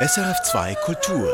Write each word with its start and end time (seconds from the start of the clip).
SRF2 0.00 0.76
Kultur. 0.84 1.28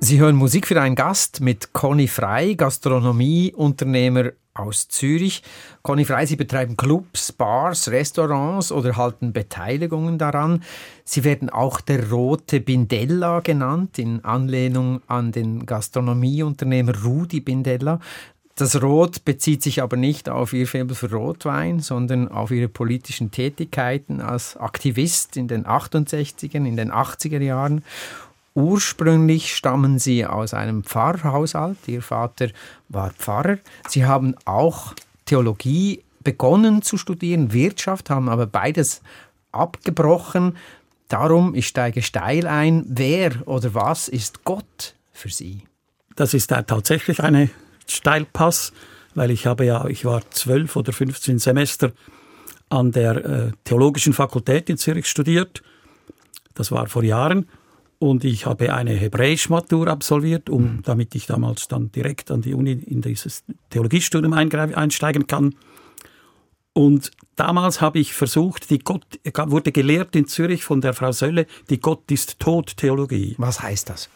Sie 0.00 0.18
hören 0.18 0.34
Musik 0.34 0.66
für 0.66 0.80
einen 0.80 0.96
Gast 0.96 1.40
mit 1.40 1.72
Conny 1.72 2.08
Frei, 2.08 2.54
Gastronomieunternehmer 2.54 4.32
aus 4.52 4.88
Zürich. 4.88 5.44
Conny 5.82 6.04
Frei, 6.04 6.26
Sie 6.26 6.34
betreiben 6.34 6.76
Clubs, 6.76 7.30
Bars, 7.30 7.88
Restaurants 7.88 8.72
oder 8.72 8.96
halten 8.96 9.32
Beteiligungen 9.32 10.18
daran. 10.18 10.64
Sie 11.04 11.22
werden 11.22 11.48
auch 11.48 11.80
der 11.80 12.10
rote 12.10 12.60
Bindella 12.60 13.40
genannt, 13.40 13.98
in 14.00 14.24
Anlehnung 14.24 15.02
an 15.06 15.30
den 15.30 15.66
Gastronomieunternehmer 15.66 17.00
Rudi 17.04 17.40
Bindella. 17.40 18.00
Das 18.58 18.80
Rot 18.82 19.26
bezieht 19.26 19.62
sich 19.62 19.82
aber 19.82 19.98
nicht 19.98 20.30
auf 20.30 20.54
Ihr 20.54 20.66
Faible 20.66 20.96
für 20.96 21.12
Rotwein, 21.12 21.80
sondern 21.80 22.28
auf 22.28 22.50
Ihre 22.50 22.68
politischen 22.68 23.30
Tätigkeiten 23.30 24.22
als 24.22 24.56
Aktivist 24.56 25.36
in 25.36 25.46
den 25.46 25.66
68er, 25.66 26.66
in 26.66 26.74
den 26.74 26.90
80er 26.90 27.42
Jahren. 27.42 27.84
Ursprünglich 28.54 29.54
stammen 29.54 29.98
Sie 29.98 30.24
aus 30.24 30.54
einem 30.54 30.84
Pfarrhaushalt. 30.84 31.76
Ihr 31.86 32.00
Vater 32.00 32.48
war 32.88 33.10
Pfarrer. 33.10 33.58
Sie 33.88 34.06
haben 34.06 34.34
auch 34.46 34.94
Theologie 35.26 36.02
begonnen 36.24 36.80
zu 36.80 36.96
studieren, 36.96 37.52
Wirtschaft, 37.52 38.08
haben 38.08 38.30
aber 38.30 38.46
beides 38.46 39.02
abgebrochen. 39.52 40.56
Darum, 41.08 41.54
ich 41.54 41.66
steige 41.66 42.00
steil 42.00 42.46
ein, 42.46 42.86
wer 42.88 43.46
oder 43.46 43.74
was 43.74 44.08
ist 44.08 44.44
Gott 44.44 44.94
für 45.12 45.28
Sie? 45.28 45.64
Das 46.16 46.32
ist 46.32 46.48
tatsächlich 46.48 47.22
eine 47.22 47.50
Steilpass, 47.88 48.72
weil 49.14 49.30
ich 49.30 49.46
habe 49.46 49.64
ja, 49.64 49.86
ich 49.86 50.04
war 50.04 50.22
zwölf 50.30 50.76
oder 50.76 50.92
15 50.92 51.38
Semester 51.38 51.92
an 52.68 52.92
der 52.92 53.16
äh, 53.24 53.52
Theologischen 53.64 54.12
Fakultät 54.12 54.68
in 54.68 54.76
Zürich 54.76 55.06
studiert. 55.06 55.62
Das 56.54 56.72
war 56.72 56.88
vor 56.88 57.04
Jahren. 57.04 57.48
Und 57.98 58.24
ich 58.24 58.44
habe 58.44 58.74
eine 58.74 58.92
Hebräisch-Matur 58.92 59.88
absolviert, 59.88 60.50
um, 60.50 60.62
mhm. 60.62 60.82
damit 60.82 61.14
ich 61.14 61.26
damals 61.26 61.66
dann 61.68 61.90
direkt 61.92 62.30
an 62.30 62.42
die 62.42 62.52
Uni 62.52 62.72
in 62.72 63.00
dieses 63.00 63.44
Theologiestudium 63.70 64.34
einsteigen 64.34 65.26
kann. 65.26 65.54
Und 66.74 67.10
damals 67.36 67.80
habe 67.80 67.98
ich 67.98 68.12
versucht, 68.12 68.68
die 68.68 68.80
Gott, 68.80 69.06
wurde 69.46 69.72
gelehrt 69.72 70.14
in 70.14 70.26
Zürich 70.26 70.62
von 70.62 70.82
der 70.82 70.92
Frau 70.92 71.10
Sölle, 71.12 71.46
die 71.70 71.80
Gott 71.80 72.10
ist 72.10 72.38
tot 72.38 72.76
Theologie. 72.76 73.34
Was 73.38 73.62
heißt 73.62 73.88
das? 73.88 74.10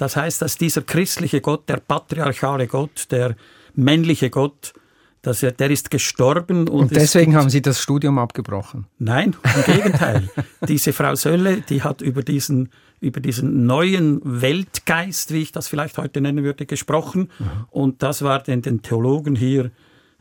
Das 0.00 0.16
heißt, 0.16 0.40
dass 0.40 0.56
dieser 0.56 0.80
christliche 0.80 1.42
Gott, 1.42 1.68
der 1.68 1.76
patriarchale 1.76 2.66
Gott, 2.66 3.08
der 3.10 3.36
männliche 3.74 4.30
Gott, 4.30 4.72
dass 5.20 5.42
er, 5.42 5.52
der 5.52 5.70
ist 5.70 5.90
gestorben. 5.90 6.60
Und, 6.60 6.70
und 6.70 6.96
deswegen 6.96 7.36
haben 7.36 7.50
Sie 7.50 7.60
das 7.60 7.82
Studium 7.82 8.18
abgebrochen? 8.18 8.86
Nein, 8.98 9.36
im 9.44 9.74
Gegenteil. 9.74 10.30
Diese 10.68 10.94
Frau 10.94 11.14
Sölle, 11.16 11.60
die 11.60 11.82
hat 11.82 12.00
über 12.00 12.22
diesen, 12.22 12.70
über 13.00 13.20
diesen 13.20 13.66
neuen 13.66 14.22
Weltgeist, 14.24 15.34
wie 15.34 15.42
ich 15.42 15.52
das 15.52 15.68
vielleicht 15.68 15.98
heute 15.98 16.22
nennen 16.22 16.44
würde, 16.44 16.64
gesprochen. 16.64 17.28
Mhm. 17.38 17.44
Und 17.68 18.02
das 18.02 18.22
war 18.22 18.42
den, 18.42 18.62
den 18.62 18.80
Theologen 18.80 19.36
hier 19.36 19.70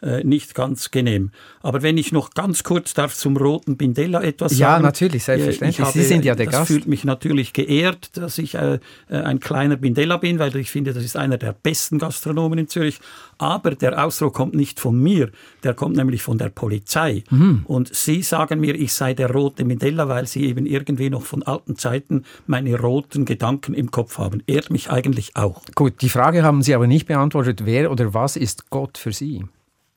äh, 0.01 0.23
nicht 0.23 0.55
ganz 0.55 0.91
genehm. 0.91 1.31
Aber 1.61 1.81
wenn 1.81 1.97
ich 1.97 2.11
noch 2.11 2.31
ganz 2.31 2.63
kurz 2.63 2.93
darf 2.93 3.15
zum 3.15 3.37
roten 3.37 3.77
Bindella 3.77 4.21
etwas 4.21 4.53
sagen. 4.53 4.61
Ja, 4.61 4.79
natürlich, 4.79 5.23
selbstverständlich. 5.23 5.81
Habe, 5.81 5.91
Sie 5.91 6.03
sind 6.03 6.25
ja 6.25 6.35
der 6.35 6.45
das 6.45 6.55
Gast. 6.55 6.67
Fühlt 6.67 6.87
mich 6.87 7.03
natürlich 7.03 7.53
geehrt, 7.53 8.17
dass 8.17 8.37
ich 8.37 8.55
äh, 8.55 8.79
äh, 9.09 9.15
ein 9.17 9.39
kleiner 9.39 9.75
Bindella 9.75 10.17
bin, 10.17 10.39
weil 10.39 10.55
ich 10.55 10.71
finde, 10.71 10.93
das 10.93 11.03
ist 11.03 11.17
einer 11.17 11.37
der 11.37 11.53
besten 11.53 11.99
Gastronomen 11.99 12.59
in 12.59 12.67
Zürich. 12.67 12.99
Aber 13.37 13.71
der 13.71 14.03
Ausdruck 14.03 14.33
kommt 14.33 14.53
nicht 14.53 14.79
von 14.79 15.01
mir, 15.01 15.31
der 15.63 15.73
kommt 15.73 15.95
nämlich 15.95 16.21
von 16.21 16.37
der 16.37 16.49
Polizei. 16.49 17.23
Mhm. 17.29 17.63
Und 17.65 17.93
Sie 17.93 18.21
sagen 18.21 18.59
mir, 18.59 18.75
ich 18.75 18.93
sei 18.93 19.13
der 19.13 19.31
rote 19.31 19.65
Bindella, 19.65 20.07
weil 20.07 20.27
Sie 20.27 20.45
eben 20.45 20.65
irgendwie 20.65 21.09
noch 21.09 21.23
von 21.23 21.43
alten 21.43 21.75
Zeiten 21.77 22.25
meine 22.47 22.79
roten 22.79 23.25
Gedanken 23.25 23.73
im 23.73 23.91
Kopf 23.91 24.17
haben. 24.17 24.43
Ehrt 24.47 24.69
mich 24.69 24.89
eigentlich 24.89 25.35
auch. 25.35 25.61
Gut, 25.75 26.01
die 26.01 26.09
Frage 26.09 26.43
haben 26.43 26.61
Sie 26.61 26.75
aber 26.75 26.87
nicht 26.87 27.07
beantwortet. 27.07 27.65
Wer 27.65 27.91
oder 27.91 28.13
was 28.13 28.35
ist 28.35 28.69
Gott 28.69 28.97
für 28.97 29.13
Sie? 29.13 29.43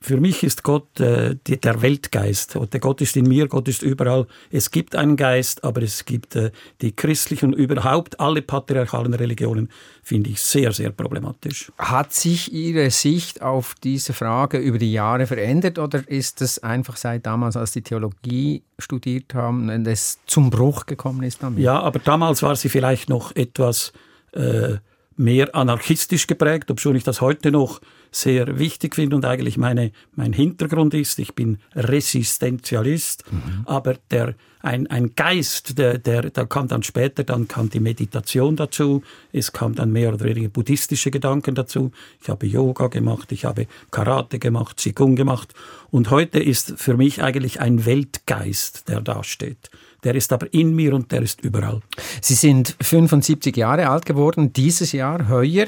Für 0.03 0.17
mich 0.17 0.43
ist 0.43 0.65
Gott 0.65 0.99
äh, 0.99 1.37
die, 1.47 1.61
der 1.61 1.81
Weltgeist. 1.81 2.57
Der 2.57 2.81
Gott 2.81 3.01
ist 3.01 3.17
in 3.17 3.29
mir, 3.29 3.47
Gott 3.47 3.69
ist 3.69 3.83
überall. 3.83 4.27
Es 4.51 4.73
gibt 4.73 4.97
einen 4.97 5.17
Geist, 5.17 5.63
aber 5.63 5.81
es 5.83 6.05
gibt 6.05 6.35
äh, 6.35 6.51
die 6.81 6.91
christlichen 6.91 7.55
und 7.55 7.59
überhaupt 7.59 8.19
alle 8.19 8.43
patriarchalen 8.43 9.15
Religionen, 9.15 9.69
finde 10.03 10.31
ich 10.31 10.41
sehr, 10.41 10.73
sehr 10.73 10.91
problematisch. 10.91 11.71
Hat 11.79 12.13
sich 12.13 12.53
Ihre 12.53 12.91
Sicht 12.91 13.43
auf 13.43 13.75
diese 13.83 14.13
Frage 14.13 14.59
über 14.59 14.79
die 14.79 14.93
Jahre 14.93 15.27
verändert 15.27 15.79
oder 15.79 16.03
ist 16.09 16.43
es 16.43 16.59
einfach 16.59 16.97
seit 16.97 17.25
damals, 17.25 17.57
als 17.57 17.73
Sie 17.73 17.83
Theologie 17.83 18.65
studiert 18.81 19.35
haben, 19.35 19.71
es 19.87 20.19
zum 20.27 20.51
Bruch 20.51 20.87
gekommen 20.87 21.23
ist 21.23 21.43
damit? 21.45 21.61
Ja, 21.61 21.81
aber 21.81 22.01
damals 22.01 22.43
war 22.43 22.57
sie 22.57 22.69
vielleicht 22.69 23.09
noch 23.09 23.37
etwas 23.37 23.93
äh, 24.33 24.79
mehr 25.17 25.55
anarchistisch 25.55 26.27
geprägt, 26.27 26.71
obwohl 26.71 26.97
ich 26.97 27.05
das 27.05 27.21
heute 27.21 27.53
noch 27.53 27.81
sehr 28.13 28.59
wichtig 28.59 28.95
finde 28.95 29.17
und 29.17 29.25
eigentlich 29.25 29.57
meine, 29.57 29.91
mein 30.15 30.33
Hintergrund 30.33 30.95
ist. 30.95 31.19
Ich 31.19 31.35
bin 31.35 31.59
Resistenzialist, 31.75 33.25
mhm. 33.33 33.63
aber 33.65 33.97
der, 34.11 34.35
ein, 34.61 34.87
ein 34.89 35.15
Geist, 35.17 35.79
der, 35.79 35.99
der, 35.99 36.31
der 36.31 36.47
kam 36.47 36.69
dann 36.69 36.83
später, 36.83 37.25
dann 37.25 37.49
kam 37.49 37.69
die 37.69 37.81
Meditation 37.81 38.55
dazu, 38.55 39.03
es 39.33 39.53
kam 39.53 39.75
dann 39.75 39.91
mehr 39.91 40.15
oder 40.15 40.25
weniger 40.25 40.49
buddhistische 40.49 41.11
Gedanken 41.11 41.55
dazu. 41.55 41.91
Ich 42.21 42.29
habe 42.29 42.47
Yoga 42.47 42.87
gemacht, 42.87 43.33
ich 43.33 43.45
habe 43.45 43.67
Karate 43.91 44.39
gemacht, 44.39 44.77
Qigong 44.77 45.17
gemacht 45.17 45.53
und 45.91 46.11
heute 46.11 46.39
ist 46.39 46.75
für 46.77 46.97
mich 46.97 47.23
eigentlich 47.23 47.61
ein 47.61 47.85
Weltgeist, 47.85 48.89
der 48.89 49.01
dasteht. 49.01 49.71
Der 50.05 50.15
ist 50.15 50.33
aber 50.33 50.53
in 50.53 50.75
mir 50.75 50.95
und 50.95 51.13
der 51.13 51.23
ist 51.23 51.43
überall. 51.45 51.81
Sie 52.21 52.35
sind 52.35 52.77
75 52.81 53.57
Jahre 53.57 53.89
alt 53.89 54.05
geworden, 54.05 54.53
dieses 54.53 54.93
Jahr, 54.93 55.29
heuer. 55.29 55.67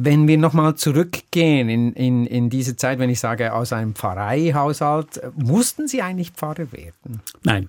Wenn 0.00 0.28
wir 0.28 0.38
nochmal 0.38 0.76
zurückgehen 0.76 1.68
in, 1.68 1.92
in, 1.94 2.26
in 2.26 2.50
diese 2.50 2.76
Zeit, 2.76 3.00
wenn 3.00 3.10
ich 3.10 3.18
sage, 3.18 3.52
aus 3.52 3.72
einem 3.72 3.94
Pfarreihaushalt, 3.94 5.20
mussten 5.36 5.88
Sie 5.88 6.02
eigentlich 6.02 6.30
Pfarrer 6.30 6.70
werden? 6.72 7.20
Nein. 7.42 7.68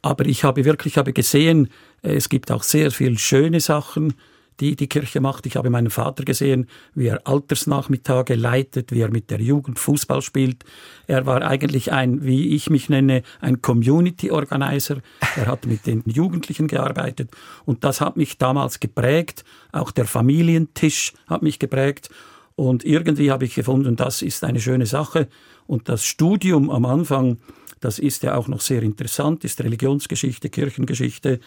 Aber 0.00 0.24
ich 0.24 0.44
habe 0.44 0.64
wirklich 0.64 0.94
ich 0.94 0.98
habe 0.98 1.12
gesehen, 1.12 1.68
es 2.02 2.30
gibt 2.30 2.50
auch 2.50 2.62
sehr 2.62 2.90
viele 2.90 3.18
schöne 3.18 3.60
Sachen 3.60 4.14
die 4.60 4.76
die 4.76 4.88
Kirche 4.88 5.20
macht. 5.20 5.46
Ich 5.46 5.56
habe 5.56 5.70
meinen 5.70 5.90
Vater 5.90 6.24
gesehen, 6.24 6.68
wie 6.94 7.06
er 7.06 7.26
Altersnachmittage 7.26 8.34
leitet, 8.34 8.92
wie 8.92 9.00
er 9.00 9.10
mit 9.10 9.30
der 9.30 9.40
Jugend 9.40 9.78
Fußball 9.78 10.22
spielt. 10.22 10.64
Er 11.06 11.26
war 11.26 11.42
eigentlich 11.42 11.92
ein, 11.92 12.24
wie 12.24 12.54
ich 12.54 12.68
mich 12.70 12.88
nenne, 12.88 13.22
ein 13.40 13.62
Community 13.62 14.30
Organizer. 14.30 14.98
Er 15.36 15.46
hat 15.46 15.66
mit 15.66 15.86
den 15.86 16.02
Jugendlichen 16.06 16.68
gearbeitet 16.68 17.30
und 17.64 17.84
das 17.84 18.00
hat 18.00 18.16
mich 18.16 18.38
damals 18.38 18.80
geprägt. 18.80 19.44
Auch 19.72 19.90
der 19.90 20.04
Familientisch 20.04 21.14
hat 21.26 21.42
mich 21.42 21.58
geprägt. 21.58 22.10
Und 22.56 22.84
irgendwie 22.84 23.30
habe 23.30 23.46
ich 23.46 23.54
gefunden, 23.54 23.96
das 23.96 24.20
ist 24.20 24.44
eine 24.44 24.60
schöne 24.60 24.84
Sache. 24.84 25.28
Und 25.66 25.88
das 25.88 26.04
Studium 26.04 26.68
am 26.68 26.84
Anfang, 26.84 27.38
das 27.80 27.98
ist 27.98 28.22
ja 28.22 28.34
auch 28.34 28.48
noch 28.48 28.60
sehr 28.60 28.82
interessant, 28.82 29.44
ist 29.44 29.62
Religionsgeschichte, 29.62 30.50
Kirchengeschichte 30.50 31.40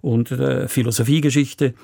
und 0.00 0.30
äh, 0.30 0.68
Philosophiegeschichte. 0.68 1.74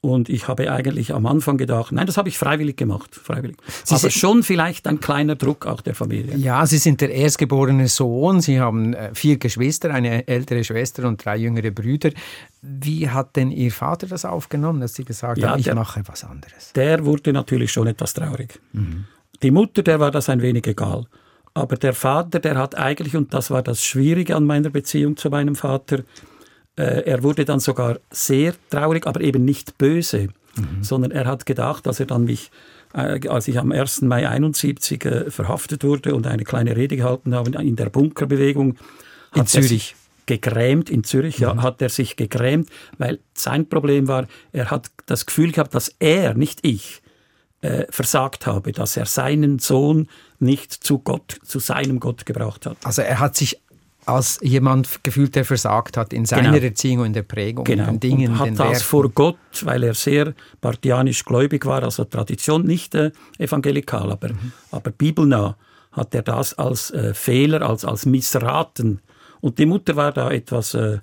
Und 0.00 0.28
ich 0.28 0.46
habe 0.46 0.70
eigentlich 0.70 1.12
am 1.12 1.26
Anfang 1.26 1.56
gedacht, 1.56 1.90
nein, 1.90 2.06
das 2.06 2.16
habe 2.16 2.28
ich 2.28 2.38
freiwillig 2.38 2.76
gemacht, 2.76 3.16
freiwillig. 3.16 3.56
Sie 3.82 3.96
Aber 3.96 4.10
schon 4.10 4.44
vielleicht 4.44 4.86
ein 4.86 5.00
kleiner 5.00 5.34
Druck 5.34 5.66
auch 5.66 5.80
der 5.80 5.96
Familie. 5.96 6.36
Ja, 6.36 6.64
Sie 6.66 6.78
sind 6.78 7.00
der 7.00 7.10
erstgeborene 7.10 7.88
Sohn, 7.88 8.40
Sie 8.40 8.60
haben 8.60 8.94
äh, 8.94 9.12
vier 9.12 9.38
Geschwister, 9.38 9.92
eine 9.92 10.28
ältere 10.28 10.62
Schwester 10.62 11.08
und 11.08 11.24
drei 11.24 11.36
jüngere 11.36 11.72
Brüder. 11.72 12.10
Wie 12.62 13.10
hat 13.10 13.34
denn 13.34 13.50
Ihr 13.50 13.72
Vater 13.72 14.06
das 14.06 14.24
aufgenommen, 14.24 14.80
dass 14.80 14.94
Sie 14.94 15.04
gesagt 15.04 15.38
ja, 15.38 15.50
haben, 15.50 15.58
ich 15.58 15.64
der, 15.64 15.74
mache 15.74 16.00
was 16.06 16.22
anderes? 16.22 16.72
Der 16.74 17.04
wurde 17.04 17.32
natürlich 17.32 17.72
schon 17.72 17.88
etwas 17.88 18.14
traurig. 18.14 18.60
Mhm. 18.72 19.06
Die 19.42 19.50
Mutter, 19.50 19.82
der 19.82 19.98
war 19.98 20.12
das 20.12 20.28
ein 20.28 20.42
wenig 20.42 20.64
egal. 20.68 21.06
Aber 21.54 21.74
der 21.74 21.92
Vater, 21.92 22.38
der 22.38 22.56
hat 22.56 22.76
eigentlich, 22.76 23.16
und 23.16 23.34
das 23.34 23.50
war 23.50 23.62
das 23.62 23.82
Schwierige 23.82 24.36
an 24.36 24.44
meiner 24.44 24.70
Beziehung 24.70 25.16
zu 25.16 25.28
meinem 25.28 25.56
Vater, 25.56 26.04
er 26.82 27.22
wurde 27.22 27.44
dann 27.44 27.60
sogar 27.60 27.98
sehr 28.10 28.54
traurig, 28.70 29.06
aber 29.06 29.20
eben 29.20 29.44
nicht 29.44 29.78
böse, 29.78 30.28
mhm. 30.56 30.82
sondern 30.82 31.10
er 31.10 31.26
hat 31.26 31.46
gedacht, 31.46 31.86
dass 31.86 32.00
er 32.00 32.06
dann 32.06 32.24
mich 32.24 32.50
äh, 32.94 33.28
als 33.28 33.48
ich 33.48 33.58
am 33.58 33.72
1. 33.72 34.02
Mai 34.02 34.28
71 34.28 35.04
äh, 35.04 35.30
verhaftet 35.30 35.84
wurde 35.84 36.14
und 36.14 36.26
eine 36.26 36.44
kleine 36.44 36.76
Rede 36.76 36.96
gehalten 36.96 37.34
habe 37.34 37.50
in 37.62 37.76
der 37.76 37.90
Bunkerbewegung. 37.90 38.76
In 39.34 39.46
Zürich? 39.46 39.94
gegrämt, 40.28 40.90
in 40.90 41.04
Zürich, 41.04 41.38
ja, 41.38 41.54
mhm. 41.54 41.62
hat 41.62 41.82
er 41.82 41.88
sich 41.88 42.14
gegrämt, 42.14 42.68
weil 42.98 43.18
sein 43.34 43.68
Problem 43.68 44.08
war, 44.08 44.28
er 44.52 44.70
hat 44.70 44.90
das 45.06 45.26
Gefühl 45.26 45.52
gehabt, 45.52 45.74
dass 45.74 45.94
er, 45.98 46.34
nicht 46.34 46.60
ich, 46.62 47.02
äh, 47.62 47.86
versagt 47.90 48.46
habe, 48.46 48.72
dass 48.72 48.96
er 48.96 49.06
seinen 49.06 49.58
Sohn 49.58 50.08
nicht 50.38 50.72
zu 50.72 50.98
Gott, 50.98 51.40
zu 51.42 51.58
seinem 51.58 51.98
Gott 51.98 52.26
gebracht 52.26 52.66
hat. 52.66 52.76
Also 52.84 53.02
er 53.02 53.18
hat 53.18 53.36
sich 53.36 53.60
als 54.08 54.38
jemand 54.42 55.04
gefühlt, 55.04 55.34
der 55.34 55.44
versagt 55.44 55.96
hat 55.96 56.12
in 56.12 56.24
seiner 56.24 56.52
genau. 56.52 56.64
Erziehung 56.64 57.06
und 57.06 57.12
der 57.12 57.22
Prägung, 57.22 57.64
genau. 57.64 57.86
den 57.86 58.00
Dingen, 58.00 58.32
und 58.32 58.38
hat 58.38 58.46
den 58.46 58.56
das 58.56 58.82
vor 58.82 59.08
Gott, 59.10 59.36
weil 59.62 59.82
er 59.82 59.94
sehr 59.94 60.34
partianisch 60.60 61.24
gläubig 61.24 61.66
war, 61.66 61.82
also 61.82 62.04
Tradition 62.04 62.64
nicht 62.64 62.94
äh, 62.94 63.10
evangelikal, 63.38 64.10
aber, 64.10 64.30
mhm. 64.30 64.52
aber 64.70 64.90
bibelnah, 64.90 65.56
hat 65.92 66.14
er 66.14 66.22
das 66.22 66.56
als 66.56 66.90
äh, 66.90 67.12
Fehler, 67.12 67.62
als, 67.62 67.84
als 67.84 68.06
Missraten 68.06 69.00
Und 69.40 69.58
die 69.58 69.66
Mutter 69.66 69.96
war 69.96 70.12
da 70.12 70.30
etwas, 70.30 70.74
äh, 70.74 70.98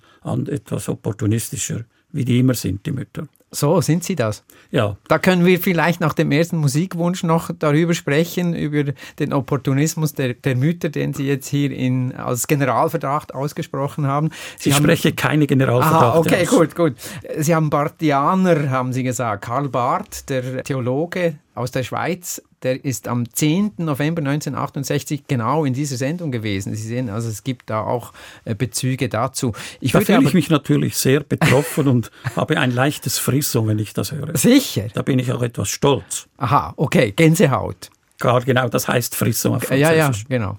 etwas 0.48 0.90
opportunistischer, 0.90 1.82
wie 2.12 2.26
die 2.26 2.40
immer 2.40 2.54
sind, 2.54 2.86
die 2.86 2.92
Mütter. 2.92 3.28
So, 3.56 3.80
sind 3.80 4.04
Sie 4.04 4.18
das? 4.18 4.44
Ja. 4.70 4.98
Da 5.08 5.18
können 5.18 5.46
wir 5.46 5.60
vielleicht 5.60 6.02
nach 6.02 6.14
dem 6.14 6.32
ersten 6.32 6.58
Musikwunsch 6.58 7.24
noch 7.24 7.52
darüber 7.58 7.94
sprechen, 7.94 8.54
über 8.54 8.92
den 9.18 9.32
Opportunismus 9.32 10.14
der, 10.14 10.34
der 10.34 10.58
Mütter, 10.58 10.90
den 10.90 11.14
Sie 11.14 11.26
jetzt 11.26 11.48
hier 11.48 11.72
in, 11.72 12.14
als 12.14 12.48
Generalverdacht 12.48 13.34
ausgesprochen 13.34 14.08
haben. 14.08 14.32
Sie 14.58 14.70
ich 14.70 14.76
haben, 14.76 14.84
spreche 14.84 15.14
keine 15.14 15.48
Generalverdacht. 15.48 16.04
Aha, 16.04 16.18
okay, 16.18 16.42
aus. 16.42 16.50
gut, 16.50 16.76
gut. 16.76 16.94
Sie 17.38 17.56
haben 17.56 17.70
Barthianer, 17.70 18.70
haben 18.70 18.92
Sie 18.92 19.04
gesagt. 19.04 19.46
Karl 19.46 19.70
Barth, 19.70 20.30
der 20.30 20.64
Theologe 20.64 21.36
aus 21.54 21.72
der 21.72 21.84
Schweiz, 21.84 22.42
der 22.66 22.84
ist 22.84 23.08
am 23.08 23.32
10. 23.32 23.74
November 23.78 24.20
1968 24.20 25.28
genau 25.28 25.66
in 25.66 25.74
dieser 25.74 25.98
Sendung 25.98 26.32
gewesen. 26.32 26.76
Sie 26.76 26.88
sehen, 26.88 27.10
also 27.10 27.30
es 27.30 27.44
gibt 27.44 27.70
da 27.70 27.82
auch 27.82 28.12
äh, 28.44 28.56
Bezüge 28.56 29.08
dazu. 29.08 29.54
Ich 29.80 29.92
da 29.92 30.02
fühle 30.02 30.24
ich 30.24 30.34
mich 30.34 30.50
natürlich 30.50 30.98
sehr 30.98 31.22
betroffen 31.22 31.88
und 31.88 32.12
habe 32.36 32.58
ein 32.58 32.72
leichtes 32.72 33.20
Frisson, 33.20 33.68
wenn 33.68 33.80
ich 33.80 33.94
das 33.94 34.12
höre. 34.12 34.36
Sicher. 34.36 34.88
Da 34.94 35.04
bin 35.04 35.20
ich 35.20 35.32
auch 35.32 35.44
etwas 35.44 35.70
stolz. 35.70 36.28
Aha, 36.38 36.74
okay, 36.76 37.12
Gänsehaut. 37.12 37.92
Gar 38.20 38.42
genau, 38.42 38.70
das 38.70 38.88
heißt 38.88 39.14
Frisson 39.16 39.56
auf 39.56 39.70
Ja, 39.70 39.94
ja, 39.94 40.12
genau. 40.28 40.58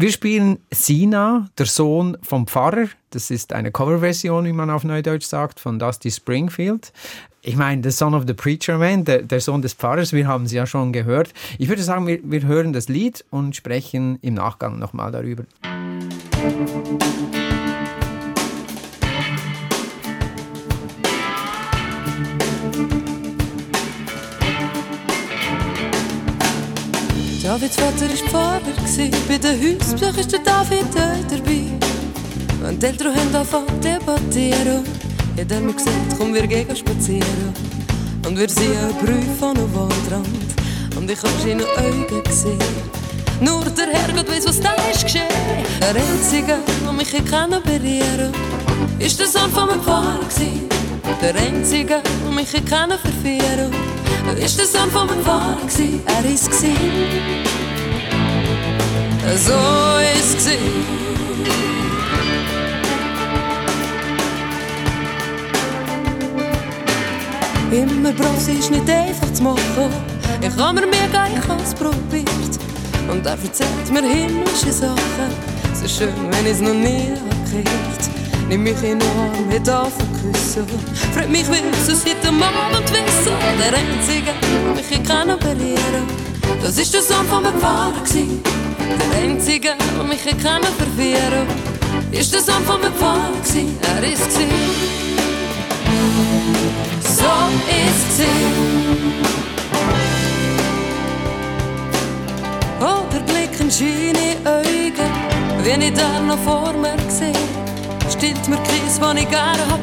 Wir 0.00 0.10
spielen 0.10 0.60
Sina, 0.70 1.50
der 1.58 1.66
Sohn 1.66 2.16
vom 2.22 2.46
Pfarrer. 2.46 2.88
Das 3.10 3.30
ist 3.30 3.52
eine 3.52 3.70
Coverversion, 3.70 4.46
wie 4.46 4.52
man 4.54 4.70
auf 4.70 4.82
Neudeutsch 4.82 5.26
sagt, 5.26 5.60
von 5.60 5.78
Dusty 5.78 6.10
Springfield 6.10 6.90
ich 7.42 7.56
meine, 7.56 7.82
The 7.82 7.90
Son 7.90 8.14
of 8.14 8.24
the 8.26 8.34
Preacher 8.34 8.76
Man, 8.78 9.04
der, 9.04 9.22
der, 9.22 9.40
Sohn 9.40 9.62
des 9.62 9.72
Pfarrers, 9.72 10.12
wir 10.12 10.26
haben 10.26 10.44
es 10.44 10.52
ja 10.52 10.66
schon 10.66 10.92
gehört. 10.92 11.32
Ich 11.58 11.68
würde 11.68 11.82
sagen, 11.82 12.06
wir, 12.06 12.18
wir 12.22 12.42
hören 12.46 12.74
das 12.74 12.88
Lied 12.88 13.24
und 13.30 13.56
sprechen 13.56 14.18
im 14.20 14.34
Nachgang 14.34 14.78
nochmal 14.78 15.10
darüber. 15.10 15.44
Davids 27.50 27.74
Vater 27.74 28.08
war 28.08 28.28
Pfarrer, 28.28 28.60
bei 29.26 29.36
den 29.36 29.76
Hausbesuch 29.76 30.16
ist 30.18 30.30
der 30.30 30.38
David 30.38 30.86
dabei. 30.94 32.68
Und 32.68 32.80
die 32.80 32.86
Eltern 32.86 33.12
haben 33.12 33.34
angefangen 33.34 33.80
debattieren. 33.80 34.84
Jeder 35.36 35.56
hat 35.56 35.64
mir 35.64 35.72
gesagt, 35.72 36.14
komm, 36.16 36.32
wir 36.32 36.46
gehen 36.46 36.76
spazieren. 36.76 37.52
Und 38.24 38.38
wir 38.38 38.48
sehen 38.48 38.78
einen 38.78 38.94
Brief 38.98 39.42
an 39.42 39.56
einem 39.56 39.74
Waldrand. 39.74 40.28
Und 40.94 41.10
ich 41.10 41.20
hab 41.20 41.40
seine 41.42 41.64
Augen 41.64 42.22
gesehen. 42.22 42.56
Nur 43.40 43.64
der 43.64 43.88
Herrgott 43.94 44.30
weiß, 44.30 44.46
was 44.46 44.60
da 44.60 44.72
ist 44.92 45.02
geschehen. 45.02 45.26
Der 45.80 45.88
Einzige, 45.88 46.56
der 46.84 46.92
mich 46.92 47.10
kennen 47.10 47.60
berühren 47.64 48.32
ist 49.00 49.18
der 49.18 49.26
Sohn 49.26 49.50
von 49.50 49.66
meinem 49.66 49.82
Pfarrer 49.82 50.20
Der 51.20 51.34
Einzige, 51.34 52.02
der 52.02 52.32
mich 52.32 52.52
kennen 52.52 52.98
verführen 52.98 53.70
ist 54.38 54.58
der 54.58 54.66
Sohn 54.66 54.90
von 54.90 55.06
meinem 55.06 55.22
Pfarrer 55.22 55.56
Er 56.06 56.30
ist 56.30 56.50
gsi. 56.50 56.74
So 59.36 59.52
ist 60.18 60.38
gsi. 60.38 60.58
Immer 67.70 68.12
Bros 68.12 68.48
ist 68.48 68.70
nicht 68.70 68.88
einfach 68.88 69.32
zu 69.32 69.42
machen. 69.42 69.58
Ich 70.40 70.56
habe 70.56 70.80
mir 70.80 70.86
ich 70.86 71.48
has 71.48 71.74
probiert. 71.74 72.58
Und 73.08 73.26
er 73.26 73.32
erzählt 73.32 73.90
mir 73.92 74.02
himmlische 74.02 74.72
Sachen. 74.72 75.30
So 75.74 75.86
schön, 75.86 76.14
wenn 76.30 76.46
ich 76.46 76.52
es 76.52 76.60
noch 76.60 76.74
nie 76.74 77.12
gehört. 77.50 78.29
Nimm 78.50 78.64
mich 78.64 78.82
in 78.82 79.00
Arm, 79.00 79.48
mit 79.48 79.62
küssen. 79.62 80.66
Freut 81.14 81.30
mich, 81.30 81.46
wie 81.52 81.62
es 81.70 82.02
seit 82.02 82.20
dem 82.24 82.42
Abend 82.42 82.90
wissen. 82.90 83.32
Der 83.60 83.78
Einzige, 83.78 84.32
der 84.42 84.74
mich 84.74 84.86
hier 84.88 85.04
kann 85.04 85.30
operieren 85.30 86.04
Das 86.60 86.76
ist 86.76 86.92
der 86.92 87.00
Sohn 87.00 87.24
von 87.26 87.44
meinem 87.44 87.60
Vater. 87.60 88.02
Der 88.12 89.22
Einzige, 89.22 89.76
der 89.96 90.02
mich 90.04 90.22
hier 90.22 90.36
kann 90.36 90.62
verwirren 90.62 91.46
Ist 92.10 92.34
der 92.34 92.40
Sohn 92.40 92.64
von 92.64 92.80
meinem 92.80 92.92
Vater. 92.94 93.60
Er 93.96 94.12
ist 94.12 94.28
gewesen 94.34 95.00
so 97.02 97.30
ist 97.86 98.16
sie. 98.16 98.24
Oder 102.80 103.20
blicken 103.26 103.70
schöne 103.70 104.36
Augen, 104.44 105.10
wenn 105.62 105.82
ich 105.82 105.94
da 105.94 106.20
noch 106.20 106.38
vor 106.38 106.72
mir 106.72 106.96
sehe. 107.08 107.59
Stillt 108.20 108.48
mir 108.48 108.58
Kies, 108.64 109.00
wo 109.00 109.12
ich 109.16 109.30
gerne 109.30 109.64
hab 109.70 109.80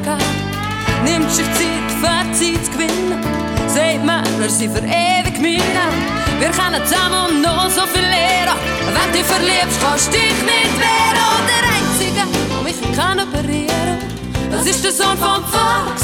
Nimmt 1.04 1.32
sich 1.32 1.48
Zeit, 1.56 1.90
Fazit 2.00 2.64
zu 2.64 2.72
gewinnen. 2.72 3.20
Sagt 3.68 4.06
mir, 4.06 4.22
er 4.44 4.50
sind 4.50 4.78
für 4.78 4.84
ewig 4.84 5.42
meine. 5.42 5.90
Wir 6.38 6.50
können 6.50 6.86
zusammen 6.86 7.42
noch 7.42 7.68
so 7.68 7.82
viel 7.88 8.04
lernen. 8.04 8.60
Wenn 8.94 9.12
du 9.12 9.26
verliebst, 9.26 9.82
kannst 9.82 10.10
du 10.10 10.20
dich 10.20 10.38
nicht 10.46 10.78
wehren. 10.78 11.42
Der 11.50 11.64
Einzige, 11.78 12.28
der 12.52 12.62
mich 12.64 12.96
kann 12.96 13.20
operieren, 13.20 13.98
das 14.52 14.68
ist 14.68 14.84
der 14.84 14.92
Sohn 14.92 15.18
vom 15.18 15.44
Pfarrer. 15.44 15.96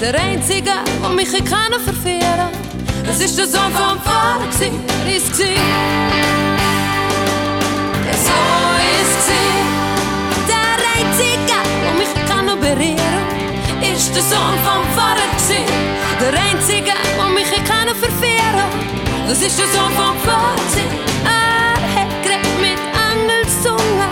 Der 0.00 0.14
Einzige, 0.20 0.70
der 1.02 1.08
mich 1.08 1.32
kann 1.32 1.72
verführen 1.84 2.50
Es 3.10 3.20
ist 3.20 3.36
der 3.36 3.48
Sohn 3.48 3.72
vom 3.74 4.00
Pfarrer, 4.00 4.46
er 4.60 5.16
ist 5.16 5.32
gsi. 5.32 5.56
So 8.24 8.38
ist 9.02 9.26
gsi. 9.26 9.59
Berühren 12.60 13.26
Ist 13.80 14.14
der 14.14 14.22
Sohn 14.22 14.56
vom 14.64 14.84
Pfarrer, 14.94 15.30
Der 16.20 16.34
Einzige, 16.48 16.92
der 17.18 17.28
mich 17.34 17.50
kann 17.64 17.88
verführen 17.88 18.70
Das 19.26 19.40
ist 19.42 19.58
der 19.58 19.66
Sohn 19.66 19.92
vom 19.96 20.16
Pfarrer, 20.20 20.54
Er 21.24 21.78
hat 21.96 22.10
geredet 22.22 22.56
mit 22.60 22.80
Engelszunge 23.08 24.06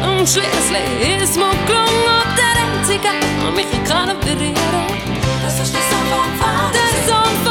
Und 0.00 0.28
schließlich 0.28 1.22
ist 1.22 1.36
mir 1.36 1.54
gelungen 1.66 2.26
Der 2.40 2.54
Einzige, 2.64 3.12
der 3.42 3.50
mich 3.52 3.72
kann 3.88 4.18
berühren 4.20 5.00
This 5.44 5.60
is 5.60 5.72
Der 5.72 7.49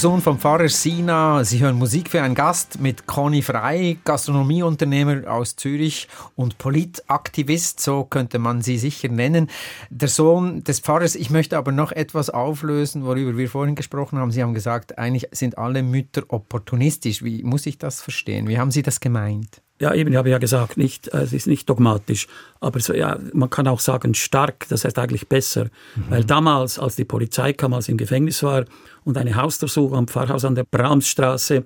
Sohn 0.00 0.22
vom 0.22 0.38
Pfarrer 0.38 0.70
Sina. 0.70 1.44
Sie 1.44 1.60
hören 1.60 1.76
Musik 1.76 2.08
für 2.08 2.22
einen 2.22 2.34
Gast 2.34 2.80
mit 2.80 3.06
Conny 3.06 3.42
Frei, 3.42 3.98
Gastronomieunternehmer 4.02 5.30
aus 5.30 5.56
Zürich 5.56 6.08
und 6.36 6.56
Politaktivist, 6.56 7.80
so 7.80 8.04
könnte 8.04 8.38
man 8.38 8.62
sie 8.62 8.78
sicher 8.78 9.08
nennen. 9.08 9.50
Der 9.90 10.08
Sohn 10.08 10.64
des 10.64 10.80
Pfarrers, 10.80 11.16
ich 11.16 11.28
möchte 11.28 11.58
aber 11.58 11.70
noch 11.70 11.92
etwas 11.92 12.30
auflösen, 12.30 13.04
worüber 13.04 13.36
wir 13.36 13.50
vorhin 13.50 13.74
gesprochen 13.74 14.18
haben. 14.18 14.30
Sie 14.30 14.42
haben 14.42 14.54
gesagt, 14.54 14.96
eigentlich 14.96 15.28
sind 15.32 15.58
alle 15.58 15.82
Mütter 15.82 16.22
opportunistisch. 16.28 17.22
Wie 17.22 17.42
muss 17.42 17.66
ich 17.66 17.76
das 17.76 18.00
verstehen? 18.00 18.48
Wie 18.48 18.58
haben 18.58 18.70
Sie 18.70 18.80
das 18.80 19.00
gemeint? 19.00 19.60
Ja, 19.80 19.94
eben, 19.94 20.12
ich 20.12 20.16
habe 20.16 20.28
ja 20.28 20.36
gesagt, 20.36 20.76
nicht, 20.76 21.08
äh, 21.08 21.22
es 21.22 21.32
ist 21.32 21.46
nicht 21.46 21.68
dogmatisch, 21.68 22.28
aber 22.60 22.80
so, 22.80 22.92
ja, 22.92 23.18
man 23.32 23.48
kann 23.48 23.66
auch 23.66 23.80
sagen 23.80 24.12
stark, 24.14 24.66
das 24.68 24.84
heißt 24.84 24.98
eigentlich 24.98 25.26
besser. 25.26 25.64
Mhm. 25.96 26.04
Weil 26.10 26.24
damals, 26.24 26.78
als 26.78 26.96
die 26.96 27.06
Polizei 27.06 27.54
kam, 27.54 27.72
als 27.72 27.86
ich 27.86 27.92
im 27.92 27.96
Gefängnis 27.96 28.42
war 28.42 28.66
und 29.04 29.16
eine 29.16 29.34
Hausdurchsuchung 29.34 29.96
am 29.96 30.06
Pfarrhaus 30.06 30.44
an 30.44 30.54
der 30.54 30.64
Brahmsstraße 30.64 31.64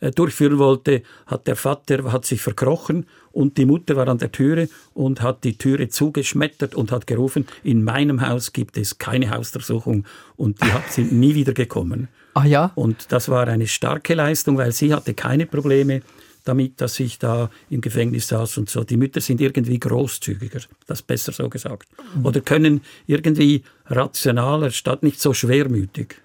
äh, 0.00 0.10
durchführen 0.10 0.58
wollte, 0.58 1.02
hat 1.24 1.46
der 1.46 1.56
Vater 1.56 2.12
hat 2.12 2.26
sich 2.26 2.42
verkrochen 2.42 3.06
und 3.32 3.56
die 3.56 3.64
Mutter 3.64 3.96
war 3.96 4.06
an 4.08 4.18
der 4.18 4.30
Türe 4.30 4.68
und 4.92 5.22
hat 5.22 5.42
die 5.42 5.56
Türe 5.56 5.88
zugeschmettert 5.88 6.74
und 6.74 6.92
hat 6.92 7.06
gerufen, 7.06 7.46
in 7.64 7.82
meinem 7.82 8.20
Haus 8.26 8.52
gibt 8.52 8.76
es 8.76 8.98
keine 8.98 9.30
Hausdurchsuchung 9.30 10.04
und 10.36 10.62
die 10.62 10.68
sind 10.90 11.12
nie 11.12 11.34
wieder 11.34 11.54
gekommen. 11.54 12.08
Ah 12.34 12.44
ja? 12.44 12.72
Und 12.74 13.10
das 13.12 13.30
war 13.30 13.48
eine 13.48 13.66
starke 13.66 14.12
Leistung, 14.12 14.58
weil 14.58 14.72
sie 14.72 14.92
hatte 14.92 15.14
keine 15.14 15.46
Probleme 15.46 16.02
damit, 16.48 16.80
dass 16.80 16.98
ich 17.00 17.18
da 17.18 17.50
im 17.70 17.80
Gefängnis 17.80 18.28
saß 18.28 18.58
und 18.58 18.70
so. 18.70 18.84
Die 18.84 18.96
Mütter 18.96 19.20
sind 19.20 19.40
irgendwie 19.40 19.78
großzügiger, 19.78 20.60
das 20.86 21.02
besser 21.02 21.32
so 21.32 21.48
gesagt. 21.48 21.88
Mhm. 22.14 22.26
Oder 22.26 22.40
können 22.40 22.80
irgendwie 23.06 23.62
rationaler 23.86 24.70
statt 24.70 25.02
nicht 25.02 25.20
so 25.20 25.32
schwermütig. 25.32 26.16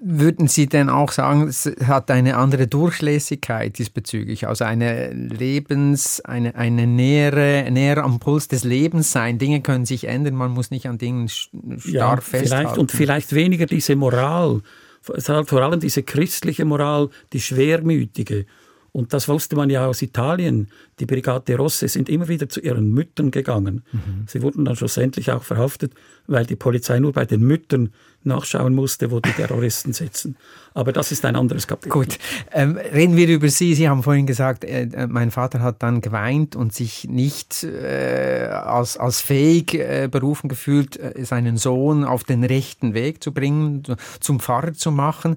Würden 0.00 0.46
Sie 0.48 0.66
denn 0.66 0.88
auch 0.88 1.12
sagen, 1.12 1.48
es 1.48 1.70
hat 1.84 2.10
eine 2.10 2.36
andere 2.36 2.66
Durchlässigkeit 2.66 3.78
diesbezüglich, 3.78 4.46
also 4.46 4.64
eine 4.64 5.12
Lebens, 5.12 6.20
eine, 6.20 6.54
eine 6.54 6.86
nähere, 6.86 7.68
näher 7.70 8.04
am 8.04 8.20
Puls 8.20 8.48
des 8.48 8.64
Lebens 8.64 9.12
sein? 9.12 9.38
Dinge 9.38 9.60
können 9.62 9.84
sich 9.84 10.04
ändern, 10.04 10.34
man 10.34 10.52
muss 10.52 10.70
nicht 10.70 10.86
an 10.86 10.98
Dingen 10.98 11.28
starr 11.28 11.80
ja, 11.86 12.16
festhalten. 12.16 12.46
Vielleicht, 12.46 12.78
und 12.78 12.92
vielleicht 12.92 13.34
weniger 13.34 13.66
diese 13.66 13.96
Moral, 13.96 14.60
vor 15.02 15.62
allem 15.62 15.80
diese 15.80 16.02
christliche 16.02 16.64
Moral, 16.64 17.08
die 17.32 17.40
schwermütige. 17.40 18.46
Und 18.92 19.12
das 19.12 19.28
wusste 19.28 19.56
man 19.56 19.70
ja 19.70 19.86
aus 19.86 20.02
Italien. 20.02 20.68
Die 20.98 21.06
Brigate 21.06 21.56
Rosse 21.56 21.88
sind 21.88 22.08
immer 22.08 22.28
wieder 22.28 22.48
zu 22.48 22.60
ihren 22.60 22.90
Müttern 22.92 23.30
gegangen. 23.30 23.84
Mhm. 23.92 24.24
Sie 24.26 24.42
wurden 24.42 24.64
dann 24.64 24.76
schlussendlich 24.76 25.30
auch 25.30 25.44
verhaftet, 25.44 25.94
weil 26.26 26.44
die 26.44 26.56
Polizei 26.56 26.98
nur 26.98 27.12
bei 27.12 27.24
den 27.24 27.42
Müttern 27.42 27.92
nachschauen 28.22 28.74
musste, 28.74 29.10
wo 29.10 29.20
die 29.20 29.32
Terroristen 29.32 29.92
sitzen. 29.92 30.36
Aber 30.74 30.92
das 30.92 31.10
ist 31.10 31.24
ein 31.24 31.36
anderes 31.36 31.66
Kapitel. 31.66 31.90
Gut, 31.90 32.18
ähm, 32.52 32.76
reden 32.76 33.16
wir 33.16 33.28
über 33.28 33.48
Sie. 33.48 33.74
Sie 33.74 33.88
haben 33.88 34.02
vorhin 34.02 34.26
gesagt, 34.26 34.64
äh, 34.64 34.82
äh, 34.82 35.06
mein 35.06 35.30
Vater 35.30 35.60
hat 35.60 35.82
dann 35.82 36.00
geweint 36.00 36.54
und 36.54 36.74
sich 36.74 37.04
nicht 37.08 37.64
äh, 37.64 38.48
als, 38.50 38.96
als 38.96 39.20
fähig 39.20 39.74
äh, 39.74 40.08
berufen 40.10 40.48
gefühlt, 40.48 40.98
äh, 40.98 41.24
seinen 41.24 41.56
Sohn 41.56 42.04
auf 42.04 42.24
den 42.24 42.44
rechten 42.44 42.92
Weg 42.92 43.22
zu 43.22 43.32
bringen, 43.32 43.82
zum 44.20 44.40
Pfarrer 44.40 44.74
zu 44.74 44.90
machen. 44.90 45.36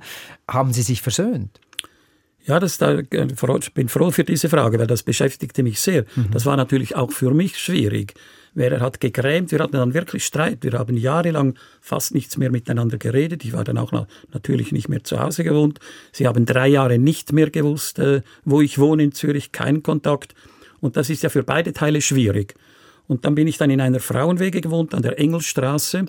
Haben 0.49 0.73
Sie 0.73 0.81
sich 0.81 1.01
versöhnt? 1.01 1.62
Ja, 2.45 2.59
das, 2.59 2.77
da, 2.77 2.99
ich 2.99 3.73
bin 3.73 3.89
froh 3.89 4.11
für 4.11 4.23
diese 4.23 4.49
Frage, 4.49 4.77
weil 4.77 4.87
das 4.87 5.03
beschäftigte 5.03 5.63
mich 5.63 5.79
sehr. 5.79 6.05
Mhm. 6.15 6.31
Das 6.31 6.45
war 6.45 6.57
natürlich 6.57 6.95
auch 6.95 7.11
für 7.11 7.33
mich 7.33 7.57
schwierig. 7.57 8.13
Wer 8.55 8.81
hat 8.81 8.99
gegrämt, 8.99 9.51
wir 9.51 9.59
hatten 9.59 9.73
dann 9.77 9.93
wirklich 9.93 10.25
Streit. 10.25 10.59
Wir 10.61 10.73
haben 10.73 10.95
jahrelang 10.95 11.55
fast 11.81 12.13
nichts 12.13 12.37
mehr 12.37 12.51
miteinander 12.51 12.97
geredet. 12.97 13.43
Ich 13.45 13.53
war 13.53 13.63
dann 13.63 13.77
auch 13.77 13.91
natürlich 14.31 14.71
nicht 14.71 14.89
mehr 14.89 15.03
zu 15.03 15.19
Hause 15.19 15.43
gewohnt. 15.43 15.79
Sie 16.11 16.27
haben 16.27 16.45
drei 16.45 16.67
Jahre 16.67 16.99
nicht 16.99 17.31
mehr 17.31 17.49
gewusst, 17.49 17.97
äh, 17.97 18.21
wo 18.45 18.61
ich 18.61 18.77
wohne 18.77 19.03
in 19.03 19.11
Zürich, 19.13 19.51
kein 19.51 19.81
Kontakt. 19.81 20.35
Und 20.81 20.97
das 20.97 21.09
ist 21.09 21.23
ja 21.23 21.29
für 21.29 21.43
beide 21.43 21.73
Teile 21.73 22.01
schwierig. 22.01 22.55
Und 23.07 23.25
dann 23.25 23.35
bin 23.35 23.47
ich 23.47 23.57
dann 23.57 23.69
in 23.69 23.81
einer 23.81 23.99
Frauenwege 23.99 24.61
gewohnt, 24.61 24.93
an 24.93 25.01
der 25.01 25.17
Engelstraße. 25.17 26.05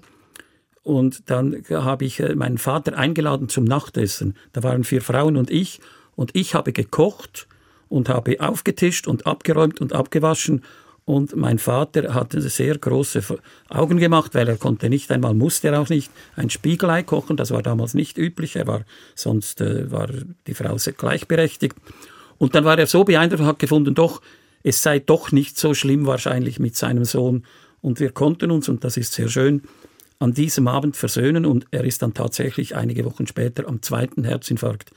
Und 0.82 1.30
dann 1.30 1.62
habe 1.70 2.04
ich 2.04 2.20
äh, 2.20 2.34
meinen 2.34 2.58
Vater 2.58 2.98
eingeladen 2.98 3.48
zum 3.48 3.64
Nachtessen. 3.64 4.36
Da 4.52 4.62
waren 4.62 4.84
vier 4.84 5.00
Frauen 5.00 5.36
und 5.36 5.50
ich. 5.50 5.80
Und 6.16 6.34
ich 6.34 6.54
habe 6.54 6.72
gekocht 6.72 7.46
und 7.88 8.08
habe 8.08 8.40
aufgetischt 8.40 9.06
und 9.06 9.26
abgeräumt 9.26 9.80
und 9.80 9.92
abgewaschen. 9.92 10.62
Und 11.06 11.36
mein 11.36 11.58
Vater 11.58 12.14
hatte 12.14 12.40
sehr 12.40 12.78
große 12.78 13.22
Augen 13.68 13.98
gemacht, 13.98 14.34
weil 14.34 14.48
er 14.48 14.56
konnte 14.56 14.88
nicht 14.88 15.10
einmal, 15.10 15.34
musste 15.34 15.68
er 15.68 15.80
auch 15.80 15.90
nicht, 15.90 16.10
ein 16.34 16.48
Spiegelei 16.48 17.02
kochen. 17.02 17.36
Das 17.36 17.50
war 17.50 17.62
damals 17.62 17.92
nicht 17.92 18.16
üblich. 18.16 18.56
Er 18.56 18.66
war, 18.66 18.84
sonst 19.14 19.60
äh, 19.60 19.90
war 19.90 20.08
die 20.46 20.54
Frau 20.54 20.78
sehr 20.78 20.94
gleichberechtigt. 20.94 21.76
Und 22.38 22.54
dann 22.54 22.64
war 22.64 22.78
er 22.78 22.86
so 22.86 23.04
beeindruckt 23.04 23.42
und 23.42 23.46
hat 23.46 23.58
gefunden, 23.58 23.94
doch, 23.94 24.22
es 24.62 24.82
sei 24.82 24.98
doch 24.98 25.30
nicht 25.30 25.58
so 25.58 25.74
schlimm 25.74 26.06
wahrscheinlich 26.06 26.58
mit 26.58 26.74
seinem 26.74 27.04
Sohn. 27.04 27.44
Und 27.82 28.00
wir 28.00 28.10
konnten 28.10 28.50
uns, 28.50 28.70
und 28.70 28.82
das 28.82 28.96
ist 28.96 29.12
sehr 29.12 29.28
schön, 29.28 29.62
an 30.18 30.32
diesem 30.32 30.68
Abend 30.68 30.96
versöhnen. 30.96 31.44
Und 31.44 31.66
er 31.70 31.84
ist 31.84 32.00
dann 32.00 32.14
tatsächlich 32.14 32.76
einige 32.76 33.04
Wochen 33.04 33.26
später 33.26 33.68
am 33.68 33.82
zweiten 33.82 34.24
Herzinfarkt 34.24 34.90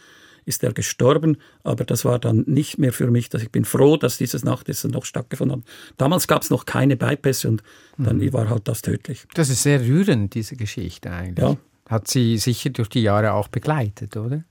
ist 0.48 0.64
er 0.64 0.74
gestorben, 0.74 1.38
aber 1.64 1.84
das 1.84 2.06
war 2.06 2.18
dann 2.20 2.44
nicht 2.48 2.78
mehr 2.78 2.94
für 2.94 3.12
mich. 3.12 3.30
Dass 3.30 3.44
ich 3.44 3.52
bin 3.52 3.66
froh, 3.66 3.98
dass 3.98 4.18
dieses 4.18 4.44
Nachtessen 4.44 4.92
noch 4.92 5.06
stattgefunden 5.06 5.60
hat. 5.60 5.68
Damals 5.98 6.28
gab 6.28 6.42
es 6.42 6.50
noch 6.50 6.66
keine 6.66 6.96
Bypässe 6.96 7.50
und 7.50 7.64
dann 7.98 8.18
mhm. 8.18 8.34
war 8.34 8.50
halt 8.50 8.68
das 8.68 8.82
tödlich. 8.82 9.26
Das 9.34 9.50
ist 9.50 9.64
sehr 9.64 9.82
rührend, 9.82 10.34
diese 10.34 10.56
Geschichte 10.56 11.12
eigentlich. 11.12 11.46
Ja. 11.46 11.58
Hat 11.90 12.08
sie 12.08 12.38
sicher 12.38 12.70
durch 12.70 12.90
die 12.90 13.02
Jahre 13.02 13.34
auch 13.34 13.50
begleitet, 13.50 14.18
oder? 14.18 14.44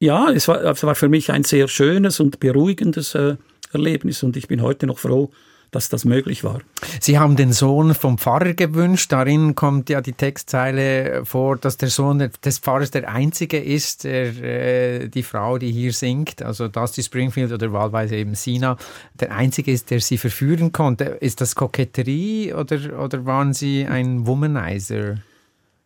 Ja, 0.00 0.30
es 0.30 0.48
war, 0.48 0.64
es 0.64 0.82
war 0.82 0.94
für 0.94 1.08
mich 1.08 1.30
ein 1.30 1.44
sehr 1.44 1.68
schönes 1.68 2.18
und 2.18 2.40
beruhigendes 2.40 3.14
äh, 3.14 3.36
Erlebnis 3.72 4.22
und 4.22 4.36
ich 4.36 4.48
bin 4.48 4.60
heute 4.60 4.86
noch 4.86 4.98
froh, 4.98 5.30
dass 5.72 5.88
das 5.88 6.04
möglich 6.04 6.44
war. 6.44 6.60
Sie 7.00 7.18
haben 7.18 7.34
den 7.34 7.52
Sohn 7.52 7.94
vom 7.94 8.18
Pfarrer 8.18 8.52
gewünscht. 8.52 9.10
Darin 9.10 9.54
kommt 9.54 9.88
ja 9.88 10.02
die 10.02 10.12
Textzeile 10.12 11.24
vor, 11.24 11.56
dass 11.56 11.78
der 11.78 11.88
Sohn 11.88 12.30
des 12.44 12.58
Pfarrers 12.58 12.90
der 12.90 13.08
einzige 13.08 13.58
ist, 13.58 14.04
der, 14.04 14.36
äh, 14.42 15.08
die 15.08 15.22
Frau, 15.22 15.56
die 15.58 15.72
hier 15.72 15.92
singt, 15.92 16.42
also 16.42 16.68
Dusty 16.68 17.02
Springfield 17.02 17.52
oder 17.52 17.72
wahlweise 17.72 18.16
eben 18.16 18.34
Sina, 18.34 18.76
der 19.14 19.34
einzige 19.34 19.72
ist, 19.72 19.90
der 19.90 20.00
sie 20.00 20.18
verführen 20.18 20.72
konnte. 20.72 21.04
Ist 21.04 21.40
das 21.40 21.54
Koketterie 21.54 22.52
oder, 22.52 23.02
oder 23.02 23.24
waren 23.24 23.54
Sie 23.54 23.86
ein 23.86 24.26
Womanizer? 24.26 25.16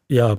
Ja, 0.09 0.37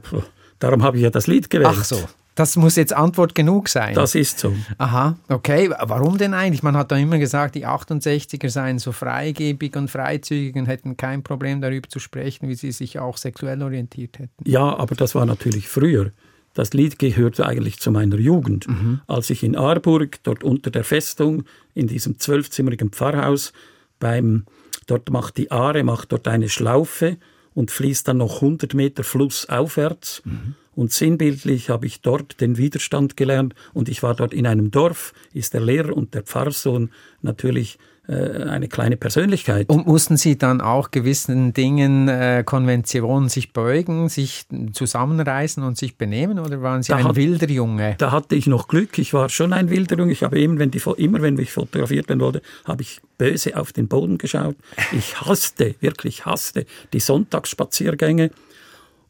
darum 0.60 0.84
habe 0.84 0.98
ich 0.98 1.04
ja 1.04 1.10
das 1.10 1.27
Lied 1.27 1.50
gewählt. 1.50 1.74
Ach 1.74 1.84
so. 1.86 1.98
Das 2.38 2.56
muss 2.56 2.75
jetzt 2.75 2.94
Antwort 2.94 3.34
genug 3.34 3.67
sein. 3.67 3.96
Das 3.96 4.13
ist 4.13 4.38
so. 4.38 4.53
Aha, 4.77 5.17
okay. 5.27 5.72
Warum 5.82 6.20
denn 6.20 6.36
eigentlich? 6.36 6.62
Man 6.62 6.77
hat 6.77 6.91
da 6.91 6.96
immer 6.96 7.17
gesagt, 7.17 7.56
die 7.56 7.65
68er 7.65 8.50
seien 8.50 8.77
so 8.77 8.91
freigebig 8.91 9.75
und 9.75 9.89
freizügig 9.89 10.56
und 10.56 10.67
hätten 10.67 10.98
kein 10.98 11.24
Problem 11.24 11.62
darüber 11.62 11.89
zu 11.89 11.98
sprechen, 11.98 12.48
wie 12.48 12.53
sie 12.53 12.72
sich 12.72 13.00
auch 13.00 13.17
sexuell 13.17 13.63
orientiert 13.63 14.20
hätten. 14.20 14.44
Ja, 14.46 14.77
aber 14.77 14.94
das 14.94 15.15
war 15.15 15.25
natürlich 15.25 15.67
früher. 15.67 16.12
Das 16.53 16.74
Lied 16.74 17.00
gehörte 17.00 17.44
eigentlich 17.44 17.79
zu 17.79 17.89
meiner 17.89 18.17
Jugend. 18.17 18.67
Mhm. 18.67 19.01
Als 19.08 19.32
ich 19.32 19.41
in 19.41 19.56
Aarburg, 19.56 20.20
dort 20.22 20.44
unter 20.44 20.70
der 20.70 20.84
Festung, 20.84 21.44
in 21.74 21.88
diesem 21.88 22.20
zwölfzimmerigen 22.20 22.91
Pfarrhaus, 22.91 23.51
beim, 24.00 24.46
dort 24.86 25.10
macht 25.10 25.38
die 25.38 25.50
Aare, 25.50 25.84
macht 25.84 26.12
dort 26.12 26.27
eine 26.27 26.50
Schlaufe 26.50 27.17
und 27.56 27.72
fließt 27.72 28.08
dann 28.08 28.17
noch 28.17 28.44
100 28.44 28.75
Meter 28.75 29.03
Fluss 29.03 29.50
aufwärts. 29.50 30.22
Mhm. 30.24 30.53
Und 30.78 30.92
sinnbildlich 30.92 31.72
habe 31.72 31.88
ich 31.88 32.02
dort 32.02 32.40
den 32.40 32.56
Widerstand 32.58 33.18
gelernt 33.18 33.56
und 33.74 33.90
ich 33.90 34.04
war 34.04 34.14
dort 34.14 34.32
in 34.32 34.46
einem 34.46 34.70
Dorf, 34.70 35.12
ist 35.34 35.56
der 35.56 35.62
Lehrer 35.62 35.98
und 35.98 36.14
der 36.14 36.22
Pfarrsohn 36.22 36.92
natürlich 37.24 37.80
äh, 38.08 38.44
eine 38.44 38.68
kleine 38.68 38.96
Persönlichkeit. 38.96 39.70
Und 39.70 39.88
mussten 39.88 40.18
Sie 40.18 40.38
dann 40.38 40.62
auch 40.62 40.92
gewissen 40.92 41.52
Dingen, 41.54 42.08
äh, 42.08 42.44
Konventionen 42.46 43.28
sich 43.28 43.54
beugen, 43.54 44.08
sich 44.08 44.46
zusammenreißen 44.72 45.64
und 45.64 45.80
sich 45.80 45.98
benehmen 45.98 46.38
oder 46.38 46.62
waren 46.62 46.84
Sie 46.84 46.92
da 46.92 46.98
ein 46.98 47.06
hat, 47.06 47.16
wilder 47.16 47.50
Junge? 47.50 47.96
Da 47.98 48.12
hatte 48.12 48.36
ich 48.36 48.46
noch 48.46 48.68
Glück, 48.68 49.00
ich 49.00 49.16
war 49.16 49.30
schon 49.30 49.54
ein 49.54 49.72
wilder 49.72 49.98
Junge. 49.98 50.12
Ich 50.12 50.22
habe 50.22 50.40
immer, 50.40 50.60
wenn, 50.60 50.70
die, 50.70 50.82
immer, 50.98 51.24
wenn 51.24 51.40
ich 51.40 51.52
fotografiert 51.52 52.08
werden 52.08 52.22
wollte, 52.22 52.44
habe 52.66 52.84
ich 52.84 53.02
böse 53.18 53.58
auf 53.58 53.74
den 53.74 53.88
Boden 53.88 54.20
geschaut. 54.20 54.56
Ich 54.92 55.20
hasste, 55.22 55.74
wirklich 55.80 56.28
hasste 56.28 56.68
die 56.94 57.00
Sonntagsspaziergänge 57.00 58.30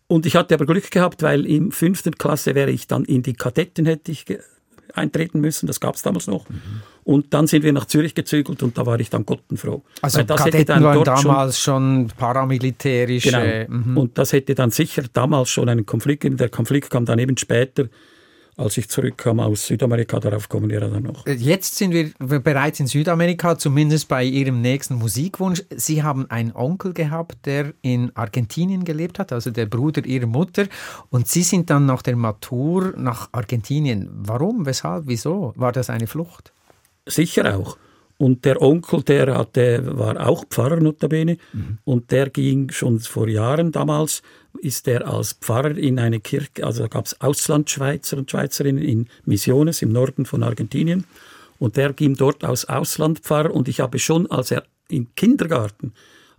und 0.08 0.26
ich 0.26 0.36
hatte 0.36 0.56
aber 0.56 0.66
Glück 0.66 0.90
gehabt, 0.92 1.22
weil 1.22 1.46
im 1.46 1.72
fünften 1.72 2.18
Klasse 2.18 2.56
wäre 2.56 2.72
ich 2.72 2.88
dann 2.88 3.06
in 3.06 3.24
die 3.24 3.34
Kadetten 3.34 3.86
hätte 3.86 4.12
ich 4.12 4.26
eintreten 4.94 5.42
müssen, 5.42 5.68
das 5.68 5.80
gab 5.80 5.96
es 5.96 6.02
damals 6.02 6.28
noch. 6.28 6.50
Mhm. 6.50 6.82
Und 7.04 7.34
dann 7.34 7.48
sind 7.48 7.64
wir 7.64 7.72
nach 7.72 7.86
Zürich 7.86 8.16
gezügelt 8.16 8.64
und 8.64 8.78
da 8.78 8.86
war 8.86 9.00
ich 9.00 9.10
dann 9.10 9.26
gottenfroh. 9.26 9.84
Also 10.02 10.24
das 10.24 10.44
Kadetten 10.44 10.84
waren 10.84 11.04
damals 11.04 11.60
schon, 11.60 12.10
schon 12.10 12.18
paramilitärische... 12.18 13.68
Genau. 13.68 13.80
Mhm. 13.80 13.98
Und 13.98 14.18
das 14.18 14.34
hätte 14.34 14.56
dann 14.56 14.72
sicher 14.72 15.04
damals 15.14 15.50
schon 15.50 15.70
einen 15.70 15.86
Konflikt 15.86 16.22
gegeben. 16.22 16.38
Der 16.38 16.50
Konflikt 16.50 16.90
kam 16.90 17.06
dann 17.06 17.20
eben 17.20 17.38
später 17.38 17.86
als 18.58 18.78
ich 18.78 18.90
zurückkam 18.90 19.40
aus 19.40 19.68
Südamerika. 19.68 20.20
Darauf 20.20 20.50
kommen 20.50 20.70
wir 20.70 20.80
dann 20.80 21.04
noch. 21.04 21.26
Jetzt 21.28 21.76
sind 21.76 21.94
wir 21.94 22.40
bereits 22.40 22.80
in 22.80 22.88
Südamerika, 22.88 23.58
zumindest 23.58 24.08
bei 24.08 24.24
Ihrem 24.24 24.62
nächsten 24.62 24.96
Musikwunsch. 24.96 25.64
Sie 25.70 26.02
haben 26.02 26.30
einen 26.32 26.52
Onkel 26.54 26.94
gehabt, 26.94 27.46
der 27.46 27.74
in 27.84 28.12
Argentinien 28.16 28.84
gelebt 28.84 29.20
hat, 29.20 29.32
also 29.32 29.52
der 29.52 29.68
Bruder 29.68 30.06
Ihrer 30.06 30.26
Mutter. 30.26 30.66
Und 31.10 31.28
Sie 31.28 31.44
sind 31.44 31.70
dann 31.70 31.86
nach 31.86 32.02
der 32.02 32.16
Matur 32.16 32.94
nach 32.98 33.30
Argentinien. 33.32 34.10
Warum? 34.12 34.66
Weshalb? 34.66 35.04
Wieso? 35.08 35.54
War 35.56 35.72
das 35.72 35.90
eine 35.92 36.08
Flucht? 36.08 36.52
Sicher 37.06 37.58
auch. 37.58 37.78
Und 38.18 38.46
der 38.46 38.62
Onkel, 38.62 39.04
der 39.04 39.38
hatte, 39.38 39.96
war 39.96 40.28
auch 40.28 40.46
Pfarrer 40.50 40.78
notabene 40.78 41.38
mhm. 41.54 41.78
und 41.84 42.12
der 42.12 42.32
ging 42.32 42.72
schon 42.72 43.00
vor 43.00 43.28
Jahren 43.28 43.72
damals, 43.72 44.24
ist 44.60 44.88
er 44.88 45.08
als 45.08 45.34
Pfarrer 45.34 45.78
in 45.78 46.00
eine 46.00 46.20
Kirche, 46.20 46.64
also 46.64 46.84
da 46.84 46.88
gab 46.88 47.06
es 47.06 47.20
Auslandschweizer 47.22 48.18
und 48.18 48.30
Schweizerinnen 48.30 48.84
in 48.84 49.08
Misiones 49.26 49.82
im 49.82 49.92
Norden 49.92 50.26
von 50.26 50.44
Argentinien 50.44 51.06
und 51.60 51.78
der 51.78 51.94
ging 51.94 52.16
dort 52.16 52.44
als 52.44 52.66
Auslandpfarrer 52.66 53.54
und 53.54 53.68
ich 53.68 53.80
habe 53.80 54.00
schon, 54.00 54.30
als 54.30 54.52
er 54.52 54.64
im 54.90 55.08
Kindergarten 55.16 55.94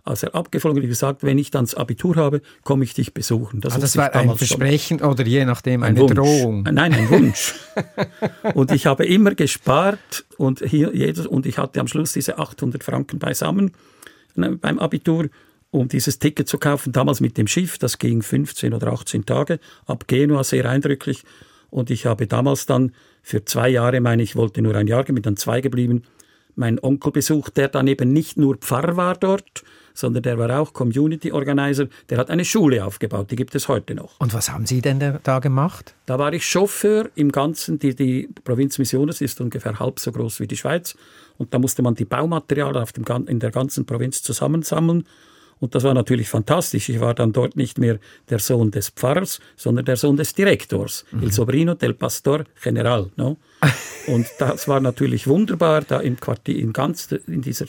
als 0.09 0.23
er 0.23 0.33
abgeflogen 0.33 0.81
ist, 0.81 0.89
gesagt, 0.89 1.23
wenn 1.23 1.37
ich 1.37 1.51
dann 1.51 1.65
das 1.65 1.75
Abitur 1.75 2.15
habe, 2.15 2.41
komme 2.63 2.83
ich 2.83 2.93
dich 2.93 3.13
besuchen. 3.13 3.61
Das, 3.61 3.75
ah, 3.75 3.79
das 3.79 3.95
war 3.95 4.13
ein 4.15 4.35
Versprechen 4.35 4.99
schon. 4.99 5.07
oder 5.07 5.25
je 5.25 5.45
nachdem 5.45 5.83
eine 5.83 5.99
ein 5.99 6.07
Drohung? 6.07 6.63
Nein, 6.63 6.93
ein 6.93 7.09
Wunsch. 7.09 7.53
und 8.55 8.71
ich 8.71 8.87
habe 8.87 9.05
immer 9.05 9.35
gespart 9.35 10.25
und, 10.37 10.63
hier 10.65 10.95
jedes, 10.95 11.27
und 11.27 11.45
ich 11.45 11.57
hatte 11.57 11.79
am 11.79 11.87
Schluss 11.87 12.13
diese 12.13 12.39
800 12.39 12.83
Franken 12.83 13.19
beisammen 13.19 13.71
ne, 14.35 14.51
beim 14.51 14.79
Abitur, 14.79 15.29
um 15.71 15.87
dieses 15.87 16.19
Ticket 16.19 16.47
zu 16.47 16.57
kaufen. 16.57 16.91
Damals 16.91 17.21
mit 17.21 17.37
dem 17.37 17.47
Schiff, 17.47 17.77
das 17.77 17.97
ging 17.97 18.21
15 18.21 18.73
oder 18.73 18.87
18 18.87 19.25
Tage 19.25 19.59
ab 19.85 20.07
Genua, 20.07 20.43
sehr 20.43 20.65
eindrücklich. 20.65 21.23
Und 21.69 21.91
ich 21.91 22.05
habe 22.05 22.27
damals 22.27 22.65
dann 22.65 22.93
für 23.21 23.45
zwei 23.45 23.69
Jahre, 23.69 24.01
meine 24.01 24.23
ich, 24.23 24.35
wollte 24.35 24.61
nur 24.61 24.75
ein 24.75 24.87
Jahr 24.87 25.03
gehen, 25.03 25.15
bin 25.15 25.23
dann 25.23 25.37
zwei 25.37 25.61
geblieben, 25.61 26.03
meinen 26.55 26.79
Onkel 26.79 27.11
besucht, 27.11 27.57
der 27.57 27.69
dann 27.69 27.87
eben 27.87 28.11
nicht 28.11 28.37
nur 28.37 28.57
Pfarrer 28.57 28.97
war 28.97 29.15
dort, 29.15 29.63
sondern 29.93 30.23
der 30.23 30.37
war 30.37 30.59
auch 30.59 30.73
Community 30.73 31.31
Organizer. 31.31 31.87
Der 32.09 32.17
hat 32.17 32.29
eine 32.29 32.43
Schule 32.43 32.83
aufgebaut, 32.85 33.31
die 33.31 33.35
gibt 33.35 33.55
es 33.55 33.67
heute 33.67 33.95
noch. 33.95 34.19
Und 34.19 34.33
was 34.33 34.51
haben 34.51 34.65
Sie 34.65 34.81
denn 34.81 35.19
da 35.23 35.39
gemacht? 35.39 35.93
Da 36.05 36.17
war 36.19 36.33
ich 36.33 36.45
Chauffeur 36.45 37.09
im 37.15 37.31
Ganzen. 37.31 37.79
Die, 37.79 37.95
die 37.95 38.29
Provinz 38.43 38.77
Misiones 38.77 39.21
ist 39.21 39.39
ungefähr 39.41 39.79
halb 39.79 39.99
so 39.99 40.11
groß 40.11 40.39
wie 40.39 40.47
die 40.47 40.57
Schweiz. 40.57 40.95
Und 41.37 41.53
da 41.53 41.59
musste 41.59 41.81
man 41.81 41.95
die 41.95 42.05
Baumaterialien 42.05 42.81
auf 42.81 42.91
dem, 42.91 43.05
in 43.27 43.39
der 43.39 43.51
ganzen 43.51 43.85
Provinz 43.85 44.21
zusammensammeln. 44.21 45.05
Und 45.59 45.75
das 45.75 45.83
war 45.83 45.93
natürlich 45.93 46.29
fantastisch. 46.29 46.89
Ich 46.89 46.99
war 46.99 47.13
dann 47.13 47.33
dort 47.33 47.55
nicht 47.55 47.77
mehr 47.77 47.99
der 48.29 48.39
Sohn 48.39 48.71
des 48.71 48.89
Pfarrers, 48.89 49.39
sondern 49.55 49.85
der 49.85 49.97
Sohn 49.97 50.15
des 50.15 50.33
Direktors, 50.33 51.05
mhm. 51.11 51.23
il 51.23 51.31
sobrino 51.31 51.73
del 51.75 51.93
pastor 51.93 52.45
general. 52.63 53.11
No? 53.17 53.37
Und 54.07 54.27
das 54.39 54.67
war 54.67 54.79
natürlich 54.79 55.27
wunderbar, 55.27 55.81
da 55.81 55.99
im 55.99 56.19
Quartier, 56.19 56.57
in 56.57 56.73
ganz 56.73 57.11
in 57.11 57.41
dieser 57.41 57.65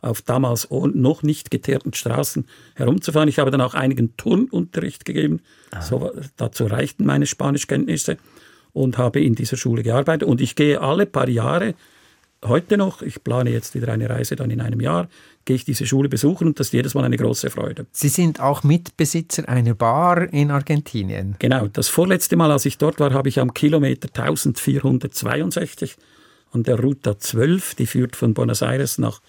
auf 0.00 0.22
damals 0.22 0.68
noch 0.70 1.22
nicht 1.22 1.50
geteerten 1.50 1.92
Straßen 1.92 2.46
herumzufahren. 2.76 3.28
Ich 3.28 3.38
habe 3.38 3.50
dann 3.50 3.60
auch 3.60 3.74
einigen 3.74 4.16
Turnunterricht 4.16 5.04
gegeben. 5.04 5.40
So, 5.80 6.12
dazu 6.36 6.66
reichten 6.66 7.04
meine 7.04 7.26
Spanischkenntnisse 7.26 8.16
und 8.72 8.96
habe 8.96 9.20
in 9.20 9.34
dieser 9.34 9.56
Schule 9.56 9.82
gearbeitet. 9.82 10.28
Und 10.28 10.40
ich 10.40 10.54
gehe 10.54 10.80
alle 10.80 11.04
paar 11.04 11.28
Jahre, 11.28 11.74
heute 12.44 12.76
noch, 12.76 13.02
ich 13.02 13.22
plane 13.24 13.50
jetzt 13.50 13.74
wieder 13.74 13.92
eine 13.92 14.08
Reise 14.08 14.36
dann 14.36 14.50
in 14.50 14.60
einem 14.60 14.80
Jahr, 14.80 15.08
gehe 15.44 15.56
ich 15.56 15.64
diese 15.64 15.86
Schule 15.86 16.08
besuchen 16.08 16.48
und 16.48 16.60
das 16.60 16.68
ist 16.68 16.72
jedes 16.72 16.94
Mal 16.94 17.04
eine 17.04 17.16
große 17.16 17.50
Freude. 17.50 17.86
Sie 17.90 18.08
sind 18.08 18.40
auch 18.40 18.62
Mitbesitzer 18.62 19.48
einer 19.48 19.74
Bar 19.74 20.32
in 20.32 20.50
Argentinien. 20.50 21.36
Genau, 21.38 21.66
das 21.68 21.88
vorletzte 21.88 22.36
Mal, 22.36 22.50
als 22.50 22.66
ich 22.66 22.78
dort 22.78 23.00
war, 23.00 23.12
habe 23.12 23.28
ich 23.28 23.40
am 23.40 23.54
Kilometer 23.54 24.08
1462 24.08 25.96
an 26.52 26.62
der 26.62 26.78
Ruta 26.80 27.18
12, 27.18 27.74
die 27.74 27.86
führt 27.86 28.16
von 28.16 28.34
Buenos 28.34 28.62
Aires 28.62 28.98
nach 28.98 29.20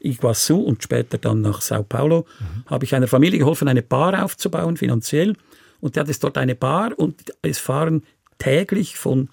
Iguazu 0.00 0.62
und 0.62 0.82
später 0.82 1.18
dann 1.18 1.40
nach 1.40 1.60
Sao 1.60 1.82
Paulo, 1.82 2.26
mhm. 2.38 2.64
habe 2.66 2.84
ich 2.84 2.94
einer 2.94 3.08
Familie 3.08 3.38
geholfen, 3.38 3.68
eine 3.68 3.82
Bar 3.82 4.24
aufzubauen, 4.24 4.76
finanziell. 4.76 5.34
Und 5.80 5.96
der 5.96 6.06
hat 6.06 6.22
dort 6.22 6.38
eine 6.38 6.54
Bar 6.54 6.92
und 6.96 7.32
es 7.42 7.58
fahren 7.58 8.02
täglich 8.38 8.96
von 8.96 9.28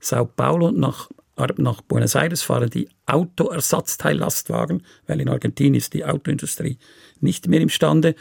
Sao 0.00 0.24
Paulo 0.24 0.70
nach, 0.70 1.08
nach 1.58 1.80
Buenos 1.82 2.14
Aires 2.14 2.42
fahren 2.42 2.70
die 2.70 2.88
Autoersatzteillastwagen, 3.06 4.82
weil 5.06 5.20
in 5.20 5.28
Argentinien 5.28 5.74
ist 5.74 5.94
die 5.94 6.04
Autoindustrie 6.04 6.78
nicht 7.20 7.48
mehr 7.48 7.60
imstande. 7.60 8.14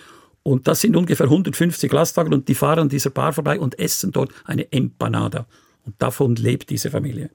Und 0.43 0.67
das 0.67 0.81
sind 0.81 0.95
ungefähr 0.95 1.25
150 1.25 1.91
Lastwagen 1.91 2.33
und 2.33 2.47
die 2.47 2.55
fahren 2.55 2.79
an 2.79 2.89
dieser 2.89 3.09
Bar 3.09 3.33
vorbei 3.33 3.59
und 3.59 3.77
essen 3.79 4.11
dort 4.11 4.31
eine 4.45 4.71
Empanada. 4.71 5.47
Und 5.85 5.95
davon 5.99 6.35
lebt 6.35 6.69
diese 6.69 6.89
Familie. 6.89 7.29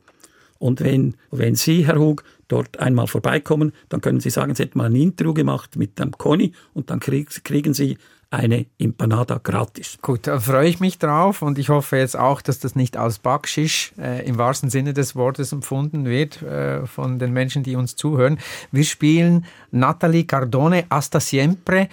Und 0.59 0.81
wenn, 0.81 1.17
wenn 1.31 1.57
Sie, 1.57 1.87
Herr 1.87 1.99
Hug, 1.99 2.23
dort 2.47 2.79
einmal 2.79 3.09
vorbeikommen, 3.09 3.73
dann 3.89 4.01
können 4.01 4.21
Sie 4.21 4.31
sagen, 4.31 4.55
Sie 4.55 4.63
hätten 4.63 4.79
mal 4.79 4.87
ein 4.87 4.95
Interview 4.95 5.35
gemacht 5.35 5.77
mit 5.77 5.99
dem 5.99 6.13
Conny 6.13 6.53
und 6.73 6.89
dann 6.89 7.01
krieg, 7.01 7.29
kriegen 7.45 7.75
Sie 7.75 7.99
eine 8.33 8.67
Empanada 8.79 9.39
gratis. 9.43 9.99
Gut, 10.01 10.27
da 10.27 10.41
freue 10.41 10.69
ich 10.69 10.81
mich 10.81 10.99
drauf 10.99 11.43
und 11.43 11.59
ich 11.59 11.69
hoffe 11.69 11.99
jetzt 11.99 12.19
auch, 12.19 12.41
dass 12.41 12.59
das 12.59 12.75
nicht 12.75 12.97
als 12.97 13.19
Backschisch 13.19 13.93
äh, 13.99 14.27
im 14.27 14.39
wahrsten 14.39 14.71
Sinne 14.71 14.95
des 14.95 15.15
Wortes 15.15 15.53
empfunden 15.53 16.07
wird 16.07 16.43
äh, 16.43 16.87
von 16.87 17.19
den 17.19 17.33
Menschen, 17.33 17.63
die 17.63 17.77
uns 17.77 17.95
zuhören. 17.95 18.39
Wir 18.71 18.85
spielen 18.85 19.45
Natalie 19.71 20.25
Cardone 20.25 20.85
Hasta 20.91 21.21
Siempre 21.21 21.89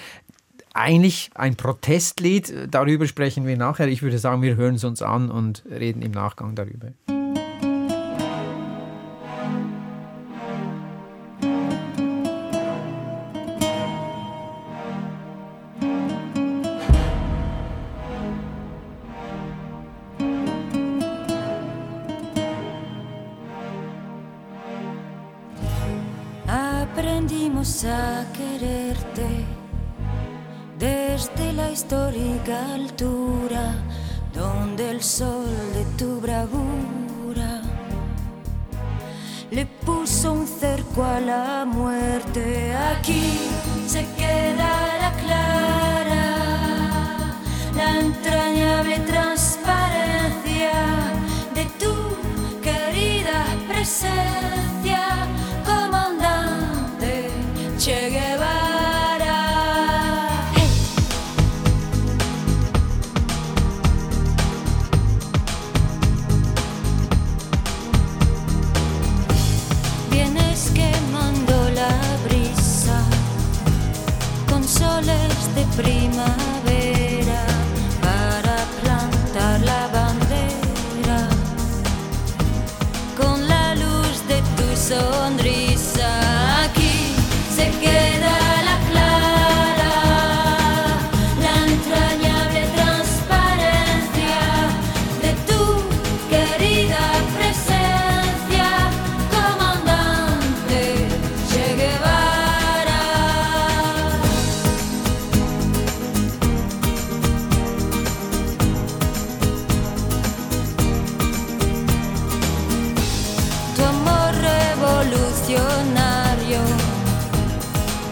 eigentlich 0.74 1.30
ein 1.36 1.56
Protestlied. 1.56 2.70
Darüber 2.72 3.06
sprechen 3.06 3.46
wir 3.46 3.58
nachher. 3.58 3.90
Ich 3.90 4.02
würde 4.02 4.18
sagen, 4.18 4.42
wir 4.42 4.56
hören 4.56 4.76
es 4.76 4.84
uns 4.86 5.02
an 5.02 5.30
und 5.30 5.64
reden 5.70 6.02
im 6.02 6.12
Nachgang 6.12 6.56
darüber. 6.56 6.88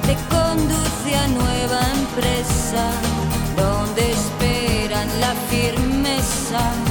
te 0.07 0.15
conduce 0.29 1.15
a 1.17 1.27
nueva 1.27 1.79
empresa 1.99 2.91
donde 3.57 4.09
esperan 4.11 5.07
la 5.19 5.33
firmeza. 5.49 6.86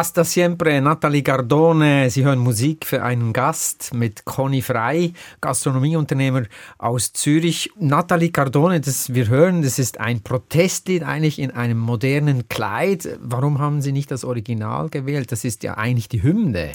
Hasta 0.00 0.24
siempre, 0.24 0.80
Nathalie 0.80 1.20
Gardone. 1.20 2.08
Sie 2.08 2.24
hören 2.24 2.38
Musik 2.38 2.86
für 2.86 3.02
einen 3.02 3.34
Gast 3.34 3.92
mit 3.92 4.24
Conny 4.24 4.62
Frei, 4.62 5.12
Gastronomieunternehmer 5.42 6.44
aus 6.78 7.12
Zürich. 7.12 7.70
Nathalie 7.78 8.30
Gardone, 8.30 8.80
das 8.80 9.12
wir 9.12 9.28
hören, 9.28 9.60
das 9.60 9.78
ist 9.78 10.00
ein 10.00 10.22
Protestlied 10.22 11.02
eigentlich 11.02 11.38
in 11.38 11.50
einem 11.50 11.76
modernen 11.76 12.48
Kleid. 12.48 13.18
Warum 13.20 13.58
haben 13.58 13.82
Sie 13.82 13.92
nicht 13.92 14.10
das 14.10 14.24
Original 14.24 14.88
gewählt? 14.88 15.32
Das 15.32 15.44
ist 15.44 15.62
ja 15.64 15.76
eigentlich 15.76 16.08
die 16.08 16.22
Hymne. 16.22 16.72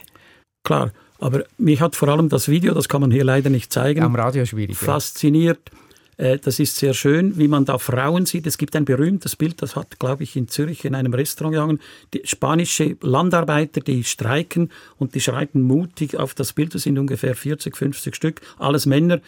Klar, 0.63 0.91
aber 1.17 1.45
mich 1.57 1.81
hat 1.81 1.95
vor 1.95 2.09
allem 2.09 2.29
das 2.29 2.47
Video, 2.47 2.75
das 2.75 2.88
kann 2.88 3.01
man 3.01 3.09
hier 3.09 3.23
leider 3.23 3.49
nicht 3.49 3.73
zeigen, 3.73 4.03
am 4.03 4.15
Radio 4.15 4.45
schwierig, 4.45 4.77
fasziniert. 4.77 5.71
Ja 5.73 5.84
das 6.17 6.60
ist 6.60 6.78
sehr 6.78 6.93
schön, 6.93 7.38
wie 7.38 7.47
man 7.47 7.65
da 7.65 7.78
Frauen 7.78 8.25
sieht. 8.25 8.47
Es 8.47 8.58
gibt 8.58 8.75
ein 8.75 8.86
berühmtes 8.86 9.36
Bild, 9.36 9.62
das 9.62 9.75
hat, 9.75 9.99
glaube 9.99 10.23
ich, 10.23 10.36
in 10.36 10.47
Zürich 10.47 10.86
in 10.86 10.95
einem 10.95 11.13
Restaurant 11.13 11.54
gegangen. 11.54 11.80
Die 12.13 12.21
spanische 12.23 12.97
Landarbeiter, 13.01 13.82
die 13.82 14.04
streiken 14.04 14.71
und 14.97 15.15
die 15.15 15.21
schreiten 15.21 15.62
mutig 15.62 16.17
auf 16.17 16.34
das 16.34 16.54
Bild. 16.54 16.73
Das 16.73 16.84
sind 16.84 16.97
ungefähr 16.97 17.36
40, 17.36 17.75
50 17.75 18.15
Stück, 18.15 18.41
alles 18.58 18.86
Männer. 18.86 19.19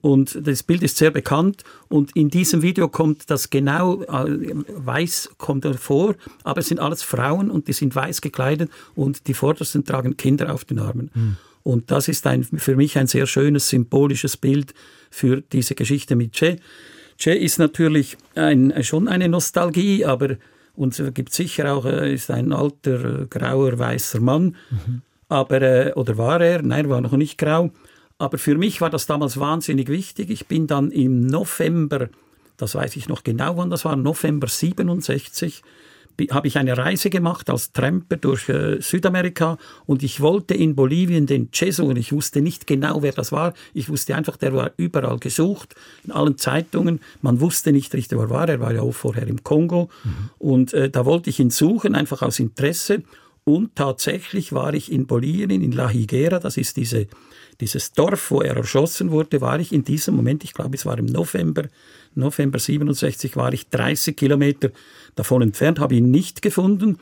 Und 0.00 0.38
das 0.46 0.62
Bild 0.62 0.84
ist 0.84 0.96
sehr 0.96 1.10
bekannt 1.10 1.64
und 1.88 2.14
in 2.14 2.30
diesem 2.30 2.62
Video 2.62 2.88
kommt 2.88 3.30
das 3.30 3.50
genau, 3.50 4.02
äh, 4.02 4.54
weiß 4.68 5.30
kommt 5.38 5.66
vor, 5.76 6.14
aber 6.44 6.60
es 6.60 6.68
sind 6.68 6.78
alles 6.78 7.02
Frauen 7.02 7.50
und 7.50 7.66
die 7.66 7.72
sind 7.72 7.96
weiß 7.96 8.20
gekleidet 8.20 8.70
und 8.94 9.26
die 9.26 9.34
Vordersten 9.34 9.84
tragen 9.84 10.16
Kinder 10.16 10.54
auf 10.54 10.64
den 10.64 10.78
Armen. 10.78 11.10
Mhm. 11.12 11.36
Und 11.64 11.90
das 11.90 12.06
ist 12.06 12.26
ein, 12.28 12.44
für 12.44 12.76
mich 12.76 12.96
ein 12.96 13.08
sehr 13.08 13.26
schönes 13.26 13.68
symbolisches 13.68 14.36
Bild 14.36 14.72
für 15.10 15.40
diese 15.40 15.74
Geschichte 15.74 16.16
mit 16.16 16.32
Che. 16.32 16.56
Che 17.16 17.34
ist 17.34 17.58
natürlich 17.58 18.16
ein, 18.34 18.72
schon 18.84 19.08
eine 19.08 19.28
Nostalgie, 19.28 20.04
aber 20.04 20.36
uns 20.76 21.02
gibt 21.12 21.32
sicher 21.32 21.72
auch, 21.72 21.84
er 21.84 22.06
ist 22.06 22.30
ein 22.30 22.52
alter, 22.52 23.26
grauer, 23.26 23.78
weißer 23.78 24.20
Mann. 24.20 24.56
Mhm. 24.70 25.02
Aber, 25.28 25.60
äh, 25.60 25.92
oder 25.94 26.16
war 26.16 26.40
er? 26.40 26.62
Nein, 26.62 26.88
war 26.88 27.00
noch 27.00 27.12
nicht 27.12 27.36
grau. 27.36 27.70
Aber 28.18 28.38
für 28.38 28.56
mich 28.56 28.80
war 28.80 28.90
das 28.90 29.06
damals 29.06 29.38
wahnsinnig 29.38 29.88
wichtig. 29.88 30.30
Ich 30.30 30.46
bin 30.46 30.66
dann 30.66 30.90
im 30.90 31.26
November, 31.26 32.08
das 32.56 32.74
weiß 32.74 32.96
ich 32.96 33.08
noch 33.08 33.22
genau, 33.22 33.56
wann 33.56 33.70
das 33.70 33.84
war, 33.84 33.96
November 33.96 34.48
67, 34.48 35.62
habe 36.30 36.48
ich 36.48 36.58
eine 36.58 36.76
Reise 36.76 37.10
gemacht 37.10 37.48
als 37.48 37.72
Tramper 37.72 38.16
durch 38.16 38.48
äh, 38.48 38.80
Südamerika 38.80 39.56
und 39.86 40.02
ich 40.02 40.20
wollte 40.20 40.54
in 40.54 40.74
Bolivien 40.74 41.26
den 41.26 41.50
Che 41.50 41.70
suchen. 41.70 41.96
Ich 41.96 42.12
wusste 42.12 42.40
nicht 42.40 42.66
genau, 42.66 43.02
wer 43.02 43.12
das 43.12 43.30
war. 43.30 43.54
Ich 43.72 43.88
wusste 43.88 44.16
einfach, 44.16 44.36
der 44.36 44.52
war 44.52 44.72
überall 44.76 45.18
gesucht, 45.18 45.74
in 46.04 46.12
allen 46.12 46.36
Zeitungen. 46.36 47.00
Man 47.22 47.40
wusste 47.40 47.72
nicht 47.72 47.94
richtig, 47.94 48.18
wo 48.18 48.22
er 48.22 48.30
war. 48.30 48.48
Er 48.48 48.60
war 48.60 48.72
ja 48.72 48.82
auch 48.82 48.92
vorher 48.92 49.26
im 49.28 49.44
Kongo. 49.44 49.90
Mhm. 50.02 50.10
Und 50.38 50.74
äh, 50.74 50.90
da 50.90 51.04
wollte 51.04 51.30
ich 51.30 51.38
ihn 51.38 51.50
suchen, 51.50 51.94
einfach 51.94 52.22
aus 52.22 52.40
Interesse. 52.40 53.02
Und 53.44 53.76
tatsächlich 53.76 54.52
war 54.52 54.74
ich 54.74 54.92
in 54.92 55.06
Bolivien, 55.06 55.62
in 55.62 55.72
La 55.72 55.88
Higuera, 55.88 56.38
das 56.38 56.58
ist 56.58 56.76
diese, 56.76 57.06
dieses 57.62 57.92
Dorf, 57.92 58.30
wo 58.30 58.42
er 58.42 58.56
erschossen 58.56 59.10
wurde, 59.10 59.40
war 59.40 59.58
ich 59.58 59.72
in 59.72 59.84
diesem 59.84 60.16
Moment, 60.16 60.44
ich 60.44 60.52
glaube, 60.52 60.76
es 60.76 60.84
war 60.84 60.98
im 60.98 61.06
November, 61.06 61.64
November 62.14 62.58
67, 62.58 63.36
war 63.36 63.52
ich 63.54 63.68
30 63.70 64.14
Kilometer 64.16 64.70
davon 65.18 65.42
entfernt, 65.42 65.80
habe 65.80 65.94
ihn 65.94 66.10
nicht 66.10 66.42
gefunden. 66.42 66.98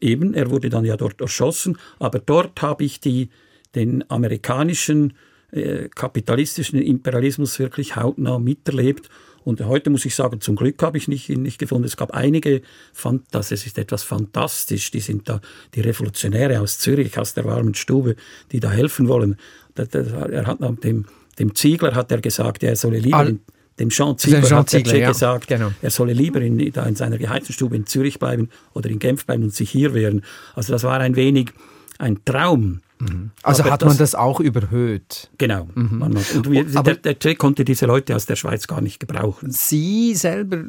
Eben, 0.00 0.34
er 0.34 0.50
wurde 0.50 0.68
dann 0.68 0.84
ja 0.84 0.96
dort 0.96 1.20
erschossen, 1.20 1.78
aber 1.98 2.20
dort 2.20 2.62
habe 2.62 2.84
ich 2.84 3.00
die, 3.00 3.30
den 3.74 4.08
amerikanischen 4.10 5.14
äh, 5.50 5.88
kapitalistischen 5.88 6.80
Imperialismus 6.80 7.58
wirklich 7.58 7.96
hautnah 7.96 8.38
miterlebt. 8.38 9.08
Und 9.42 9.60
heute 9.62 9.90
muss 9.90 10.04
ich 10.04 10.14
sagen, 10.14 10.40
zum 10.40 10.54
Glück 10.54 10.82
habe 10.82 10.98
ich 10.98 11.08
nicht, 11.08 11.28
ihn 11.28 11.42
nicht 11.42 11.58
gefunden. 11.58 11.84
Es 11.84 11.96
gab 11.96 12.12
einige, 12.12 12.62
fand 12.92 13.24
das, 13.30 13.50
es 13.50 13.66
ist 13.66 13.78
etwas 13.78 14.02
fantastisch. 14.02 14.90
Die 14.90 15.00
sind 15.00 15.28
da, 15.28 15.40
die 15.74 15.80
Revolutionäre 15.80 16.60
aus 16.60 16.78
Zürich, 16.78 17.18
aus 17.18 17.34
der 17.34 17.46
warmen 17.46 17.74
Stube, 17.74 18.16
die 18.52 18.60
da 18.60 18.70
helfen 18.70 19.08
wollen. 19.08 19.36
Er 19.76 20.46
hat 20.46 20.58
dem, 20.84 21.06
dem 21.38 21.54
Ziegler 21.54 21.94
hat 21.94 22.12
er 22.12 22.20
gesagt, 22.20 22.62
er 22.62 22.76
solle 22.76 22.98
lieber 22.98 23.26
in, 23.26 23.40
dem 23.80 23.88
Jean 23.88 24.16
Ziegler 24.18 24.42
Jean 24.42 24.58
hat 24.58 24.70
Ziegler, 24.70 24.96
ja, 24.96 25.08
gesagt, 25.08 25.48
genau. 25.48 25.72
er 25.80 25.90
solle 25.90 26.12
lieber 26.12 26.40
in, 26.40 26.60
in 26.60 26.96
seiner 26.96 27.18
geheizten 27.18 27.52
Stube 27.52 27.74
in 27.74 27.86
Zürich 27.86 28.18
bleiben 28.18 28.50
oder 28.74 28.90
in 28.90 28.98
Genf 28.98 29.26
bleiben 29.26 29.42
und 29.42 29.54
sich 29.54 29.70
hier 29.70 29.94
wehren. 29.94 30.22
Also 30.54 30.72
das 30.72 30.84
war 30.84 31.00
ein 31.00 31.16
wenig 31.16 31.52
ein 31.98 32.24
Traum. 32.24 32.80
Mhm. 32.98 33.30
Also 33.42 33.62
aber 33.62 33.72
hat 33.72 33.80
man 33.80 33.90
das, 33.90 33.98
das 33.98 34.14
auch 34.14 34.40
überhöht? 34.40 35.30
Genau. 35.38 35.68
Mhm. 35.74 36.02
und 36.02 36.50
wir, 36.50 36.66
aber 36.74 36.94
der, 36.94 37.14
der 37.14 37.34
konnte 37.36 37.64
diese 37.64 37.86
Leute 37.86 38.14
aus 38.14 38.26
der 38.26 38.36
Schweiz 38.36 38.66
gar 38.66 38.80
nicht 38.80 39.00
gebrauchen. 39.00 39.50
Sie 39.50 40.14
selber 40.14 40.64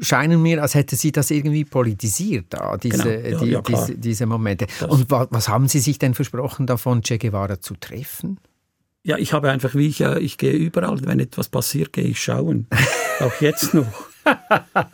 scheinen 0.00 0.40
mir, 0.40 0.62
als 0.62 0.74
hätte 0.74 0.96
Sie 0.96 1.12
das 1.12 1.30
irgendwie 1.30 1.64
politisiert, 1.64 2.46
da, 2.50 2.76
diese, 2.76 3.02
genau. 3.02 3.28
ja, 3.28 3.38
die, 3.38 3.50
ja, 3.50 3.60
diese, 3.60 3.98
diese, 3.98 4.26
Momente. 4.26 4.66
Das 4.80 4.90
und 4.90 5.10
was, 5.10 5.28
was 5.30 5.48
haben 5.48 5.68
Sie 5.68 5.80
sich 5.80 5.98
denn 5.98 6.14
versprochen 6.14 6.66
davon, 6.66 7.02
Che 7.02 7.18
Guevara 7.18 7.60
zu 7.60 7.74
treffen? 7.74 8.38
Ja, 9.06 9.18
ich 9.18 9.32
habe 9.32 9.52
einfach, 9.52 9.76
wie 9.76 9.86
ich, 9.86 10.00
ich 10.00 10.36
gehe 10.36 10.52
überall, 10.52 10.98
wenn 11.04 11.20
etwas 11.20 11.48
passiert, 11.48 11.92
gehe 11.92 12.06
ich 12.06 12.20
schauen. 12.20 12.66
Auch 13.20 13.40
jetzt 13.40 13.72
noch. 13.72 13.86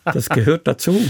Das 0.05 0.29
gehört 0.29 0.69
dazu. 0.69 1.01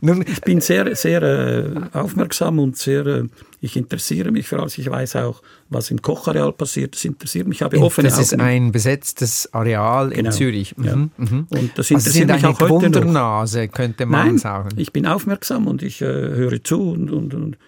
Nun, 0.00 0.22
ich 0.22 0.40
bin 0.42 0.60
sehr, 0.60 0.94
sehr 0.94 1.20
äh, 1.20 1.74
aufmerksam 1.92 2.60
und 2.60 2.76
sehr, 2.76 3.04
äh, 3.06 3.24
ich 3.60 3.76
interessiere 3.76 4.30
mich 4.30 4.46
für 4.46 4.60
alles. 4.60 4.78
Ich 4.78 4.88
weiß 4.88 5.16
auch, 5.16 5.42
was 5.68 5.90
im 5.90 6.00
Kochareal 6.00 6.52
passiert. 6.52 6.94
Das 6.94 7.04
interessiert 7.04 7.48
mich. 7.48 7.58
Ich 7.58 7.62
habe 7.62 7.76
offene 7.80 8.08
Das 8.08 8.20
ist 8.20 8.38
ein 8.38 8.70
besetztes 8.70 9.52
Areal 9.52 10.10
genau. 10.10 10.28
in 10.28 10.32
Zürich. 10.32 10.76
Mhm. 10.76 10.84
Ja. 10.84 10.96
Mhm. 10.96 11.46
Und 11.50 11.72
das 11.76 11.90
interessiert 11.90 12.30
also 12.30 12.46
mich 12.46 12.56
auch 12.56 12.60
heute 12.60 12.70
Wundernase, 12.70 13.64
noch. 13.66 13.72
könnte 13.72 14.06
man 14.06 14.26
Nein, 14.28 14.38
sagen. 14.38 14.68
Ich 14.76 14.92
bin 14.92 15.06
aufmerksam 15.06 15.66
und 15.66 15.82
ich 15.82 16.00
äh, 16.00 16.04
höre 16.04 16.62
zu 16.62 16.92
und, 16.92 17.10
und, 17.10 17.34
und 17.34 17.58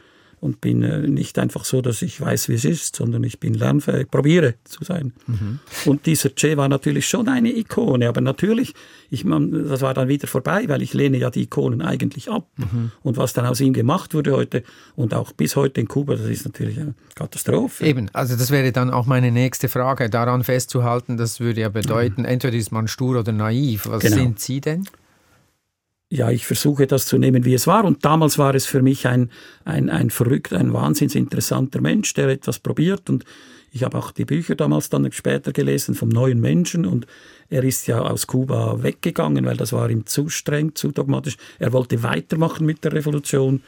und 0.41 0.63
bin 0.63 0.83
äh, 0.83 1.07
nicht 1.07 1.39
einfach 1.39 1.65
so, 1.65 1.83
dass 1.83 2.01
ich 2.01 2.21
weiß, 2.21 2.49
wie 2.49 2.55
es 2.55 2.65
ist, 2.65 2.97
sondern 2.97 3.23
ich 3.25 3.41
bin 3.41 3.53
lernfähig, 3.53 4.11
probiere 4.11 4.55
zu 4.65 4.85
sein. 4.85 5.13
Mhm. 5.27 5.59
Und 5.85 6.07
dieser 6.07 6.31
Che 6.31 6.57
war 6.57 6.69
natürlich 6.69 7.07
schon 7.07 7.29
eine 7.29 7.55
Ikone, 7.55 8.09
aber 8.09 8.23
natürlich, 8.23 8.75
ich, 9.11 9.25
man, 9.25 9.69
das 9.69 9.83
war 9.83 9.93
dann 9.93 10.09
wieder 10.09 10.27
vorbei, 10.27 10.65
weil 10.69 10.81
ich 10.81 10.95
lehne 10.95 11.19
ja 11.19 11.31
die 11.31 11.43
Ikonen 11.43 11.83
eigentlich 11.83 12.31
ab. 12.31 12.47
Mhm. 12.57 12.91
Und 13.03 13.19
was 13.19 13.35
dann 13.35 13.45
aus 13.45 13.61
ihm 13.61 13.75
gemacht 13.75 14.15
wurde 14.15 14.33
heute 14.33 14.63
und 14.97 15.13
auch 15.13 15.33
bis 15.33 15.57
heute 15.57 15.83
in 15.83 15.89
Kuba, 15.89 16.17
das 16.17 16.27
ist 16.27 16.47
natürlich 16.47 16.81
eine 16.81 16.95
Katastrophe. 17.15 17.85
Eben, 17.85 18.09
also 18.15 18.35
das 18.35 18.51
wäre 18.51 18.73
dann 18.73 18.91
auch 18.91 19.05
meine 19.05 19.31
nächste 19.31 19.69
Frage, 19.69 20.09
daran 20.09 20.43
festzuhalten, 20.43 21.19
das 21.19 21.41
würde 21.41 21.61
ja 21.61 21.69
bedeuten, 21.69 22.23
mhm. 22.23 22.29
entweder 22.29 22.57
ist 22.57 22.73
man 22.73 22.89
stur 22.89 23.21
oder 23.21 23.33
naiv. 23.33 23.89
Was 23.89 24.03
genau. 24.03 24.17
sind 24.17 24.41
Sie 24.41 24.63
denn? 24.63 24.87
Ja, 26.11 26.31
ich 26.31 26.45
versuche 26.45 26.89
das 26.89 27.07
zu 27.07 27.19
nehmen, 27.19 27.45
wie 27.45 27.55
es 27.55 27.69
war. 27.69 27.85
Und 27.85 28.05
damals 28.05 28.37
war 28.37 28.55
es 28.55 28.67
für 28.67 28.83
mich 28.83 29.07
ein, 29.07 29.31
ein, 29.65 29.89
ein 29.89 30.11
verrückter, 30.11 30.59
ein 30.59 30.73
wahnsinns 30.73 31.15
interessanter 31.15 31.81
Mensch, 31.81 32.13
der 32.15 32.29
etwas 32.29 32.59
probiert. 32.59 33.09
Und 33.09 33.25
ich 33.71 33.85
habe 33.85 33.97
auch 33.97 34.11
die 34.11 34.25
Bücher 34.25 34.57
damals 34.57 34.91
dann 34.91 35.11
später 35.13 35.53
gelesen 35.53 35.95
vom 35.95 36.09
neuen 36.09 36.41
Menschen. 36.41 36.85
Und 36.85 37.07
er 37.49 37.63
ist 37.63 37.87
ja 37.87 38.01
aus 38.01 38.27
Kuba 38.27 38.83
weggegangen, 38.83 39.45
weil 39.45 39.57
das 39.57 39.73
war 39.73 39.89
ihm 39.89 40.05
zu 40.05 40.29
streng, 40.29 40.75
zu 40.75 40.91
dogmatisch. 40.91 41.37
Er 41.61 41.73
wollte 41.73 42.03
weitermachen 42.03 42.67
mit 42.67 42.83
der 42.83 42.93
Revolution. 42.93 43.63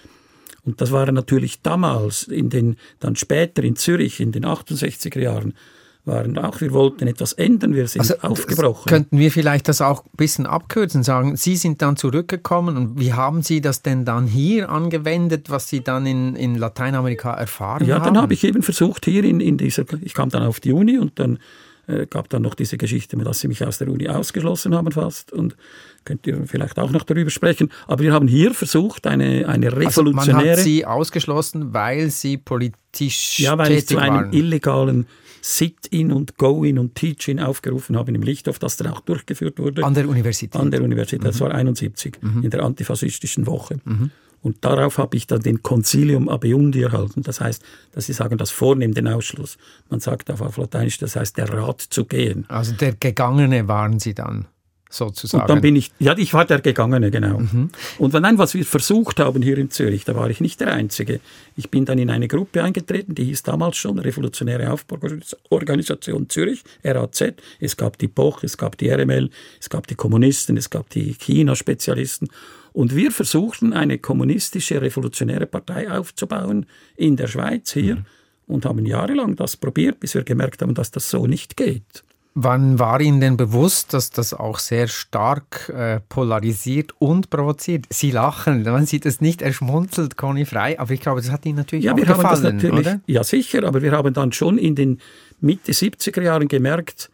Und 0.65 0.81
das 0.81 0.91
war 0.91 1.11
natürlich 1.13 1.63
damals, 1.63 2.25
in 2.25 2.51
den, 2.51 2.77
dann 2.99 3.15
später 3.15 3.63
in 3.63 3.77
Zürich 3.77 4.19
in 4.19 4.33
den 4.33 4.45
68er 4.45 5.21
Jahren, 5.21 5.55
waren 6.05 6.37
auch, 6.39 6.61
wir 6.61 6.73
wollten 6.73 7.07
etwas 7.07 7.33
ändern, 7.33 7.75
wir 7.75 7.87
sind 7.87 8.01
also, 8.01 8.17
aufgebrochen. 8.21 8.89
Könnten 8.89 9.19
wir 9.19 9.31
vielleicht 9.31 9.69
das 9.69 9.81
auch 9.81 10.05
ein 10.05 10.17
bisschen 10.17 10.47
abkürzen, 10.47 11.03
sagen, 11.03 11.37
Sie 11.37 11.57
sind 11.57 11.81
dann 11.81 11.97
zurückgekommen 11.97 12.77
und 12.77 13.01
wie 13.01 13.13
haben 13.13 13.43
Sie 13.43 13.61
das 13.61 13.83
denn 13.83 14.05
dann 14.05 14.27
hier 14.27 14.69
angewendet, 14.69 15.49
was 15.51 15.69
Sie 15.69 15.83
dann 15.83 16.05
in, 16.07 16.35
in 16.35 16.57
Lateinamerika 16.57 17.35
erfahren 17.35 17.87
ja, 17.87 17.97
haben? 17.97 18.05
Ja, 18.05 18.11
dann 18.11 18.23
habe 18.23 18.35
ich 18.35 18.43
eben 18.43 18.63
versucht, 18.63 19.05
hier 19.05 19.23
in, 19.23 19.41
in 19.41 19.59
dieser, 19.59 19.85
ich 20.01 20.15
kam 20.15 20.29
dann 20.29 20.43
auf 20.43 20.59
die 20.59 20.73
Uni 20.73 20.99
und 20.99 21.19
dann 21.21 21.39
äh, 21.87 22.07
gab 22.07 22.29
dann 22.29 22.43
noch 22.43 22.55
diese 22.55 22.79
Geschichte, 22.79 23.17
dass 23.17 23.41
sie 23.41 23.49
mich 23.49 23.65
aus 23.65 23.79
der 23.79 23.89
Uni 23.89 24.09
ausgeschlossen 24.09 24.75
haben 24.75 24.91
fast 24.93 25.33
und 25.33 25.57
könnt 26.05 26.27
ihr 26.27 26.47
vielleicht 26.47 26.79
auch 26.79 26.91
noch 26.91 27.05
darüber 27.05 27.31
sprechen. 27.31 27.71
Aber 27.87 28.03
wir 28.03 28.13
haben 28.13 28.29
hier 28.29 28.55
versucht, 28.55 29.07
eine, 29.07 29.49
eine 29.49 29.73
revolutionäre... 29.73 30.19
Also 30.19 30.33
man 30.33 30.51
hat 30.51 30.59
sie 30.59 30.85
ausgeschlossen, 30.85 31.75
weil 31.75 32.11
sie 32.11 32.39
politisch 32.39 33.39
Ja, 33.39 33.59
weil 33.59 33.73
ich 33.73 33.87
zu 33.87 33.99
einem 33.99 34.33
illegalen 34.33 35.07
Sit-in 35.43 36.13
und 36.13 36.39
Go-in 36.39 36.79
und 36.79 36.95
Teach-in 36.95 37.41
aufgerufen 37.41 37.97
haben 37.97 38.15
im 38.15 38.23
Lichthof, 38.23 38.59
das 38.59 38.77
dann 38.77 38.87
auch 38.87 39.01
durchgeführt 39.01 39.59
wurde. 39.59 39.85
An 39.85 39.95
der 39.95 40.09
Universität? 40.09 40.61
An 40.61 40.71
der 40.71 40.83
Universität, 40.83 41.21
mhm. 41.21 41.27
das 41.27 41.41
war 41.41 41.51
71, 41.53 42.19
mhm. 42.23 42.45
in 42.45 42.51
der 42.51 42.63
antifaschistischen 42.63 43.47
Woche. 43.47 43.81
Mhm. 43.85 44.11
Und 44.41 44.65
darauf 44.65 44.99
habe 44.99 45.17
ich 45.17 45.27
dann 45.27 45.41
den 45.41 45.63
Concilium 45.63 46.29
Abeundi 46.29 46.83
erhalten. 46.83 47.23
Das 47.23 47.41
heißt, 47.41 47.63
dass 47.93 48.07
sie 48.07 48.13
sagen, 48.13 48.39
das 48.39 48.51
vornehmen 48.51 48.95
den 48.95 49.07
Ausschluss. 49.07 49.57
Man 49.89 50.01
sagt 50.01 50.31
auf 50.31 50.57
Lateinisch, 50.57 50.99
das 50.99 51.15
heißt, 51.15 51.37
der 51.37 51.53
Rat 51.53 51.81
zu 51.81 52.05
gehen. 52.05 52.45
Also 52.49 52.75
der 52.75 52.93
Gegangene 52.93 53.69
waren 53.69 54.01
Sie 54.01 54.15
dann 54.15 54.47
sozusagen. 54.93 55.43
Und 55.43 55.51
dann 55.51 55.61
bin 55.61 55.77
ich, 55.77 55.91
ja, 55.99 56.17
ich 56.17 56.35
war 56.35 56.45
der 56.45 56.61
Gegangene, 56.61 57.11
genau. 57.11 57.41
Mhm. 57.41 57.71
Und 57.99 58.13
nein, 58.13 58.39
was 58.39 58.55
wir 58.55 58.65
versucht 58.65 59.21
haben 59.21 59.43
hier 59.43 59.59
in 59.59 59.71
Zürich, 59.71 60.05
da 60.05 60.15
war 60.15 60.31
ich 60.31 60.41
nicht 60.41 60.61
der 60.61 60.73
Einzige. 60.73 61.21
Ich 61.57 61.71
bin 61.71 61.85
dann 61.85 61.99
in 61.99 62.11
eine 62.11 62.29
Gruppe 62.29 62.63
eingetreten, 62.63 63.15
die 63.15 63.25
hieß 63.25 63.43
damals 63.43 63.77
schon 63.77 63.99
Revolutionäre 63.99 64.71
Aufbauorganisation 64.71 66.29
Zürich, 66.29 66.63
RAZ. 66.85 67.35
Es 67.59 67.77
gab 67.77 67.99
die 67.99 68.09
Poch, 68.09 68.43
es 68.43 68.57
gab 68.57 68.77
die 68.79 68.91
RML, 68.91 69.31
es 69.61 69.71
gab 69.71 69.87
die 69.87 69.95
Kommunisten, 69.95 70.57
es 70.57 70.71
gab 70.71 70.91
die 70.91 71.15
China-Spezialisten. 71.15 72.29
Und 72.73 72.95
wir 72.95 73.13
versuchten, 73.13 73.73
eine 73.73 73.99
kommunistische 73.99 74.81
revolutionäre 74.81 75.47
Partei 75.47 75.91
aufzubauen 75.91 76.67
in 76.97 77.17
der 77.17 77.27
Schweiz 77.27 77.73
hier 77.73 77.97
mhm. 77.97 78.05
und 78.47 78.65
haben 78.65 78.87
jahrelang 78.87 79.37
das 79.37 79.57
probiert, 79.57 80.01
bis 80.01 80.15
wir 80.15 80.23
gemerkt 80.23 80.63
haben, 80.63 80.75
dass 80.75 80.91
das 80.91 81.11
so 81.11 81.27
nicht 81.27 81.57
geht. 81.57 82.05
Wann 82.35 82.79
war 82.79 83.01
Ihnen 83.03 83.21
denn 83.21 83.37
bewusst, 83.37 83.93
dass 83.93 84.11
das 84.11 84.33
auch 84.33 84.59
sehr 84.59 84.89
stark 84.89 85.69
äh, 85.69 86.01
polarisiert 86.09 86.93
und 86.99 87.29
provoziert? 87.29 87.85
Sie 87.91 88.11
lachen, 88.11 88.63
man 88.63 88.87
sieht 88.87 89.05
es 89.05 89.21
nicht, 89.21 89.43
er 89.43 89.53
schmunzelt, 89.53 90.17
Conny 90.17 90.47
Frei, 90.47 90.81
aber 90.81 90.93
ich 90.93 91.01
glaube, 91.01 91.21
das 91.21 91.31
hat 91.31 91.45
Ihnen 91.45 91.59
natürlich 91.59 91.85
ja, 91.85 91.93
auch 91.93 91.97
wir 91.97 92.07
gefallen, 92.07 92.27
haben 92.27 92.43
das 92.43 92.53
natürlich, 92.55 92.87
oder? 92.87 93.01
Ja, 93.07 93.23
sicher, 93.23 93.65
aber 93.65 93.83
wir 93.83 93.93
haben 93.93 94.15
dann 94.15 94.33
schon 94.33 94.57
in 94.57 94.75
den 94.75 95.01
Mitte 95.41 95.73
70er 95.73 96.23
Jahren 96.23 96.49
gemerkt, 96.49 97.11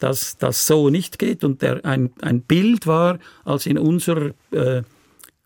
dass 0.00 0.36
das 0.36 0.66
so 0.66 0.90
nicht 0.90 1.20
geht 1.20 1.44
und 1.44 1.62
der, 1.62 1.84
ein, 1.84 2.10
ein 2.20 2.40
Bild 2.40 2.88
war, 2.88 3.18
als 3.44 3.66
in 3.66 3.78
unserer 3.78 4.32
äh, 4.50 4.82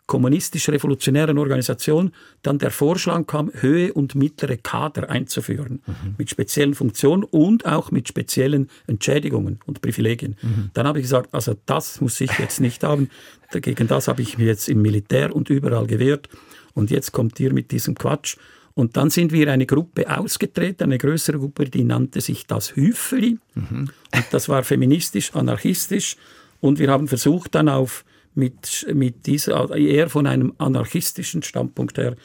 kommunistisch-revolutionären 0.07 1.39
Organisation 1.39 2.13
dann 2.43 2.59
der 2.59 2.71
Vorschlag 2.71 3.27
kam, 3.27 3.51
Höhe 3.55 3.93
und 3.93 4.15
mittlere 4.15 4.57
Kader 4.59 5.09
einzuführen, 5.09 5.81
mhm. 5.87 6.15
mit 6.19 6.31
speziellen 6.31 6.75
Funktionen 6.75 7.25
und 7.25 7.65
auch 7.65 7.91
mit 7.91 8.09
speziellen 8.09 8.69
Entschädigungen 8.87 9.61
und 9.65 9.81
Privilegien. 9.81 10.37
Mhm. 10.43 10.71
Dann 10.75 10.87
habe 10.87 10.99
ich 10.99 11.05
gesagt, 11.05 11.33
also 11.33 11.55
das 11.65 12.01
muss 12.01 12.21
ich 12.21 12.39
jetzt 12.39 12.61
nicht 12.61 12.85
haben. 12.85 13.09
Gegen 13.51 13.89
das 13.89 14.09
habe 14.09 14.21
ich 14.21 14.37
mich 14.37 14.47
jetzt 14.47 14.69
im 14.69 14.83
Militär 14.83 15.35
und 15.35 15.49
überall 15.49 15.87
gewehrt. 15.87 16.29
Und 16.75 16.91
jetzt 16.91 17.13
kommt 17.13 17.41
ihr 17.41 17.53
mit 17.53 17.71
diesem 17.71 17.95
Quatsch. 17.95 18.37
Und 18.75 18.97
dann 18.97 19.09
sind 19.09 19.33
wir 19.33 19.51
eine 19.53 19.67
Gruppe 19.67 20.11
ausgetreten, 20.19 20.85
eine 20.85 20.99
größere 20.99 21.39
Gruppe, 21.39 21.67
die 21.67 21.85
nannte 21.85 22.21
sich 22.21 22.47
das 22.47 22.75
Hüfeli. 22.75 23.39
Mhm. 23.55 23.91
Und 24.15 24.27
das 24.33 24.49
war 24.49 24.65
feministisch, 24.65 25.35
anarchistisch. 25.35 26.17
Und 26.61 26.79
wir 26.79 26.91
haben 26.91 27.07
versucht 27.09 27.55
dann 27.55 27.69
auf 27.69 28.05
mit, 28.35 28.87
mit 28.93 29.27
dieser, 29.27 29.75
eher 29.77 30.09
von 30.09 30.27
einem 30.27 30.55
anarchistischen 30.59 31.43
Standpunkt 31.43 31.99
her 31.99 32.17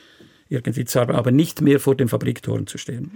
irgendwie 0.49 0.83
zu 0.83 0.99
arbeiten, 0.99 1.19
aber 1.19 1.31
nicht 1.31 1.61
mehr 1.61 1.79
vor 1.79 1.95
den 1.95 2.09
Fabriktoren 2.09 2.65
zu 2.65 2.79
stehen. 2.79 3.11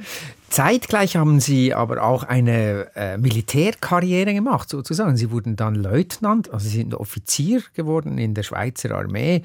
Zeitgleich 0.49 1.15
haben 1.15 1.39
Sie 1.39 1.73
aber 1.73 2.03
auch 2.03 2.23
eine 2.23 2.91
äh, 2.95 3.17
Militärkarriere 3.17 4.33
gemacht, 4.33 4.69
sozusagen. 4.69 5.17
Sie 5.17 5.31
wurden 5.31 5.55
dann 5.55 5.73
Leutnant, 5.73 6.53
also 6.53 6.69
Sie 6.69 6.77
sind 6.77 6.93
Offizier 6.93 7.63
geworden 7.73 8.19
in 8.19 8.35
der 8.35 8.43
Schweizer 8.43 8.91
Armee 8.91 9.43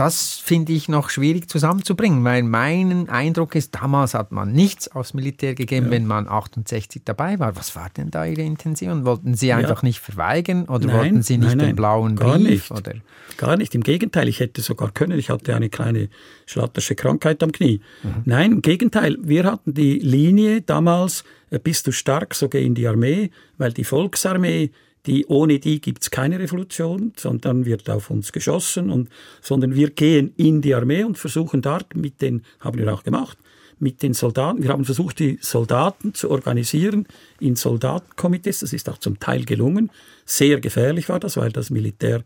das 0.00 0.40
finde 0.42 0.72
ich 0.72 0.88
noch 0.88 1.10
schwierig 1.10 1.50
zusammenzubringen, 1.50 2.24
weil 2.24 2.42
mein 2.42 3.10
Eindruck 3.10 3.54
ist, 3.54 3.74
damals 3.74 4.14
hat 4.14 4.32
man 4.32 4.50
nichts 4.50 4.88
aufs 4.88 5.12
Militär 5.12 5.54
gegeben, 5.54 5.86
ja. 5.86 5.92
wenn 5.92 6.06
man 6.06 6.26
68 6.26 7.02
dabei 7.04 7.38
war. 7.38 7.54
Was 7.54 7.76
war 7.76 7.90
denn 7.94 8.10
da 8.10 8.24
Ihre 8.24 8.40
Intention? 8.40 9.04
Wollten 9.04 9.34
Sie 9.34 9.52
einfach 9.52 9.82
ja. 9.82 9.88
nicht 9.88 10.00
verweigern 10.00 10.64
oder 10.64 10.86
nein, 10.86 10.96
wollten 10.96 11.22
Sie 11.22 11.36
nicht 11.36 11.48
nein, 11.48 11.58
nein, 11.58 11.66
den 11.66 11.76
blauen 11.76 12.16
gar 12.16 12.38
Brief? 12.38 12.48
Nicht. 12.48 12.70
Oder? 12.70 12.94
Gar 13.36 13.58
nicht. 13.58 13.74
Im 13.74 13.82
Gegenteil, 13.82 14.26
ich 14.28 14.40
hätte 14.40 14.62
sogar 14.62 14.90
können. 14.90 15.18
Ich 15.18 15.28
hatte 15.28 15.54
eine 15.54 15.68
kleine 15.68 16.08
schlattersche 16.46 16.94
Krankheit 16.94 17.42
am 17.42 17.52
Knie. 17.52 17.82
Mhm. 18.02 18.22
Nein, 18.24 18.52
im 18.52 18.62
Gegenteil. 18.62 19.18
Wir 19.20 19.44
hatten 19.44 19.74
die 19.74 19.98
Linie 19.98 20.62
damals, 20.62 21.24
äh, 21.50 21.58
bist 21.58 21.86
du 21.86 21.92
stark, 21.92 22.34
so 22.34 22.48
geh 22.48 22.64
in 22.64 22.74
die 22.74 22.88
Armee, 22.88 23.32
weil 23.58 23.74
die 23.74 23.84
Volksarmee 23.84 24.70
die, 25.06 25.26
ohne 25.26 25.58
die 25.58 25.80
gibt 25.80 26.02
es 26.02 26.10
keine 26.10 26.38
Revolution, 26.38 27.12
sondern 27.16 27.64
wird 27.64 27.88
auf 27.88 28.10
uns 28.10 28.32
geschossen, 28.32 28.90
und, 28.90 29.08
sondern 29.40 29.74
wir 29.74 29.90
gehen 29.90 30.32
in 30.36 30.60
die 30.60 30.74
Armee 30.74 31.04
und 31.04 31.18
versuchen 31.18 31.62
dort 31.62 31.96
mit 31.96 32.20
den, 32.20 32.42
haben 32.60 32.78
wir 32.78 32.92
auch 32.92 33.02
gemacht, 33.02 33.38
mit 33.78 34.02
den 34.02 34.12
Soldaten, 34.12 34.62
wir 34.62 34.70
haben 34.70 34.84
versucht, 34.84 35.18
die 35.18 35.38
Soldaten 35.40 36.12
zu 36.12 36.30
organisieren 36.30 37.06
in 37.40 37.56
Soldatenkomitees, 37.56 38.60
das 38.60 38.74
ist 38.74 38.88
auch 38.90 38.98
zum 38.98 39.18
Teil 39.18 39.44
gelungen. 39.46 39.90
Sehr 40.26 40.60
gefährlich 40.60 41.08
war 41.08 41.18
das, 41.18 41.38
weil 41.38 41.50
das 41.50 41.70
Militär 41.70 42.22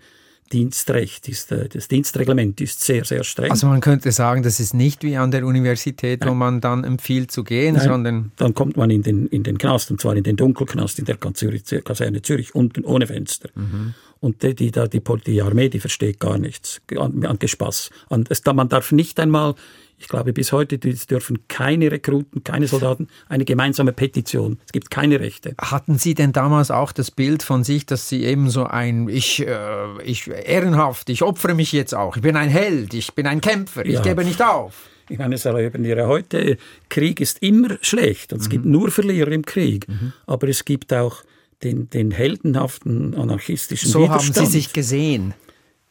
Dienstrecht 0.53 1.29
ist, 1.29 1.53
äh, 1.53 1.69
das 1.69 1.89
Dienstreglement 1.89 2.61
ist 2.61 2.81
sehr, 2.81 3.05
sehr 3.05 3.25
streng. 3.25 3.51
Also 3.51 3.67
man 3.67 3.81
könnte 3.81 4.13
sagen, 4.13 4.43
das 4.43 4.61
ist 4.61 4.75
nicht 4.75 5.03
wie 5.03 5.17
an 5.17 5.31
der 5.31 5.47
Universität, 5.47 6.21
Nein. 6.21 6.31
wo 6.31 6.35
man 6.35 6.61
dann 6.61 6.85
empfiehlt 6.85 7.31
zu 7.31 7.45
gehen, 7.45 7.75
Nein. 7.75 7.89
sondern... 7.89 8.33
Dann 8.37 8.55
kommt 8.55 8.77
man 8.77 8.91
in 8.91 9.03
den, 9.03 9.27
in 9.27 9.43
den 9.43 9.59
Knast, 9.59 9.91
und 9.91 10.01
zwar 10.01 10.15
in 10.17 10.23
den 10.23 10.37
Dunkelknast 10.37 10.99
in 10.99 11.05
der 11.05 11.17
Kaserne 11.17 12.23
Zürich, 12.23 12.55
unten 12.55 12.85
ohne 12.85 13.07
Fenster. 13.07 13.49
Mhm. 13.55 13.95
Und 14.25 14.43
die, 14.43 14.55
die, 14.55 14.71
die, 14.71 15.03
die 15.27 15.43
Armee, 15.43 15.69
die 15.69 15.81
versteht 15.81 16.19
gar 16.19 16.39
nichts 16.39 16.81
an, 16.97 17.27
an 17.27 17.39
Gespass. 17.39 17.91
An, 18.09 18.25
es, 18.31 18.43
man 18.45 18.71
darf 18.71 18.91
nicht 18.91 19.21
einmal 19.21 19.55
ich 19.97 20.09
glaube, 20.09 20.33
bis 20.33 20.53
heute 20.53 20.77
dürfen 20.77 21.47
keine 21.49 21.91
Rekruten, 21.91 22.43
keine 22.43 22.67
Soldaten 22.67 23.09
eine 23.29 23.45
gemeinsame 23.45 23.93
Petition. 23.93 24.59
Es 24.67 24.73
gibt 24.73 24.91
keine 24.91 25.21
Rechte. 25.21 25.55
Hatten 25.59 25.99
Sie 25.99 26.15
denn 26.15 26.33
damals 26.33 26.71
auch 26.71 26.93
das 26.93 27.11
Bild 27.11 27.43
von 27.43 27.65
sich, 27.65 27.87
dass 27.87 28.09
Sie 28.09 28.25
eben 28.25 28.51
so 28.51 28.65
ein, 28.65 29.09
ich, 29.09 29.47
äh, 29.47 30.03
ich 30.03 30.29
ehrenhaft, 30.29 31.09
ich 31.11 31.23
opfere 31.23 31.55
mich 31.55 31.73
jetzt 31.73 31.95
auch, 31.95 32.17
ich 32.17 32.23
bin 32.23 32.37
ein 32.37 32.49
Held, 32.49 32.93
ich 32.93 33.15
bin 33.15 33.27
ein 33.27 33.41
Kämpfer, 33.41 33.87
ich 33.87 33.95
ja. 33.95 34.03
gebe 34.03 34.25
nicht 34.25 34.43
auf? 34.43 34.91
Ich 35.09 35.19
meine, 35.19 35.37
es 35.37 35.45
erleben 35.45 35.85
wir 35.85 36.07
heute, 36.07 36.57
Krieg 36.89 37.21
ist 37.21 37.43
immer 37.43 37.79
schlecht 37.81 38.33
und 38.33 38.41
es 38.41 38.49
mhm. 38.49 38.53
gibt 38.53 38.65
nur 38.67 38.91
Verlierer 38.91 39.33
im 39.33 39.45
Krieg. 39.45 39.87
Mhm. 39.89 40.13
Aber 40.27 40.49
es 40.49 40.65
gibt 40.65 40.93
auch 40.93 41.23
den, 41.64 41.90
den 41.90 42.11
heldenhaften 42.11 43.14
anarchistischen 43.14 43.90
so 43.90 44.03
Widerstand. 44.03 44.35
So 44.35 44.40
haben 44.42 44.46
Sie 44.46 44.53
sich 44.59 44.72
gesehen? 44.72 45.35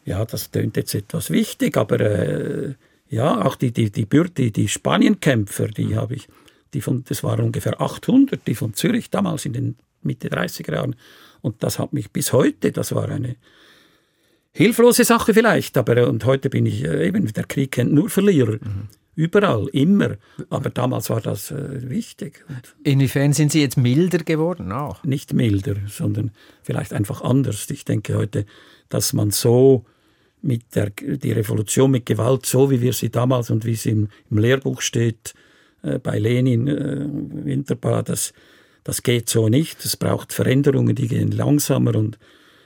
Ja, 0.06 0.24
das 0.26 0.52
tönt 0.52 0.78
jetzt 0.78 0.94
etwas 0.94 1.30
wichtig, 1.30 1.78
aber 1.78 2.00
äh, 2.00 2.74
ja, 3.10 3.44
auch 3.44 3.56
die, 3.56 3.72
die, 3.72 3.92
die, 3.92 4.08
die, 4.08 4.52
die 4.52 4.68
Spanienkämpfer, 4.68 5.68
die 5.68 5.96
habe 5.96 6.16
ich, 6.16 6.28
die 6.74 6.82
von, 6.82 7.04
das 7.08 7.24
waren 7.24 7.42
ungefähr 7.42 7.80
800, 7.80 8.46
die 8.48 8.56
von 8.56 8.74
Zürich 8.74 9.10
damals 9.10 9.46
in 9.46 9.54
den 9.54 9.76
Mitte 10.02 10.30
30er 10.30 10.74
Jahren. 10.74 10.96
Und 11.42 11.64
das 11.64 11.80
hat 11.80 11.94
mich 11.94 12.12
bis 12.12 12.34
heute, 12.34 12.72
das 12.72 12.94
war 12.94 13.10
eine 13.10 13.36
hilflose 14.52 15.04
Sache 15.04 15.34
vielleicht, 15.34 15.78
aber 15.78 16.08
und 16.08 16.26
heute 16.26 16.50
bin 16.50 16.66
ich 16.66 16.84
äh, 16.84 17.08
eben, 17.08 17.32
der 17.32 17.44
Krieg 17.46 17.72
kennt 17.72 17.94
nur 17.94 18.10
Verlierer. 18.10 18.54
Mhm. 18.54 18.90
Überall, 19.16 19.68
immer. 19.68 20.18
Aber 20.50 20.70
damals 20.70 21.10
war 21.10 21.22
das 21.22 21.52
äh, 21.52 21.90
wichtig. 21.90 22.44
Und 22.50 22.76
Inwiefern 22.84 23.34
sind 23.34 23.52
Sie 23.52 23.62
jetzt 23.62 23.78
milder 23.78 24.20
geworden 24.20 24.72
auch? 24.72 25.04
Nicht 25.04 25.34
milder, 25.34 25.76
sondern 25.88 26.32
vielleicht 26.64 26.94
einfach 26.94 27.22
anders. 27.22 27.70
Ich 27.70 27.86
denke 27.86 28.16
heute, 28.16 28.46
dass 28.90 29.14
man 29.14 29.32
so 29.32 29.86
mit 30.42 30.76
der 30.76 30.90
die 30.90 31.32
Revolution 31.32 31.92
mit 31.92 32.06
Gewalt, 32.06 32.46
so 32.46 32.70
wie 32.70 32.82
wir 32.82 32.94
sie 32.94 33.10
damals 33.10 33.50
und 33.50 33.66
wie 33.66 33.76
sie 33.76 33.92
im, 33.92 34.10
im 34.30 34.38
Lehrbuch 34.38 34.82
steht, 34.82 35.34
äh, 35.84 36.00
bei 36.00 36.20
Lenin, 36.20 36.68
äh, 36.68 37.08
Winterpala, 37.46 38.02
das, 38.02 38.34
das 38.84 39.04
geht 39.04 39.30
so 39.30 39.48
nicht. 39.48 39.86
Es 39.86 39.96
braucht 39.96 40.34
Veränderungen, 40.34 40.96
die 40.96 41.08
gehen 41.08 41.32
langsamer 41.32 41.96
und 41.96 42.18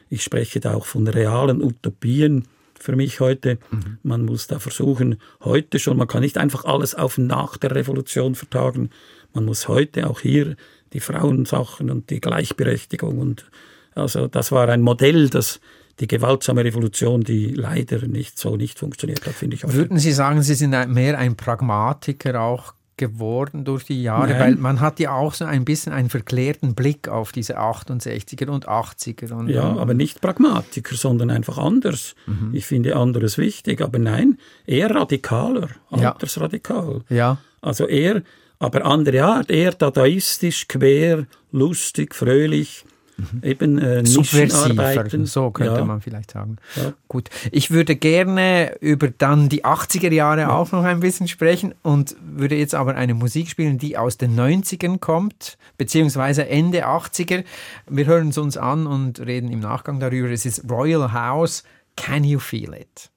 ich 0.10 0.24
spreche 0.24 0.60
da 0.60 0.74
auch 0.74 0.86
von 0.86 1.08
realen 1.08 1.62
Utopien 1.62 2.48
für 2.80 2.96
mich 2.96 3.20
heute. 3.20 3.58
Mhm. 3.72 3.98
Man 4.04 4.26
muss 4.26 4.48
da 4.48 4.60
versuchen, 4.60 5.18
heute 5.44 5.80
schon, 5.80 5.98
man 5.98 6.08
kann 6.08 6.22
nicht 6.22 6.38
einfach 6.38 6.66
alles 6.66 6.96
auf 6.96 7.18
nach 7.18 7.58
der 7.58 7.76
Revolution 7.76 8.36
vertagen. 8.36 8.90
Man 9.34 9.46
muss 9.46 9.68
heute 9.68 10.10
auch 10.10 10.20
hier 10.20 10.56
die 10.94 11.00
Frauensachen 11.00 11.90
und 11.90 12.10
die 12.10 12.22
Gleichberechtigung 12.22 13.20
und 13.20 13.50
also 13.94 14.28
das 14.28 14.52
war 14.52 14.70
ein 14.70 14.82
Modell, 14.82 15.30
das 15.30 15.60
die 16.00 16.08
gewaltsame 16.08 16.64
Revolution, 16.64 17.22
die 17.22 17.48
leider 17.48 18.08
nicht 18.08 18.38
so 18.38 18.56
nicht 18.56 18.78
funktioniert 18.78 19.26
hat, 19.26 19.34
finde 19.34 19.56
ich 19.56 19.66
auch. 19.66 19.74
Würden 19.74 19.98
Sie 19.98 20.12
sagen, 20.12 20.44
Sie 20.44 20.54
sind 20.54 20.72
mehr 20.94 21.18
ein 21.18 21.36
Pragmatiker 21.36 22.40
auch 22.40 22.74
geworden 22.98 23.64
durch 23.64 23.86
die 23.86 24.02
Jahre, 24.02 24.30
Nein. 24.30 24.40
weil 24.40 24.56
man 24.56 24.80
hat 24.80 25.00
ja 25.00 25.16
auch 25.16 25.34
so 25.34 25.46
ein 25.46 25.66
bisschen 25.66 25.94
einen 25.94 26.10
verklärten 26.10 26.76
Blick 26.76 27.08
auf 27.08 27.32
diese 27.32 27.60
68er 27.60 28.50
und 28.50 28.68
80er. 28.68 29.32
Und, 29.34 29.50
ja, 29.50 29.64
aber 29.64 29.94
nicht 29.94 30.22
Pragmatiker, 30.22 30.96
sondern 30.96 31.30
einfach 31.30 31.58
anders. 31.58 32.16
Mhm. 32.26 32.52
Ich 32.54 32.66
finde 32.66 32.96
anderes 32.96 33.38
wichtig, 33.38 33.82
aber 33.82 34.00
nein, 34.00 34.38
eher 34.66 34.94
radikaler, 34.94 35.70
altersradikal. 35.92 37.02
Ja. 37.10 37.16
ja. 37.16 37.38
Also 37.62 37.88
eher, 37.88 38.24
aber 38.60 38.86
andere 38.86 39.24
Art, 39.24 39.52
eher 39.52 39.72
dadaistisch, 39.72 40.68
quer, 40.68 41.26
lustig, 41.52 42.16
fröhlich. 42.16 42.86
Mhm. 43.18 43.44
Eben 43.44 43.78
äh, 43.80 44.06
Subversiver, 44.06 45.26
so 45.26 45.50
könnte 45.50 45.80
ja. 45.80 45.86
man 45.86 46.02
vielleicht 46.02 46.32
sagen. 46.32 46.58
Ja. 46.76 46.94
Gut, 47.08 47.30
ich 47.52 47.72
würde 47.72 47.96
gerne 47.96 48.76
über 48.80 49.10
dann 49.10 49.50
die 49.50 49.66
80er 49.66 50.12
Jahre 50.12 50.42
ja. 50.42 50.50
auch 50.50 50.72
noch 50.72 50.84
ein 50.84 51.00
bisschen 51.00 51.28
sprechen 51.28 51.74
und 51.82 52.16
würde 52.22 52.56
jetzt 52.56 52.76
aber 52.76 52.96
eine 52.96 53.16
Musik 53.16 53.50
spielen, 53.50 53.80
die 53.80 53.98
aus 53.98 54.18
den 54.18 54.40
90ern 54.40 55.00
kommt, 55.00 55.58
beziehungsweise 55.78 56.48
Ende 56.48 56.86
80er. 56.86 57.44
Wir 57.90 58.06
hören 58.06 58.30
es 58.30 58.38
uns 58.38 58.56
an 58.56 58.86
und 58.86 59.20
reden 59.20 59.52
im 59.52 59.60
Nachgang 59.60 60.00
darüber. 60.00 60.30
Es 60.30 60.46
ist 60.46 60.70
Royal 60.70 61.12
House, 61.12 61.64
Can 61.96 62.24
You 62.24 62.38
Feel 62.38 62.76
It? 62.76 63.10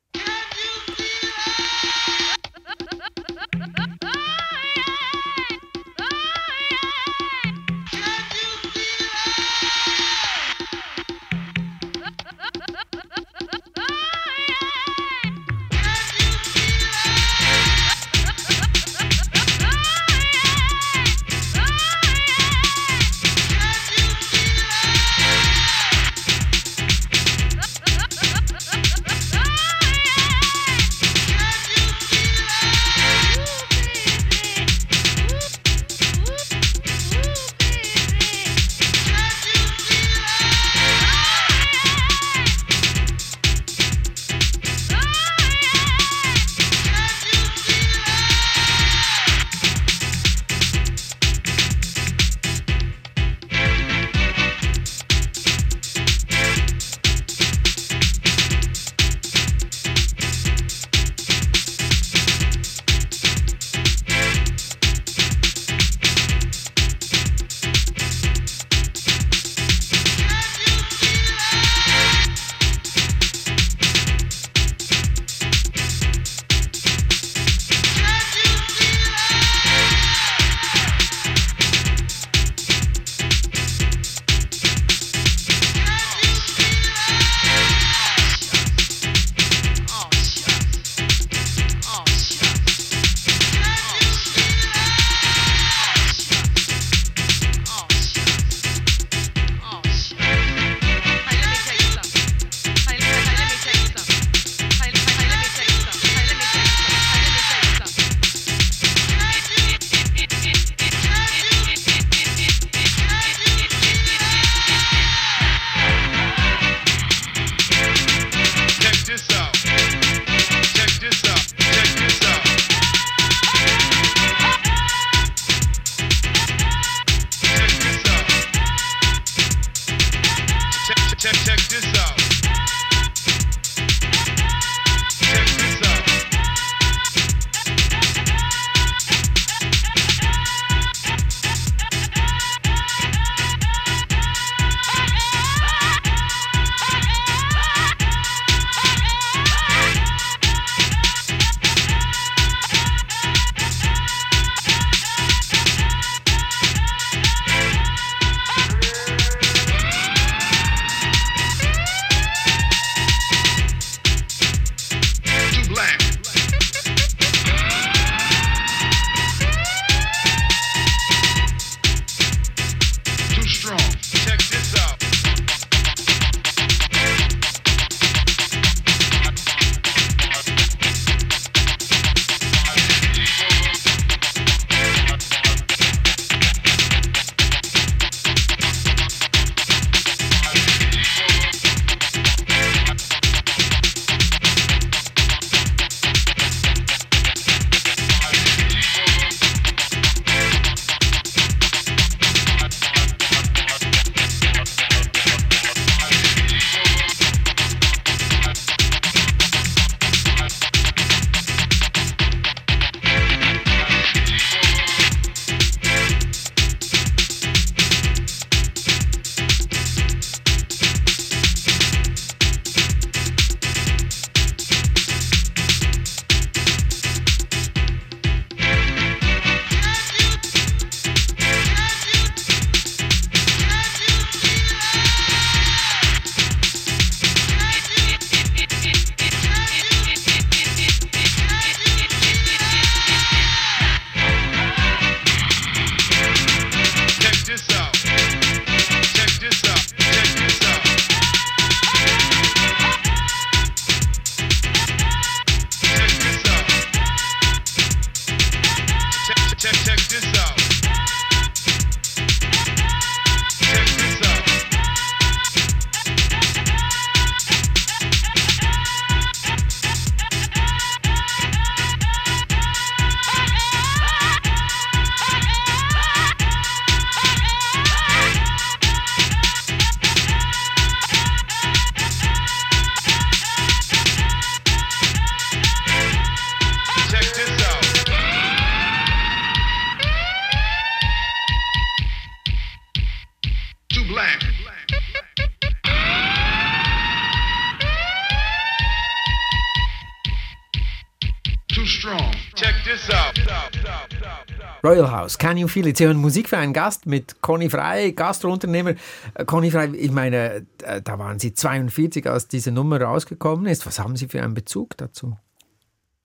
Royal 304.82 305.10
House, 305.10 305.36
Can 305.36 305.58
You 305.58 305.68
Feel 305.68 305.86
It? 305.88 305.98
Sie 305.98 306.06
hören 306.06 306.16
Musik 306.16 306.48
für 306.48 306.56
einen 306.56 306.72
Gast 306.72 307.04
mit 307.04 307.42
Conny 307.42 307.68
Frey, 307.68 308.12
Gastrounternehmer. 308.12 308.94
Äh, 309.34 309.44
Conny 309.44 309.70
Frey, 309.70 309.94
ich 309.94 310.10
meine, 310.10 310.66
äh, 310.82 311.02
da 311.02 311.18
waren 311.18 311.38
Sie 311.38 311.52
42, 311.52 312.26
als 312.26 312.48
diese 312.48 312.72
Nummer 312.72 313.00
rausgekommen 313.00 313.66
ist. 313.66 313.84
Was 313.86 313.98
haben 313.98 314.16
Sie 314.16 314.28
für 314.28 314.42
einen 314.42 314.54
Bezug 314.54 314.96
dazu? 314.96 315.36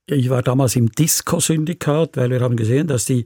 Ich 0.08 0.30
war 0.30 0.42
damals 0.42 0.76
im 0.76 0.90
Disco-Syndikat, 0.90 2.16
weil 2.16 2.30
wir 2.30 2.40
haben 2.40 2.56
gesehen, 2.56 2.88
dass 2.88 3.06
die, 3.06 3.26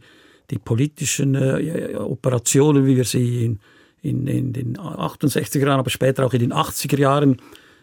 die 0.49 0.57
politischen 0.57 1.35
äh, 1.35 1.95
Operationen, 1.97 2.87
wie 2.87 2.95
wir 2.97 3.05
sie 3.05 3.45
in, 3.45 3.59
in, 4.01 4.27
in 4.27 4.53
den 4.53 4.77
68er 4.77 5.59
Jahren, 5.59 5.79
aber 5.79 5.89
später 5.91 6.25
auch 6.25 6.33
in 6.33 6.39
den 6.39 6.53
80er 6.53 6.97
Jahren 6.97 7.37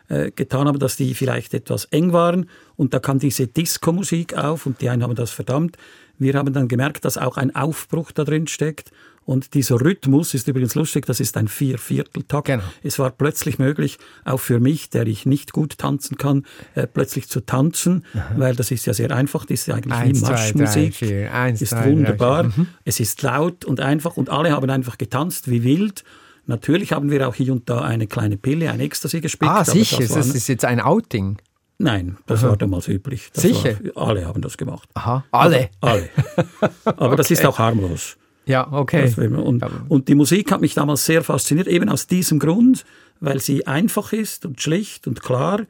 äh, 0.09 0.31
getan 0.31 0.67
haben, 0.67 0.79
dass 0.79 0.97
die 0.97 1.15
vielleicht 1.15 1.53
etwas 1.53 1.85
eng 1.87 2.13
waren. 2.13 2.49
Und 2.77 2.95
da 2.95 2.99
kam 2.99 3.19
diese 3.19 3.47
Disco-Musik 3.47 4.37
auf 4.37 4.67
und 4.67 4.81
die 4.81 4.89
einen 4.89 5.03
haben 5.03 5.15
das 5.15 5.31
verdammt. 5.31 5.77
Wir 6.19 6.35
haben 6.35 6.53
dann 6.53 6.69
gemerkt, 6.69 7.05
dass 7.05 7.19
auch 7.19 7.37
ein 7.37 7.55
Aufbruch 7.55 8.13
da 8.13 8.25
drin 8.25 8.47
steckt. 8.47 8.91
Und 9.27 9.55
dieser 9.55 9.81
Rhythmus 9.81 10.35
ist 10.35 10.47
übrigens 10.47 10.77
lustig, 10.77 11.05
das 11.05 11.19
ist 11.19 11.37
ein 11.37 11.49
Viervierteltakt. 11.49 12.47
Genau. 12.47 12.63
Es 12.85 13.01
war 13.01 13.11
plötzlich 13.11 13.59
möglich, 13.59 13.99
auch 14.25 14.39
für 14.39 14.61
mich, 14.61 14.89
der 14.89 15.09
ich 15.09 15.27
nicht 15.27 15.53
gut 15.53 15.79
tanzen 15.79 16.17
kann, 16.17 16.47
äh, 16.77 16.87
plötzlich 16.87 17.29
zu 17.29 17.41
tanzen, 17.41 18.05
Aha. 18.15 18.35
weil 18.37 18.55
das 18.55 18.71
ist 18.71 18.87
ja 18.87 18.95
sehr 18.95 19.11
einfach, 19.11 19.45
das 19.45 19.61
ist 19.61 19.67
ja 19.67 19.75
eigentlich 19.75 19.95
Eins, 19.95 20.21
wie 20.21 20.25
Marschmusik. 20.27 20.95
Zwei, 20.95 21.07
drei, 21.07 21.13
vier. 21.13 21.35
Eins, 21.35 21.61
ist 21.61 21.73
drei, 21.73 21.91
wunderbar. 21.91 22.45
Drei, 22.45 22.53
mhm. 22.57 22.67
Es 22.85 23.01
ist 23.01 23.21
laut 23.23 23.65
und 23.65 23.81
einfach 23.81 24.17
und 24.17 24.31
alle 24.31 24.53
haben 24.53 24.71
einfach 24.71 24.97
getanzt 24.97 25.51
wie 25.51 25.65
wild. 25.65 26.05
Natürlich 26.47 26.93
haben 26.93 27.11
wir 27.11 27.27
auch 27.27 27.35
hier 27.35 27.53
und 27.53 27.69
da 27.69 27.81
eine 27.81 28.07
kleine 28.07 28.37
Pille, 28.37 28.71
ein 28.71 28.79
Ecstasy 28.79 29.21
gespickt. 29.21 29.51
Ah, 29.51 29.65
sicher, 29.65 29.99
das, 29.99 30.13
das 30.13 30.29
ist 30.29 30.47
jetzt 30.47 30.65
ein 30.65 30.81
Outing. 30.81 31.39
Nein, 31.79 32.17
das 32.27 32.43
Aha. 32.43 32.51
war 32.51 32.57
damals 32.57 32.89
üblich. 32.89 33.31
Das 33.35 33.43
Sicher? 33.43 33.79
War, 33.95 34.09
alle 34.09 34.27
haben 34.27 34.41
das 34.41 34.57
gemacht. 34.57 34.89
Aha, 34.95 35.25
alle? 35.31 35.69
Aber, 35.81 35.93
alle. 35.93 36.09
Aber 36.85 37.07
okay. 37.07 37.17
das 37.17 37.31
ist 37.31 37.45
auch 37.45 37.59
harmlos. 37.59 38.17
Ja, 38.47 38.73
okay. 38.73 39.13
Und, 39.19 39.65
und 39.89 40.09
die 40.09 40.15
Musik 40.15 40.53
hat 40.53 40.61
mich 40.61 40.75
damals 40.75 41.05
sehr 41.05 41.23
fasziniert, 41.23 41.67
eben 41.67 41.89
aus 41.89 42.07
diesem 42.07 42.39
Grund, 42.39 42.85
weil 43.21 43.41
sie 43.41 43.67
einfach 43.67 44.13
ist 44.13 44.47
und 44.47 44.63
schlicht 44.63 45.07
und 45.07 45.21
klar. 45.21 45.63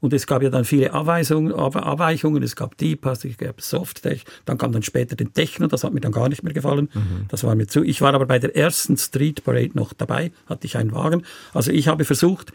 Und 0.00 0.14
es 0.14 0.26
gab 0.26 0.42
ja 0.42 0.48
dann 0.48 0.64
viele 0.64 0.94
Abweichungen, 0.94 1.52
Abweichungen. 1.52 2.42
es 2.42 2.56
gab 2.56 2.76
Deep 2.78 3.04
House, 3.04 3.24
es 3.24 3.36
gab 3.36 3.60
Softtech, 3.60 4.24
dann 4.46 4.56
kam 4.56 4.72
dann 4.72 4.82
später 4.82 5.14
den 5.14 5.34
Techno, 5.34 5.66
das 5.66 5.84
hat 5.84 5.92
mir 5.92 6.00
dann 6.00 6.12
gar 6.12 6.28
nicht 6.30 6.42
mehr 6.42 6.54
gefallen. 6.54 6.88
Mhm. 6.94 7.26
Das 7.28 7.44
war 7.44 7.54
mir 7.54 7.66
zu. 7.66 7.84
Ich 7.84 8.00
war 8.00 8.14
aber 8.14 8.26
bei 8.26 8.38
der 8.38 8.56
ersten 8.56 8.96
Street 8.96 9.44
Parade 9.44 9.72
noch 9.74 9.92
dabei, 9.92 10.32
hatte 10.46 10.66
ich 10.66 10.76
einen 10.76 10.92
Wagen. 10.92 11.22
Also 11.52 11.70
ich 11.70 11.88
habe 11.88 12.04
versucht, 12.04 12.52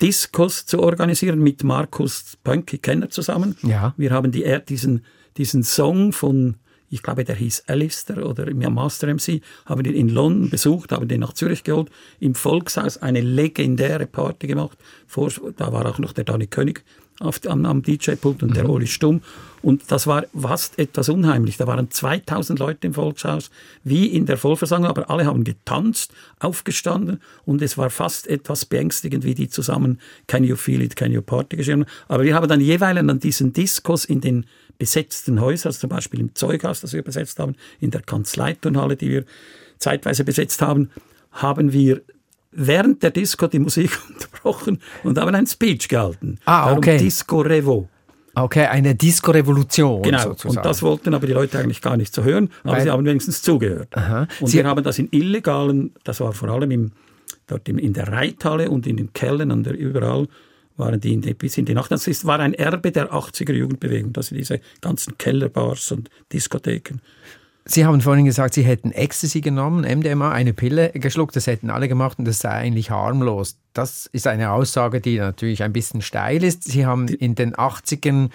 Discos 0.00 0.66
zu 0.66 0.80
organisieren 0.80 1.40
mit 1.40 1.64
Markus 1.64 2.36
Pönki 2.44 2.78
Kenner 2.78 3.10
zusammen. 3.10 3.56
Ja. 3.62 3.94
Wir 3.96 4.10
haben 4.10 4.30
die, 4.30 4.44
diesen, 4.68 5.04
diesen 5.36 5.62
Song 5.62 6.12
von, 6.12 6.56
ich 6.90 7.02
glaube, 7.02 7.24
der 7.24 7.36
hieß 7.36 7.64
Alistair 7.66 8.26
oder 8.26 8.52
Master 8.70 9.12
MC, 9.12 9.42
haben 9.66 9.82
den 9.82 9.94
in 9.94 10.08
London 10.08 10.50
besucht, 10.50 10.92
haben 10.92 11.08
den 11.08 11.20
nach 11.20 11.32
Zürich 11.32 11.64
geholt, 11.64 11.90
im 12.20 12.34
Volkshaus 12.34 12.98
eine 12.98 13.20
legendäre 13.20 14.06
Party 14.06 14.46
gemacht. 14.46 14.78
Vor, 15.06 15.30
da 15.56 15.72
war 15.72 15.86
auch 15.86 15.98
noch 15.98 16.12
der 16.12 16.24
Danny 16.24 16.46
König 16.46 16.84
auf, 17.20 17.40
am, 17.46 17.66
am 17.66 17.82
DJ-Pult 17.82 18.42
und 18.42 18.50
mhm. 18.50 18.54
der 18.54 18.68
Oli 18.68 18.86
Stumm. 18.86 19.22
Und 19.60 19.90
das 19.90 20.06
war 20.06 20.24
fast 20.38 20.78
etwas 20.78 21.08
unheimlich. 21.08 21.56
Da 21.56 21.66
waren 21.66 21.90
2000 21.90 22.58
Leute 22.58 22.86
im 22.86 22.94
Volkshaus, 22.94 23.50
wie 23.82 24.06
in 24.06 24.24
der 24.24 24.38
Vollversammlung, 24.38 24.88
aber 24.88 25.10
alle 25.10 25.26
haben 25.26 25.42
getanzt, 25.42 26.12
aufgestanden 26.38 27.20
und 27.44 27.60
es 27.60 27.76
war 27.76 27.90
fast 27.90 28.28
etwas 28.28 28.64
beängstigend, 28.64 29.24
wie 29.24 29.34
die 29.34 29.48
zusammen 29.48 30.00
Can 30.28 30.44
You 30.44 30.54
Feel 30.54 30.82
It, 30.82 30.94
Can 30.94 31.10
You 31.10 31.22
Party 31.22 31.56
geschrieben 31.56 31.82
haben. 31.82 31.90
Aber 32.06 32.22
wir 32.22 32.34
haben 32.36 32.48
dann 32.48 32.60
jeweils 32.60 32.98
an 32.98 33.18
diesen 33.18 33.52
Diskos 33.52 34.04
in 34.04 34.20
den 34.20 34.46
besetzten 34.78 35.40
Häusern, 35.40 35.70
also 35.70 35.80
zum 35.80 35.90
Beispiel 35.90 36.20
im 36.20 36.34
Zeughaus, 36.34 36.80
das 36.80 36.92
wir 36.92 37.02
besetzt 37.02 37.38
haben, 37.38 37.56
in 37.80 37.90
der 37.90 38.02
Kanzleiturnhalle, 38.02 38.96
die 38.96 39.10
wir 39.10 39.24
zeitweise 39.78 40.24
besetzt 40.24 40.62
haben, 40.62 40.90
haben 41.32 41.72
wir 41.72 42.02
während 42.52 43.02
der 43.02 43.10
Disco 43.10 43.46
die 43.46 43.58
Musik 43.58 43.98
unterbrochen 44.08 44.80
und 45.04 45.18
haben 45.18 45.34
einen 45.34 45.46
Speech 45.46 45.88
gehalten. 45.88 46.38
Ah, 46.44 46.72
okay. 46.72 46.92
Darum 46.92 47.04
Disco 47.04 47.40
Revo. 47.40 47.88
Okay, 48.34 48.66
eine 48.66 48.94
Disco-Revolution. 48.94 50.02
Genau, 50.02 50.22
sozusagen. 50.22 50.58
und 50.58 50.64
das 50.64 50.82
wollten 50.82 51.12
aber 51.14 51.26
die 51.26 51.32
Leute 51.32 51.58
eigentlich 51.58 51.82
gar 51.82 51.96
nicht 51.96 52.14
so 52.14 52.22
hören, 52.22 52.50
aber 52.62 52.74
Weil, 52.74 52.82
sie 52.82 52.90
haben 52.90 53.04
wenigstens 53.04 53.42
zugehört. 53.42 53.88
Aha. 53.96 54.28
Und 54.40 54.46
sie 54.46 54.58
wir 54.58 54.66
haben 54.66 54.84
das 54.84 54.98
in 54.98 55.08
illegalen, 55.10 55.92
das 56.04 56.20
war 56.20 56.32
vor 56.32 56.48
allem 56.48 56.70
im, 56.70 56.92
dort 57.46 57.68
in 57.68 57.92
der 57.92 58.08
Reithalle 58.08 58.70
und 58.70 58.86
in 58.86 58.96
den 58.96 59.12
Kellen 59.12 59.50
und 59.50 59.66
überall, 59.66 60.28
waren 60.78 61.00
die 61.00 61.14
in 61.14 61.22
die, 61.22 61.34
bis 61.34 61.58
in 61.58 61.64
die 61.64 61.74
Nacht. 61.74 61.90
Das 61.90 62.24
war 62.24 62.40
ein 62.40 62.54
Erbe 62.54 62.92
der 62.92 63.12
80er 63.12 63.52
Jugendbewegung, 63.52 64.12
dass 64.12 64.28
diese 64.28 64.60
ganzen 64.80 65.18
Kellerbars 65.18 65.92
und 65.92 66.08
Diskotheken. 66.32 67.00
Sie 67.70 67.84
haben 67.84 68.00
vorhin 68.00 68.24
gesagt, 68.24 68.54
Sie 68.54 68.62
hätten 68.62 68.92
Ecstasy 68.92 69.42
genommen, 69.42 69.84
MDMA, 69.84 70.32
eine 70.32 70.54
Pille 70.54 70.90
geschluckt, 70.94 71.36
das 71.36 71.46
hätten 71.46 71.68
alle 71.68 71.86
gemacht 71.86 72.18
und 72.18 72.24
das 72.24 72.38
sei 72.38 72.48
eigentlich 72.48 72.90
harmlos. 72.90 73.58
Das 73.74 74.06
ist 74.06 74.26
eine 74.26 74.52
Aussage, 74.52 75.02
die 75.02 75.18
natürlich 75.18 75.62
ein 75.62 75.74
bisschen 75.74 76.00
steil 76.00 76.42
ist. 76.42 76.64
Sie 76.64 76.86
haben 76.86 77.08
in 77.08 77.34
den 77.34 77.54
80ern 77.54 78.30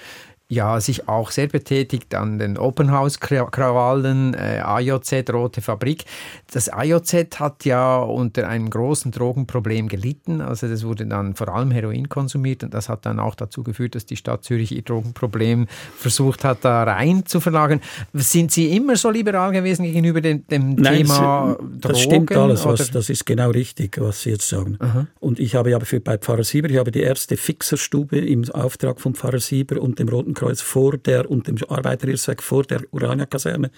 ja, 0.54 0.80
sich 0.80 1.08
auch 1.10 1.32
sehr 1.32 1.47
betätigt 1.47 2.14
an 2.16 2.38
den 2.38 2.58
Open 2.58 2.91
House 2.91 3.20
Krawallen, 3.20 4.34
äh, 4.34 4.62
AJZ, 4.64 5.30
Rote 5.32 5.62
Fabrik. 5.62 6.06
Das 6.51 6.70
AJZ 6.70 7.39
hat 7.39 7.66
ja 7.66 7.97
unter 7.97 8.47
einem 8.47 8.70
großen 8.70 9.12
Drogenproblem 9.12 9.88
gelitten. 9.88 10.41
Also 10.41 10.68
das 10.68 10.86
wurde 10.86 11.06
dann 11.06 11.34
vor 11.36 11.49
allem 11.49 11.72
Heroin 11.72 12.10
konsumiert 12.10 12.64
und 12.64 12.74
das 12.74 12.89
hat 12.89 13.06
dann 13.06 13.20
auch 13.20 13.36
dazu 13.36 13.64
geführt, 13.64 13.95
dass 13.95 14.06
die 14.06 14.16
Stadt 14.16 14.43
Zürich 14.43 14.72
ihr 14.72 14.84
Drogenproblem 14.84 15.68
versucht 15.97 16.43
hat, 16.43 16.60
da 16.62 16.84
rein 16.84 17.26
zu 17.26 17.39
verlagern. 17.39 17.82
Sind 18.14 18.51
Sie 18.51 18.76
immer 18.76 18.95
so 18.95 19.10
liberal 19.10 19.51
gewesen 19.51 19.84
gegenüber 19.84 20.22
dem, 20.22 20.45
dem 20.47 20.76
Nein, 20.76 20.97
Thema 20.97 21.56
Drogen? 21.58 21.80
Das 21.80 22.01
stimmt 22.01 22.32
alles, 22.32 22.66
was, 22.66 22.91
das 22.91 23.10
ist 23.10 23.26
genau 23.26 23.49
richtig, 23.49 23.99
was 23.99 24.22
Sie 24.22 24.30
jetzt 24.30 24.47
sagen. 24.47 24.78
Aha. 24.80 25.08
Und 25.20 25.39
ich 25.39 25.56
habe 25.56 25.72
ja 25.72 25.80
für, 25.80 25.99
bei 25.99 26.18
Pfarrer 26.18 26.43
Sieber, 26.43 26.70
ich 26.70 26.78
habe 26.78 26.91
die 26.91 27.01
erste 27.01 27.38
Fixerstube 27.38 28.20
im 28.20 28.49
Auftrag 28.51 29.01
von 29.01 29.16
Pfarrer 29.16 29.39
Sieber 29.39 29.82
und 29.82 29.97
dem 29.97 30.10
Roten 30.10 30.34
Kreuz 30.34 30.43
vor 30.62 30.98
der 30.98 31.30
und 31.30 31.48
dem 31.48 31.58
Arbeiterhilfswerk 31.68 32.41
vor 32.41 32.64
der 32.64 32.82
Urania-Kaserne 32.91 33.72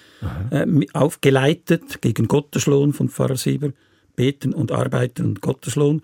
äh, 0.52 0.66
aufgeleitet 0.94 2.02
gegen 2.02 2.28
Gotteslohn 2.28 2.94
von 2.94 3.10
Pfarrer 3.10 3.38
Sieber, 3.38 3.72
Beten 4.16 4.54
und 4.54 4.72
Arbeiten 4.72 5.26
und 5.26 5.42
Gotteslohn. 5.42 6.02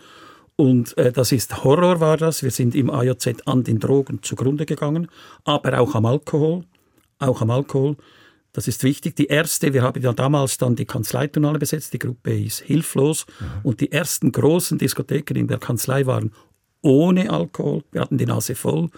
Und 0.56 0.98
äh, 0.98 1.12
das 1.12 1.32
ist 1.32 1.64
Horror 1.64 2.00
war 2.00 2.18
das. 2.18 2.44
Wir 2.44 2.52
sind 2.52 2.76
im 2.76 2.90
AJZ 2.90 3.48
an 3.48 3.64
den 3.64 3.80
Drogen 3.80 4.22
zugrunde 4.22 4.66
gegangen, 4.66 5.08
aber 5.44 5.80
auch 5.80 5.96
am 5.96 6.06
Alkohol. 6.06 6.66
Auch 7.20 7.42
am 7.42 7.52
Alkohol. 7.52 7.98
Das 8.54 8.68
ist 8.68 8.84
wichtig. 8.84 9.16
Die 9.16 9.28
erste, 9.28 9.74
wir 9.74 9.82
haben 9.82 10.02
ja 10.02 10.12
damals 10.14 10.58
dann 10.58 10.76
die 10.76 10.86
Kanzleitonale 10.86 11.58
besetzt, 11.58 11.94
die 11.94 12.00
Gruppe 12.00 12.38
ist 12.38 12.60
hilflos. 12.60 13.26
Mhm. 13.40 13.46
Und 13.64 13.82
die 13.82 13.92
ersten 13.92 14.32
großen 14.32 14.78
Diskotheken 14.78 15.36
in 15.36 15.48
der 15.48 15.58
Kanzlei 15.58 16.06
waren 16.06 16.32
ohne 16.82 17.32
Alkohol. 17.32 17.84
Wir 17.92 18.02
hatten 18.02 18.18
die 18.18 18.26
Nase 18.26 18.56
voll 18.56 18.90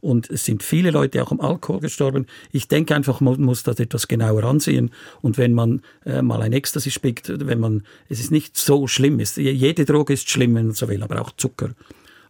und 0.00 0.30
es 0.30 0.44
sind 0.44 0.62
viele 0.62 0.90
Leute 0.90 1.22
auch 1.22 1.32
am 1.32 1.40
Alkohol 1.40 1.80
gestorben. 1.80 2.26
Ich 2.52 2.68
denke 2.68 2.94
einfach, 2.94 3.20
man 3.20 3.40
muss 3.40 3.62
das 3.62 3.80
etwas 3.80 4.08
genauer 4.08 4.44
ansehen 4.44 4.90
und 5.20 5.38
wenn 5.38 5.54
man 5.54 5.82
äh, 6.04 6.22
mal 6.22 6.42
ein 6.42 6.52
Ecstasy 6.52 6.90
spickt, 6.90 7.32
wenn 7.46 7.60
man, 7.60 7.82
es 8.08 8.20
ist 8.20 8.30
nicht 8.30 8.56
so 8.56 8.86
schlimm, 8.86 9.20
ist, 9.20 9.36
jede 9.36 9.84
Droge 9.84 10.12
ist 10.12 10.30
schlimm, 10.30 10.54
wenn 10.54 10.66
man 10.66 10.74
so 10.74 10.88
will, 10.88 11.02
aber 11.02 11.20
auch 11.20 11.32
Zucker. 11.36 11.70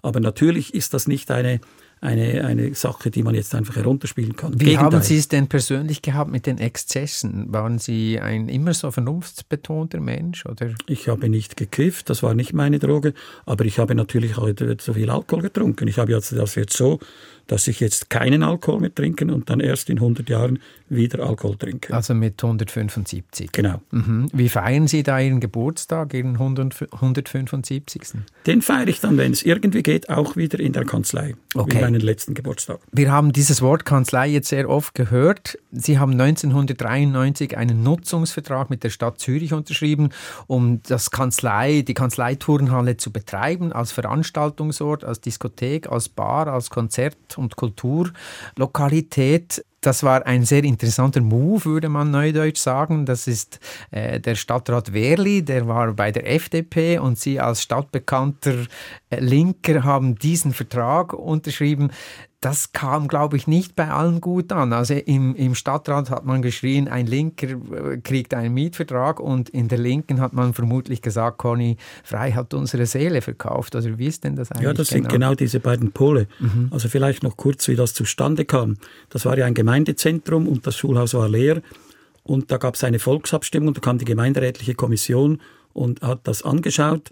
Aber 0.03 0.21
natürlich 0.21 0.75
ist 0.75 0.95
das 0.95 1.09
nicht 1.09 1.31
eine 1.31 1.61
eine, 2.01 2.45
eine 2.45 2.75
Sache, 2.75 3.11
die 3.11 3.23
man 3.23 3.35
jetzt 3.35 3.55
einfach 3.55 3.77
herunterspielen 3.77 4.37
kann. 4.37 4.55
Wie 4.55 4.67
Gegenteil. 4.67 4.85
haben 4.85 5.03
Sie 5.03 5.17
es 5.17 5.29
denn 5.29 5.49
persönlich 5.49 6.03
gehabt 6.03 6.31
mit 6.31 6.47
den 6.47 6.59
Exzessen? 6.59 7.53
Waren 7.53 7.79
Sie 7.79 8.21
ein 8.21 8.49
immer 8.49 8.75
so 8.75 8.91
vernunftsbetonter 8.91 10.01
Mensch? 10.01 10.47
Oder? 10.47 10.75
Ich 10.87 11.09
habe 11.09 11.29
nicht 11.29 11.57
gekifft, 11.57 12.11
das 12.11 12.23
war 12.23 12.35
nicht 12.35 12.53
meine 12.53 12.79
Droge, 12.79 13.15
aber 13.47 13.65
ich 13.65 13.79
habe 13.79 13.95
natürlich 13.95 14.37
heute 14.37 14.77
so 14.81 14.95
viel 14.95 15.11
Alkohol 15.11 15.43
getrunken. 15.43 15.89
Ich 15.89 15.99
habe 15.99 16.13
jetzt 16.13 16.33
das 16.33 16.55
jetzt 16.55 16.77
so, 16.77 17.01
dass 17.49 17.67
ich 17.67 17.81
jetzt 17.81 18.11
keinen 18.11 18.43
Alkohol 18.43 18.81
mehr 18.81 18.95
trinke 18.95 19.25
und 19.27 19.51
dann 19.51 19.59
erst 19.61 19.91
in 19.91 19.97
100 19.99 20.29
Jahren 20.29 20.61
wieder 20.91 21.27
Alkohol 21.27 21.57
trinke. 21.57 21.93
Also 21.93 22.15
mit 22.15 22.43
175? 22.43 23.51
Genau. 23.53 23.81
Mhm. 23.91 24.29
Wie 24.33 24.49
feiern 24.49 24.87
Sie 24.87 25.03
da 25.03 25.19
Ihren 25.19 25.41
Geburtstag, 25.41 26.15
Ihren 26.15 26.39
175.? 26.39 28.03
Den 28.47 28.63
feiere 28.63 28.89
ich 28.89 29.01
dann, 29.01 29.17
wenn 29.17 29.33
es 29.33 29.43
irgendwie 29.43 29.83
geht, 29.83 30.09
auch 30.11 30.37
wieder 30.37 30.61
in 30.61 30.73
der 30.73 30.85
Kanzlei. 30.85 31.35
Okay. 31.55 31.79
Wie 31.79 31.81
meinen 31.81 32.01
letzten 32.01 32.35
Geburtstag. 32.35 32.81
Wir 32.93 33.11
haben 33.11 33.33
dieses 33.33 33.63
Wort 33.63 33.85
Kanzlei 33.85 34.29
jetzt 34.29 34.49
sehr 34.49 34.69
oft 34.69 34.95
gehört. 34.95 35.59
Sie 35.73 35.99
haben 35.99 36.13
1993 36.13 37.57
einen 37.57 37.83
Nutzungsvertrag 37.83 38.69
mit 38.69 38.85
der 38.85 38.91
Stadt 38.91 39.21
Zürich 39.21 39.55
unterschrieben, 39.55 40.11
um 40.47 40.83
das 40.83 41.11
Kanzlei, 41.11 41.83
die 41.83 41.95
Kanzleiturnhalle 41.95 42.99
zu 42.99 43.11
betreiben, 43.11 43.73
als 43.73 43.93
Veranstaltungsort, 43.93 45.05
als 45.05 45.23
Diskothek, 45.23 45.91
als 45.91 46.11
Bar, 46.11 46.49
als 46.49 46.69
Konzert- 46.69 47.38
und 47.39 47.57
Kulturlokalität. 47.57 49.65
Das 49.81 50.03
war 50.03 50.27
ein 50.27 50.45
sehr 50.45 50.65
interessanter 50.65 51.21
Move, 51.21 51.65
würde 51.65 51.89
man 51.89 52.11
neudeutsch 52.11 52.59
sagen. 52.59 53.07
Das 53.07 53.29
ist 53.29 53.61
äh, 53.93 54.19
der 54.19 54.35
Stadtrat 54.35 54.93
Werli, 54.93 55.45
der 55.45 55.69
war 55.69 55.93
bei 55.93 56.11
der 56.11 56.29
FDP 56.29 56.99
und 56.99 57.17
Sie 57.17 57.39
als 57.39 57.63
stadtbekannter 57.63 58.67
äh, 59.11 59.21
Linker 59.21 59.85
haben 59.85 60.17
diesen 60.17 60.53
Vertrag 60.53 61.13
unterschrieben. 61.13 61.93
Das 62.41 62.71
kam, 62.73 63.09
glaube 63.09 63.37
ich, 63.37 63.49
nicht 63.49 63.75
bei 63.75 63.91
allen 63.91 64.21
gut 64.21 64.53
an. 64.53 64.73
Also 64.73 64.95
im, 64.95 65.35
im 65.35 65.57
Stadtrat 65.57 66.09
hat 66.09 66.25
man 66.25 66.41
geschrien, 66.41 66.87
ein 66.87 67.07
Linker 67.07 67.49
äh, 67.49 67.99
kriegt 67.99 68.33
einen 68.33 68.55
Mietvertrag 68.55 69.19
und 69.19 69.49
in 69.49 69.67
der 69.67 69.79
Linken 69.79 70.21
hat 70.21 70.35
man 70.35 70.55
vermutlich 70.55 71.03
gesagt, 71.03 71.39
Conny 71.39 71.77
Frei 72.05 72.33
hat 72.33 72.55
unsere 72.55 72.87
Seele 72.87 73.23
verkauft. 73.23 73.75
Also 73.75 73.99
wie 73.99 74.07
ist 74.07 74.23
denn 74.23 74.37
das 74.37 74.53
eigentlich? 74.53 74.65
Ja, 74.67 74.73
das 74.73 74.91
genau? 74.91 75.03
sind 75.03 75.13
genau 75.13 75.35
diese 75.35 75.59
beiden 75.59 75.91
Pole. 75.91 76.29
Mhm. 76.39 76.69
Also 76.71 76.89
vielleicht 76.89 77.25
noch 77.25 77.37
kurz, 77.37 77.67
wie 77.67 77.75
das 77.75 77.93
zustande 77.93 78.45
kam. 78.45 78.77
Das 79.11 79.25
war 79.25 79.37
ja 79.37 79.45
ein 79.47 79.55
Gemeindezentrum 79.55 80.47
und 80.47 80.65
das 80.65 80.77
Schulhaus 80.77 81.15
war 81.15 81.29
leer. 81.29 81.61
Und 82.23 82.53
da 82.53 82.59
gab 82.59 82.77
es 82.77 82.85
eine 82.85 83.01
Volksabstimmung, 83.01 83.75
da 83.75 83.81
kam 83.81 83.99
die 83.99 84.05
gemeinderätliche 84.05 84.75
Kommission 84.75 85.41
und 85.73 86.03
hat 86.03 86.21
das 86.29 86.43
angeschaut 86.45 87.11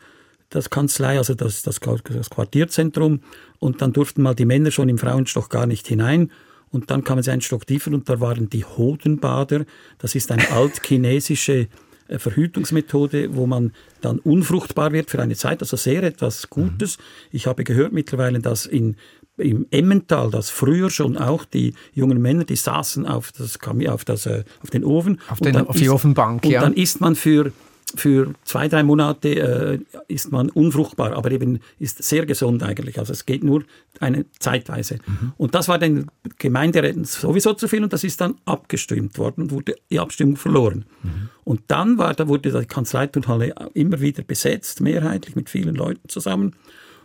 das 0.50 0.70
Kanzlei, 0.70 1.18
also 1.18 1.34
das, 1.34 1.62
das, 1.62 1.80
das 1.80 2.30
Quartierzentrum. 2.30 3.20
Und 3.58 3.82
dann 3.82 3.92
durften 3.92 4.22
mal 4.22 4.34
die 4.34 4.44
Männer 4.44 4.70
schon 4.70 4.88
im 4.88 4.98
Frauenstock 4.98 5.50
gar 5.50 5.66
nicht 5.66 5.86
hinein. 5.86 6.30
Und 6.70 6.90
dann 6.90 7.04
kamen 7.04 7.22
sie 7.22 7.30
einen 7.30 7.42
Stock 7.42 7.66
tiefer 7.66 7.92
und 7.92 8.08
da 8.08 8.20
waren 8.20 8.50
die 8.50 8.64
Hodenbader. 8.64 9.64
Das 9.98 10.14
ist 10.14 10.30
eine 10.32 10.50
altchinesische 10.50 11.68
äh, 12.08 12.18
Verhütungsmethode, 12.18 13.34
wo 13.34 13.46
man 13.46 13.72
dann 14.00 14.18
unfruchtbar 14.18 14.92
wird 14.92 15.10
für 15.10 15.20
eine 15.20 15.36
Zeit, 15.36 15.62
also 15.62 15.76
sehr 15.76 16.02
etwas 16.02 16.50
Gutes. 16.50 16.98
Mhm. 16.98 17.02
Ich 17.32 17.46
habe 17.46 17.64
gehört 17.64 17.92
mittlerweile, 17.92 18.40
dass 18.40 18.66
in 18.66 18.96
im 19.38 19.66
Emmental, 19.70 20.30
dass 20.30 20.48
früher 20.50 20.88
schon 20.88 21.18
auch 21.18 21.44
die 21.44 21.74
jungen 21.92 22.20
Männer, 22.22 22.44
die 22.44 22.56
saßen 22.56 23.06
auf, 23.06 23.32
das, 23.32 23.58
auf, 23.86 24.04
das, 24.04 24.26
äh, 24.26 24.44
auf 24.62 24.70
den 24.70 24.82
Ofen. 24.82 25.20
Auf, 25.28 25.40
den, 25.40 25.56
auf 25.56 25.76
die 25.76 25.90
Ofenbank, 25.90 26.44
und 26.44 26.50
ja. 26.50 26.62
dann 26.62 26.72
ist 26.72 27.00
man 27.00 27.14
für 27.14 27.52
für 27.94 28.34
zwei, 28.44 28.66
drei 28.66 28.82
Monate 28.82 29.28
äh, 29.28 29.78
ist 30.08 30.32
man 30.32 30.50
unfruchtbar, 30.50 31.12
aber 31.12 31.30
eben 31.30 31.60
ist 31.78 32.02
sehr 32.02 32.26
gesund 32.26 32.62
eigentlich. 32.64 32.98
Also 32.98 33.12
es 33.12 33.26
geht 33.26 33.44
nur 33.44 33.62
eine 34.00 34.26
zeitweise. 34.40 34.98
Mhm. 35.06 35.32
Und 35.36 35.54
das 35.54 35.68
war 35.68 35.78
den 35.78 36.10
Gemeinderäten 36.38 37.04
sowieso 37.04 37.54
zu 37.54 37.68
viel 37.68 37.84
und 37.84 37.92
das 37.92 38.02
ist 38.02 38.20
dann 38.20 38.34
abgestimmt 38.44 39.18
worden 39.18 39.42
und 39.42 39.50
wurde 39.52 39.76
die 39.88 40.00
Abstimmung 40.00 40.36
verloren. 40.36 40.84
Mhm. 41.02 41.28
Und 41.44 41.60
dann 41.68 41.96
war, 41.96 42.12
da 42.14 42.26
wurde 42.26 42.50
die 42.50 42.66
Kanzleiturnhalle 42.66 43.54
immer 43.74 44.00
wieder 44.00 44.24
besetzt, 44.24 44.80
mehrheitlich 44.80 45.36
mit 45.36 45.48
vielen 45.48 45.76
Leuten 45.76 46.08
zusammen. 46.08 46.56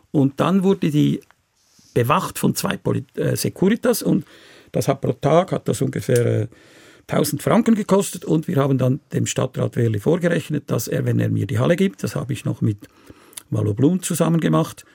Und 0.09 0.39
dann 0.39 0.63
wurde 0.63 0.89
die 0.89 1.21
bewacht 1.93 2.39
von 2.39 2.55
zwei 2.55 2.77
Polit 2.77 3.05
äh, 3.17 3.35
Securitas 3.35 4.01
und 4.01 4.25
das 4.71 4.87
hat 4.87 5.01
pro 5.01 5.13
Tag 5.13 5.51
hat 5.51 5.67
das 5.67 5.81
ungefähr 5.81 6.43
äh, 6.43 6.47
1000 7.11 7.41
Franken 7.41 7.75
gekostet 7.75 8.25
und 8.25 8.47
wir 8.47 8.57
haben 8.57 8.77
dann 8.77 8.99
dem 9.13 9.25
Stadtrat 9.25 9.75
Werli 9.75 9.99
vorgerechnet, 9.99 10.69
dass 10.71 10.87
er, 10.87 11.05
wenn 11.05 11.19
er 11.19 11.29
mir 11.29 11.47
die 11.47 11.59
Halle 11.59 11.75
gibt, 11.75 12.03
das 12.03 12.15
habe 12.15 12.33
ich 12.33 12.45
noch 12.45 12.61
mit 12.61 12.87
Malo 13.49 13.73
Blum 13.73 14.01
zusammen 14.01 14.39
gemacht 14.39 14.85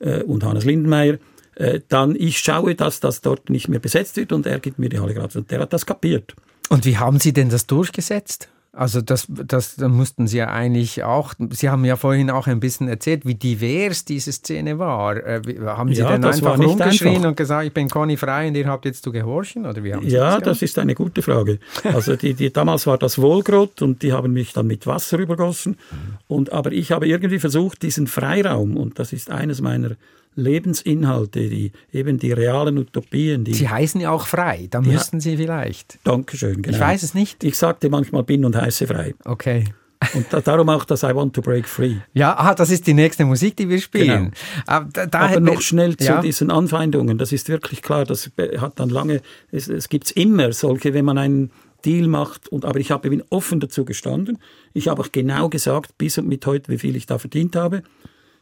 äh, 0.00 0.22
und 0.22 0.44
Hannes 0.44 0.64
Lindenmeier, 0.64 1.18
äh, 1.54 1.80
dann 1.88 2.16
ich 2.16 2.38
schaue, 2.38 2.74
dass 2.74 3.00
das 3.00 3.20
dort 3.20 3.50
nicht 3.50 3.68
mehr 3.68 3.80
besetzt 3.80 4.16
wird 4.16 4.32
und 4.32 4.46
er 4.46 4.58
gibt 4.58 4.78
mir 4.78 4.88
die 4.88 4.98
Halle 4.98 5.14
gratis. 5.14 5.36
Und 5.36 5.50
der 5.50 5.60
hat 5.60 5.72
das 5.72 5.86
kapiert. 5.86 6.34
Und 6.68 6.84
wie 6.84 6.98
haben 6.98 7.18
Sie 7.20 7.32
denn 7.32 7.48
das 7.48 7.66
durchgesetzt? 7.66 8.48
Also 8.72 9.00
das, 9.00 9.26
das, 9.28 9.74
da 9.76 9.88
mussten 9.88 10.28
Sie 10.28 10.38
ja 10.38 10.48
eigentlich 10.48 11.02
auch, 11.02 11.34
Sie 11.50 11.68
haben 11.68 11.84
ja 11.84 11.96
vorhin 11.96 12.30
auch 12.30 12.46
ein 12.46 12.60
bisschen 12.60 12.86
erzählt, 12.86 13.26
wie 13.26 13.34
divers 13.34 14.04
diese 14.04 14.30
Szene 14.30 14.78
war. 14.78 15.16
Äh, 15.16 15.42
haben 15.66 15.92
Sie 15.92 16.00
ja, 16.00 16.12
denn 16.12 16.24
einfach 16.24 16.56
rumgeschrien 16.56 17.16
einfach. 17.16 17.28
und 17.30 17.36
gesagt, 17.36 17.66
ich 17.66 17.72
bin 17.72 17.88
Conny 17.88 18.16
frei 18.16 18.46
und 18.46 18.54
ihr 18.54 18.68
habt 18.68 18.84
jetzt 18.84 19.02
zu 19.02 19.10
gehorchen? 19.10 19.66
Oder 19.66 19.82
wie 19.82 19.92
haben 19.92 20.08
Sie 20.08 20.14
ja, 20.14 20.38
das, 20.38 20.60
das 20.60 20.62
ist 20.62 20.78
eine 20.78 20.94
gute 20.94 21.20
Frage. 21.20 21.58
Also 21.82 22.14
die, 22.14 22.34
die, 22.34 22.52
damals 22.52 22.86
war 22.86 22.96
das 22.96 23.20
Wohlgrot 23.20 23.82
und 23.82 24.02
die 24.02 24.12
haben 24.12 24.32
mich 24.32 24.52
dann 24.52 24.68
mit 24.68 24.86
Wasser 24.86 25.18
übergossen. 25.18 25.76
Und, 26.28 26.52
aber 26.52 26.70
ich 26.70 26.92
habe 26.92 27.08
irgendwie 27.08 27.40
versucht, 27.40 27.82
diesen 27.82 28.06
Freiraum, 28.06 28.76
und 28.76 29.00
das 29.00 29.12
ist 29.12 29.30
eines 29.30 29.60
meiner 29.60 29.96
Lebensinhalte, 30.34 31.48
die, 31.48 31.72
eben 31.92 32.18
die 32.18 32.32
realen 32.32 32.78
Utopien. 32.78 33.44
Die, 33.44 33.54
Sie 33.54 33.68
heißen 33.68 34.00
ja 34.00 34.10
auch 34.10 34.26
frei, 34.26 34.68
da 34.70 34.80
müssten 34.80 35.20
Sie 35.20 35.36
vielleicht. 35.36 35.98
Dankeschön, 36.04 36.62
genau. 36.62 36.76
Ich 36.76 36.80
weiß 36.80 37.02
es 37.02 37.14
nicht. 37.14 37.44
Ich 37.44 37.58
sagte 37.58 37.90
manchmal 37.90 38.22
bin 38.22 38.44
und 38.44 38.56
heiße 38.56 38.86
frei. 38.86 39.14
Okay. 39.24 39.64
Und 40.14 40.26
da, 40.30 40.40
darum 40.40 40.68
auch 40.70 40.84
das 40.84 41.02
I 41.02 41.14
Want 41.14 41.34
to 41.34 41.42
Break 41.42 41.68
Free. 41.68 41.96
Ja, 42.14 42.36
aha, 42.36 42.54
das 42.54 42.70
ist 42.70 42.86
die 42.86 42.94
nächste 42.94 43.26
Musik, 43.26 43.56
die 43.56 43.68
wir 43.68 43.80
spielen. 43.80 44.32
Genau. 44.32 44.66
Aber, 44.66 44.88
da, 44.90 45.06
da 45.06 45.18
Aber 45.20 45.40
noch 45.40 45.60
schnell 45.60 45.96
zu 45.96 46.06
ja. 46.06 46.22
diesen 46.22 46.50
Anfeindungen. 46.50 47.18
Das 47.18 47.32
ist 47.32 47.48
wirklich 47.50 47.82
klar, 47.82 48.06
das 48.06 48.30
hat 48.58 48.80
dann 48.80 48.88
lange, 48.88 49.20
es, 49.52 49.68
es 49.68 49.90
gibt 49.90 50.10
immer 50.12 50.52
solche, 50.52 50.94
wenn 50.94 51.04
man 51.04 51.18
einen 51.18 51.50
Deal 51.84 52.08
macht. 52.08 52.48
Und, 52.48 52.64
aber 52.64 52.80
ich 52.80 52.90
habe 52.90 53.10
bin 53.10 53.22
offen 53.28 53.60
dazu 53.60 53.84
gestanden. 53.84 54.38
Ich 54.72 54.88
habe 54.88 55.02
auch 55.02 55.12
genau 55.12 55.50
gesagt, 55.50 55.98
bis 55.98 56.16
und 56.16 56.28
mit 56.28 56.46
heute, 56.46 56.72
wie 56.72 56.78
viel 56.78 56.96
ich 56.96 57.04
da 57.04 57.18
verdient 57.18 57.54
habe. 57.56 57.82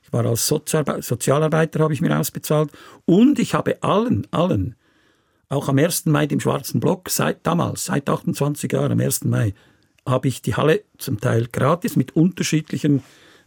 Ich 0.08 0.12
war 0.14 0.24
als 0.24 0.48
Sozialarbeiter, 0.48 1.80
habe 1.80 1.92
ich 1.92 2.00
mir 2.00 2.18
ausbezahlt. 2.18 2.70
Und 3.04 3.38
ich 3.38 3.52
habe 3.52 3.82
allen, 3.82 4.26
allen, 4.30 4.74
auch 5.50 5.68
am 5.68 5.76
1. 5.76 6.06
Mai 6.06 6.24
im 6.24 6.40
Schwarzen 6.40 6.80
Block, 6.80 7.10
seit 7.10 7.46
damals, 7.46 7.84
seit 7.84 8.08
28 8.08 8.72
Jahren, 8.72 8.92
am 8.92 9.00
1. 9.00 9.24
Mai, 9.24 9.52
habe 10.06 10.28
ich 10.28 10.40
die 10.40 10.54
Halle 10.54 10.80
zum 10.96 11.20
Teil 11.20 11.46
gratis 11.52 11.94
mit 11.94 12.16
unterschiedlichen 12.16 13.02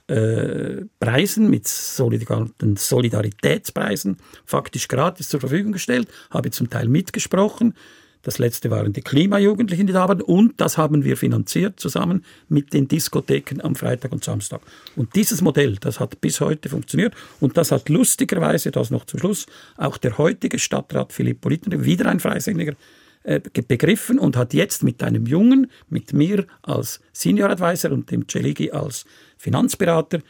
äh, 0.06 0.84
Preisen, 1.00 1.50
mit 1.50 1.68
Solidaritätspreisen, 1.68 4.18
faktisch 4.46 4.88
gratis 4.88 5.30
zur 5.30 5.40
Verfügung 5.40 5.72
gestellt, 5.72 6.10
habe 6.30 6.52
zum 6.52 6.70
Teil 6.70 6.88
mitgesprochen, 6.88 7.74
das 8.24 8.38
letzte 8.40 8.70
waren 8.70 8.94
die 8.94 9.02
Klimajugendlichen, 9.02 9.88
die 9.88 9.94
da 9.94 10.08
waren. 10.08 10.22
Und 10.22 10.60
das 10.62 10.78
haben 10.78 11.04
wir 11.04 11.18
finanziert 11.18 11.80
zusammen 11.80 12.24
mit 12.50 12.74
den 12.74 12.88
Diskotheken 12.88 13.62
am 13.62 13.76
Freitag 13.76 14.12
und 14.12 14.24
Samstag. 14.24 14.62
Und 14.96 15.16
dieses 15.16 15.42
Modell, 15.42 15.78
das 15.80 16.00
hat 16.00 16.22
bis 16.22 16.40
heute 16.42 16.70
funktioniert. 16.70 17.16
Und 17.40 17.58
das 17.58 17.72
hat 17.72 17.90
lustigerweise, 17.90 18.72
das 18.72 18.92
noch 18.92 19.06
zum 19.06 19.20
Schluss, 19.20 19.46
auch 19.78 19.98
der 19.98 20.18
heutige 20.18 20.60
Stadtrat 20.60 21.14
Philipp 21.14 21.42
Politner, 21.42 21.84
wieder 21.84 22.08
ein 22.08 22.20
Freisinniger, 22.20 22.74
äh, 23.24 23.40
begriffen 23.40 24.18
und 24.18 24.36
hat 24.36 24.54
jetzt 24.54 24.84
mit 24.84 25.04
einem 25.04 25.28
Jungen, 25.28 25.70
mit 25.90 26.12
mir 26.14 26.48
als 26.64 27.02
Senior 27.14 27.52
Advisor 27.52 27.92
und 27.92 28.10
dem 28.10 28.28
Celigi 28.28 28.72
als 28.72 29.06
Finanzberater, 29.38 30.22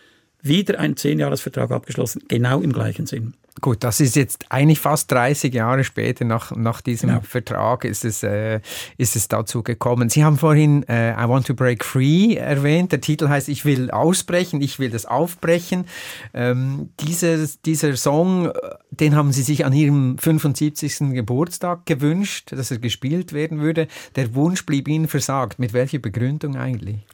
wieder 0.41 0.79
einen 0.79 0.97
Zehnjahresvertrag 0.97 1.71
abgeschlossen, 1.71 2.23
genau 2.27 2.61
im 2.61 2.73
gleichen 2.73 3.05
Sinn. 3.05 3.33
Gut, 3.59 3.83
das 3.83 3.99
ist 3.99 4.15
jetzt 4.15 4.45
eigentlich 4.49 4.79
fast 4.79 5.11
30 5.11 5.53
Jahre 5.53 5.83
später 5.83 6.23
nach, 6.23 6.55
nach 6.55 6.79
diesem 6.79 7.09
ja. 7.09 7.21
Vertrag 7.21 7.83
ist 7.83 8.05
es, 8.05 8.23
äh, 8.23 8.61
ist 8.97 9.17
es 9.17 9.27
dazu 9.27 9.61
gekommen. 9.61 10.09
Sie 10.09 10.23
haben 10.23 10.37
vorhin 10.37 10.83
äh, 10.87 11.11
I 11.11 11.27
Want 11.27 11.47
to 11.47 11.53
Break 11.53 11.83
Free 11.83 12.35
erwähnt. 12.35 12.93
Der 12.93 13.01
Titel 13.01 13.27
heißt 13.27 13.49
Ich 13.49 13.65
will 13.65 13.91
ausbrechen, 13.91 14.61
ich 14.61 14.79
will 14.79 14.89
das 14.89 15.05
aufbrechen. 15.05 15.85
Ähm, 16.33 16.91
dieses, 17.01 17.61
dieser 17.61 17.95
Song, 17.97 18.47
äh, 18.47 18.51
den 18.89 19.15
haben 19.15 19.33
Sie 19.33 19.43
sich 19.43 19.65
an 19.65 19.73
Ihrem 19.73 20.17
75. 20.17 21.11
Geburtstag 21.13 21.85
gewünscht, 21.85 22.53
dass 22.53 22.71
er 22.71 22.79
gespielt 22.79 23.33
werden 23.33 23.59
würde. 23.59 23.87
Der 24.15 24.33
Wunsch 24.33 24.65
blieb 24.65 24.87
Ihnen 24.87 25.09
versagt. 25.09 25.59
Mit 25.59 25.73
welcher 25.73 25.99
Begründung 25.99 26.55
eigentlich? 26.55 27.05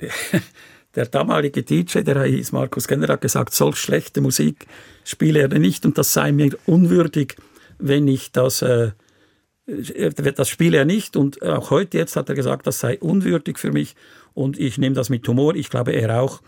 der 0.96 1.06
damalige 1.06 1.62
DJ, 1.62 2.00
der 2.00 2.24
hieß 2.24 2.52
Markus 2.52 2.88
Kenner, 2.88 3.08
hat 3.08 3.20
gesagt, 3.20 3.54
solch 3.54 3.76
schlechte 3.76 4.20
Musik 4.20 4.66
spiele 5.04 5.40
er 5.40 5.58
nicht 5.58 5.84
und 5.84 5.98
das 5.98 6.12
sei 6.12 6.32
mir 6.32 6.56
unwürdig, 6.66 7.36
wenn 7.78 8.08
ich 8.08 8.32
das, 8.32 8.62
äh, 8.62 8.92
das 9.66 10.48
spiele 10.48 10.78
er 10.78 10.84
nicht. 10.84 11.16
Und 11.16 11.42
auch 11.42 11.70
heute 11.70 11.98
jetzt 11.98 12.16
hat 12.16 12.28
er 12.28 12.34
gesagt, 12.34 12.66
das 12.66 12.80
sei 12.80 12.98
unwürdig 12.98 13.58
für 13.58 13.72
mich 13.72 13.94
und 14.34 14.58
ich 14.58 14.78
nehme 14.78 14.94
das 14.94 15.10
mit 15.10 15.26
Humor. 15.28 15.54
Ich 15.54 15.70
glaube, 15.70 15.92
er 15.92 16.20
auch. 16.20 16.40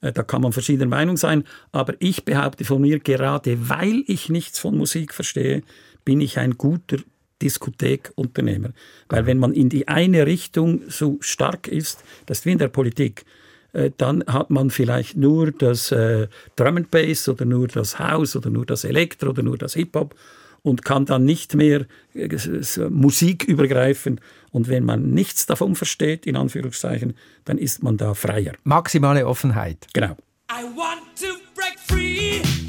Äh, 0.00 0.12
da 0.12 0.22
kann 0.22 0.42
man 0.42 0.52
verschiedener 0.52 0.88
Meinung 0.88 1.16
sein. 1.16 1.44
Aber 1.72 1.94
ich 1.98 2.24
behaupte 2.24 2.64
von 2.64 2.80
mir, 2.80 3.00
gerade 3.00 3.68
weil 3.68 4.04
ich 4.06 4.28
nichts 4.28 4.58
von 4.58 4.76
Musik 4.76 5.14
verstehe, 5.14 5.62
bin 6.04 6.20
ich 6.20 6.38
ein 6.38 6.56
guter 6.56 6.98
Diskothekunternehmer. 7.42 8.70
Weil 9.08 9.26
wenn 9.26 9.38
man 9.38 9.52
in 9.52 9.68
die 9.68 9.88
eine 9.88 10.26
Richtung 10.26 10.82
so 10.88 11.18
stark 11.20 11.68
ist, 11.68 12.04
das 12.26 12.38
ist 12.38 12.46
wie 12.46 12.52
in 12.52 12.58
der 12.58 12.68
Politik, 12.68 13.24
äh, 13.76 13.90
dann 13.98 14.24
hat 14.26 14.48
man 14.48 14.70
vielleicht 14.70 15.16
nur 15.16 15.52
das 15.52 15.92
äh, 15.92 16.28
Drum 16.56 16.78
and 16.78 16.90
Bass 16.90 17.28
oder 17.28 17.44
nur 17.44 17.68
das 17.68 17.98
House 17.98 18.34
oder 18.34 18.48
nur 18.48 18.64
das 18.64 18.84
Elektro 18.84 19.30
oder 19.30 19.42
nur 19.42 19.58
das 19.58 19.74
Hip-Hop 19.74 20.14
und 20.62 20.84
kann 20.84 21.04
dann 21.04 21.24
nicht 21.24 21.54
mehr 21.54 21.84
äh, 22.14 22.28
Musik 22.88 23.44
übergreifen. 23.44 24.20
Und 24.50 24.68
wenn 24.68 24.84
man 24.84 25.10
nichts 25.10 25.44
davon 25.44 25.74
versteht, 25.74 26.26
in 26.26 26.36
Anführungszeichen, 26.36 27.14
dann 27.44 27.58
ist 27.58 27.82
man 27.82 27.98
da 27.98 28.14
freier. 28.14 28.54
Maximale 28.64 29.26
Offenheit. 29.26 29.86
Genau. 29.92 30.16
I 30.50 30.64
want 30.74 31.02
to 31.20 31.36
break 31.54 31.78
free. 31.86 32.65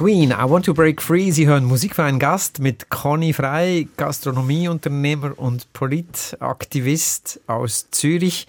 Queen, 0.00 0.30
I 0.30 0.48
Want 0.48 0.64
to 0.64 0.72
Break 0.72 1.02
Free. 1.02 1.30
Sie 1.30 1.46
hören 1.46 1.66
Musik 1.66 1.94
für 1.94 2.04
einen 2.04 2.18
Gast 2.18 2.58
mit 2.58 2.88
Conny 2.88 3.34
Frei, 3.34 3.86
Gastronomieunternehmer 3.98 5.38
und 5.38 5.70
Politaktivist 5.74 7.38
aus 7.46 7.90
Zürich. 7.90 8.46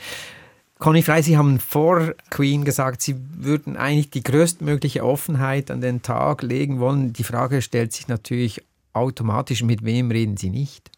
Conny 0.80 1.02
Frei, 1.04 1.22
Sie 1.22 1.38
haben 1.38 1.60
vor 1.60 2.14
Queen 2.30 2.64
gesagt, 2.64 3.02
Sie 3.02 3.18
würden 3.36 3.76
eigentlich 3.76 4.12
die 4.12 4.24
größtmögliche 4.24 5.04
Offenheit 5.04 5.70
an 5.72 5.82
den 5.82 6.02
Tag 6.02 6.42
legen 6.42 6.80
wollen. 6.80 7.12
Die 7.12 7.26
Frage 7.26 7.62
stellt 7.62 7.92
sich 7.92 8.08
natürlich 8.08 8.64
automatisch, 8.94 9.62
mit 9.62 9.84
wem 9.84 10.10
reden 10.10 10.38
Sie 10.38 10.52
nicht? 10.52 10.90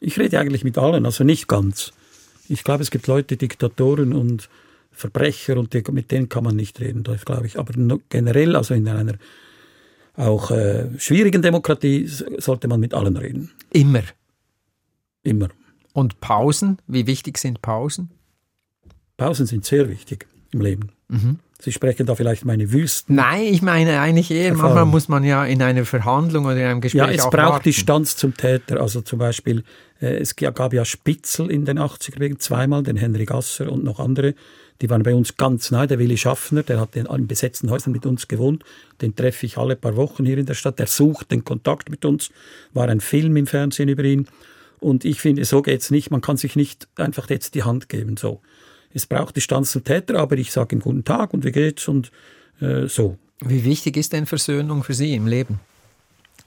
Ich 0.00 0.18
rede 0.18 0.40
eigentlich 0.40 0.64
mit 0.64 0.78
allen, 0.78 1.06
also 1.06 1.22
nicht 1.22 1.46
ganz. 1.46 1.92
Ich 2.48 2.64
glaube, 2.64 2.82
es 2.82 2.90
gibt 2.90 3.06
Leute, 3.06 3.36
Diktatoren 3.36 4.14
und 4.14 4.48
Verbrecher 4.98 5.56
und 5.56 5.72
die, 5.74 5.82
mit 5.92 6.10
denen 6.10 6.28
kann 6.28 6.42
man 6.42 6.56
nicht 6.56 6.80
reden, 6.80 7.04
das 7.04 7.24
glaube 7.24 7.46
ich. 7.46 7.58
Aber 7.58 7.72
generell, 8.08 8.56
also 8.56 8.74
in 8.74 8.88
einer 8.88 9.14
auch 10.16 10.50
äh, 10.50 10.88
schwierigen 10.98 11.40
Demokratie, 11.40 12.06
sollte 12.06 12.66
man 12.66 12.80
mit 12.80 12.94
allen 12.94 13.16
reden. 13.16 13.52
Immer. 13.70 14.02
Immer. 15.22 15.48
Und 15.92 16.20
Pausen? 16.20 16.78
Wie 16.88 17.06
wichtig 17.06 17.38
sind 17.38 17.62
Pausen? 17.62 18.10
Pausen 19.16 19.46
sind 19.46 19.64
sehr 19.64 19.88
wichtig 19.88 20.26
im 20.50 20.60
Leben. 20.60 20.90
Sie 21.60 21.72
sprechen 21.72 22.06
da 22.06 22.14
vielleicht 22.14 22.44
meine 22.44 22.70
Wüsten. 22.72 23.16
Nein, 23.16 23.42
ich 23.42 23.62
meine 23.62 24.00
eigentlich 24.00 24.30
eher, 24.30 24.50
Erfahrung. 24.50 24.62
manchmal 24.62 24.84
muss 24.84 25.08
man 25.08 25.24
ja 25.24 25.44
in 25.44 25.60
einer 25.60 25.84
Verhandlung 25.84 26.44
oder 26.44 26.56
in 26.56 26.66
einem 26.66 26.80
Gespräch 26.80 27.02
Ja, 27.02 27.10
es 27.10 27.22
auch 27.22 27.30
braucht 27.30 27.50
warten. 27.50 27.64
Distanz 27.64 28.16
zum 28.16 28.36
Täter. 28.36 28.80
Also 28.80 29.00
zum 29.00 29.18
Beispiel, 29.18 29.64
äh, 30.00 30.18
es 30.18 30.36
gab 30.36 30.72
ja 30.72 30.84
Spitzel 30.84 31.50
in 31.50 31.64
den 31.64 31.78
80er 31.78 32.22
Jahren, 32.22 32.38
zweimal, 32.38 32.82
den 32.84 32.96
Henry 32.96 33.24
Gasser 33.24 33.72
und 33.72 33.82
noch 33.82 33.98
andere. 33.98 34.34
Die 34.80 34.90
waren 34.90 35.02
bei 35.02 35.14
uns 35.14 35.36
ganz 35.36 35.70
nahe. 35.70 35.86
Der 35.86 35.98
Willi 35.98 36.16
Schaffner, 36.16 36.62
der 36.62 36.80
hat 36.80 36.94
in 36.94 37.06
allen 37.06 37.26
besetzten 37.26 37.70
Häusern 37.70 37.92
mit 37.92 38.06
uns 38.06 38.28
gewohnt. 38.28 38.64
Den 39.00 39.16
treffe 39.16 39.46
ich 39.46 39.58
alle 39.58 39.76
paar 39.76 39.96
Wochen 39.96 40.24
hier 40.24 40.38
in 40.38 40.46
der 40.46 40.54
Stadt. 40.54 40.78
Der 40.78 40.86
sucht 40.86 41.30
den 41.30 41.44
Kontakt 41.44 41.90
mit 41.90 42.04
uns. 42.04 42.30
War 42.72 42.88
ein 42.88 43.00
Film 43.00 43.36
im 43.36 43.46
Fernsehen 43.46 43.88
über 43.88 44.04
ihn. 44.04 44.28
Und 44.80 45.04
ich 45.04 45.20
finde, 45.20 45.44
so 45.44 45.62
geht's 45.62 45.90
nicht. 45.90 46.10
Man 46.10 46.20
kann 46.20 46.36
sich 46.36 46.54
nicht 46.54 46.86
einfach 46.96 47.28
jetzt 47.30 47.54
die 47.54 47.64
Hand 47.64 47.88
geben. 47.88 48.16
So. 48.16 48.40
Es 48.94 49.06
braucht 49.06 49.36
Distanz 49.36 49.72
zum 49.72 49.82
Täter, 49.84 50.16
aber 50.18 50.36
ich 50.36 50.52
sage 50.52 50.76
ihm 50.76 50.80
guten 50.80 51.04
Tag 51.04 51.34
und 51.34 51.44
wie 51.44 51.52
geht's 51.52 51.88
und 51.88 52.12
äh, 52.60 52.86
so. 52.86 53.18
Wie 53.40 53.64
wichtig 53.64 53.96
ist 53.96 54.12
denn 54.12 54.26
Versöhnung 54.26 54.84
für 54.84 54.94
Sie 54.94 55.14
im 55.14 55.26
Leben? 55.26 55.60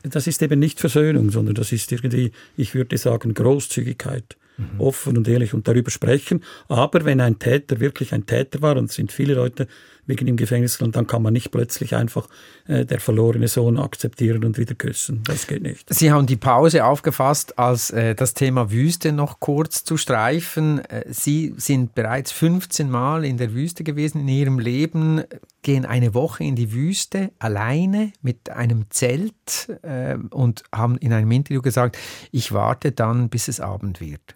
das 0.04 0.28
ist 0.28 0.42
eben 0.42 0.60
nicht 0.60 0.80
Versöhnung, 0.80 1.30
sondern 1.30 1.56
das 1.56 1.72
ist 1.72 1.92
irgendwie, 1.92 2.32
ich 2.58 2.74
würde 2.74 2.98
sagen, 2.98 3.34
Großzügigkeit. 3.34 4.36
Offen 4.78 5.18
und 5.18 5.28
ehrlich 5.28 5.54
und 5.54 5.68
darüber 5.68 5.92
sprechen. 5.92 6.44
Aber 6.68 7.06
wenn 7.06 7.22
ein 7.22 7.40
Täter 7.40 7.80
wirklich 7.80 8.14
ein 8.14 8.26
Täter 8.26 8.62
war, 8.62 8.78
und 8.78 8.90
es 8.90 8.96
sind 8.96 9.12
viele 9.12 9.36
Leute 9.36 9.68
wegen 10.06 10.28
im 10.28 10.38
Gefängnis, 10.38 10.78
dann 10.80 11.08
kann 11.08 11.22
man 11.22 11.34
nicht 11.34 11.52
plötzlich 11.52 11.96
einfach 11.96 12.28
äh, 12.68 12.86
der 12.86 13.00
verlorene 13.00 13.48
Sohn 13.48 13.78
akzeptieren 13.78 14.44
und 14.44 14.58
wieder 14.58 14.76
küssen. 14.76 15.24
Das 15.26 15.48
geht 15.48 15.62
nicht. 15.62 15.94
Sie 15.94 16.12
haben 16.12 16.26
die 16.26 16.36
Pause 16.36 16.86
aufgefasst, 16.86 17.58
als 17.60 17.92
äh, 17.92 18.16
das 18.16 18.34
Thema 18.34 18.72
Wüste 18.72 19.12
noch 19.12 19.40
kurz 19.40 19.84
zu 19.84 19.98
streifen. 19.98 20.80
Äh, 20.86 21.06
Sie 21.08 21.54
sind 21.58 21.96
bereits 21.96 22.32
15 22.32 22.90
Mal 22.90 23.26
in 23.26 23.38
der 23.38 23.54
Wüste 23.54 23.84
gewesen 23.84 24.22
in 24.22 24.28
Ihrem 24.28 24.60
Leben, 24.60 25.24
gehen 25.62 25.86
eine 25.86 26.14
Woche 26.14 26.44
in 26.44 26.56
die 26.56 26.74
Wüste 26.74 27.32
alleine 27.40 28.12
mit 28.22 28.50
einem 28.50 28.86
Zelt 28.90 29.70
äh, 29.84 30.16
und 30.32 30.64
haben 30.74 30.98
in 30.98 31.14
einem 31.14 31.32
Interview 31.32 31.62
gesagt, 31.62 31.98
ich 32.32 32.52
warte 32.52 32.92
dann, 32.92 33.30
bis 33.30 33.48
es 33.48 33.60
Abend 33.60 34.02
wird. 34.02 34.36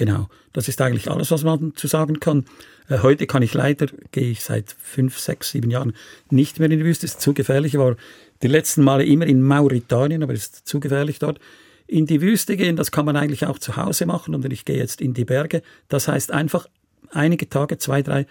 Genau, 0.00 0.30
das 0.54 0.66
ist 0.66 0.80
eigentlich 0.80 1.10
alles, 1.10 1.30
was 1.30 1.44
man 1.44 1.76
zu 1.76 1.86
sagen 1.86 2.20
kann. 2.20 2.46
Äh, 2.88 3.00
heute 3.00 3.26
kann 3.26 3.42
ich 3.42 3.52
leider, 3.52 3.86
gehe 4.12 4.30
ich 4.30 4.42
seit 4.42 4.74
fünf, 4.82 5.18
sechs, 5.18 5.50
sieben 5.50 5.70
Jahren 5.70 5.92
nicht 6.30 6.58
mehr 6.58 6.70
in 6.70 6.78
die 6.78 6.86
Wüste. 6.86 7.04
Ist 7.04 7.20
zu 7.20 7.34
gefährlich. 7.34 7.74
Ich 7.74 7.78
war 7.78 7.96
die 8.40 8.48
letzten 8.48 8.82
Male 8.82 9.04
immer 9.04 9.26
in 9.26 9.42
Mauretanien, 9.42 10.22
aber 10.22 10.32
es 10.32 10.44
ist 10.44 10.66
zu 10.66 10.80
gefährlich 10.80 11.18
dort. 11.18 11.38
In 11.86 12.06
die 12.06 12.22
Wüste 12.22 12.56
gehen, 12.56 12.76
das 12.76 12.92
kann 12.92 13.04
man 13.04 13.14
eigentlich 13.14 13.44
auch 13.44 13.58
zu 13.58 13.76
Hause 13.76 14.06
machen 14.06 14.34
und 14.34 14.50
ich 14.50 14.64
gehe 14.64 14.78
jetzt 14.78 15.02
in 15.02 15.12
die 15.12 15.26
Berge. 15.26 15.60
Das 15.88 16.08
heißt 16.08 16.30
einfach 16.30 16.66
einige 17.10 17.50
Tage, 17.50 17.76
zwei, 17.76 18.00
drei, 18.00 18.26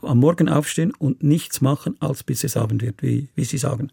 am 0.00 0.20
Morgen 0.20 0.48
aufstehen 0.48 0.94
und 0.98 1.22
nichts 1.22 1.60
machen, 1.60 1.96
als 2.00 2.22
bis 2.22 2.44
es 2.44 2.56
Abend 2.56 2.80
wird, 2.80 3.02
wie, 3.02 3.28
wie 3.34 3.44
Sie 3.44 3.58
sagen. 3.58 3.92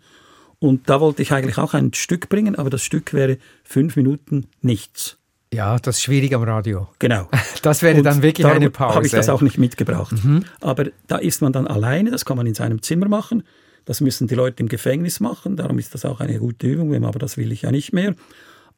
Und 0.60 0.90
da 0.90 1.02
wollte 1.02 1.24
ich 1.24 1.34
eigentlich 1.34 1.58
auch 1.58 1.74
ein 1.74 1.94
Stück 1.94 2.30
bringen, 2.30 2.56
aber 2.56 2.70
das 2.70 2.84
Stück 2.84 3.12
wäre 3.12 3.38
fünf 3.66 3.98
Minuten 3.98 4.46
nichts. 4.62 5.18
Ja, 5.54 5.78
das 5.80 5.98
ist 5.98 6.04
schwierig 6.04 6.34
am 6.36 6.44
Radio. 6.44 6.90
Genau. 7.00 7.30
Das 7.64 7.82
wäre 7.82 7.98
Und 7.98 8.04
dann 8.04 8.22
wirklich 8.22 8.46
eine 8.46 8.70
Pause. 8.70 8.96
habe 8.96 9.06
ich 9.06 9.12
das 9.12 9.30
auch 9.30 9.42
nicht 9.42 9.58
mitgebracht. 9.58 10.16
Aber 10.62 10.86
da 11.08 11.18
ist 11.18 11.42
man 11.42 11.52
dann 11.52 11.68
alleine, 11.68 12.12
das 12.12 12.24
kann 12.24 12.38
man 12.38 12.46
in 12.46 12.54
seinem 12.54 12.82
Zimmer 12.82 13.10
machen. 13.10 13.44
Das 13.84 14.00
müssen 14.00 14.28
die 14.28 14.36
Leute 14.36 14.62
im 14.62 14.70
Gefängnis 14.70 15.20
machen, 15.20 15.56
darum 15.56 15.80
ist 15.80 15.94
das 15.94 16.06
auch 16.06 16.20
eine 16.20 16.38
gute 16.40 16.68
Übung, 16.68 17.06
aber 17.06 17.20
das 17.20 17.38
will 17.38 17.52
ich 17.52 17.64
ja 17.64 17.72
nicht 17.72 17.94
mehr. 17.94 18.16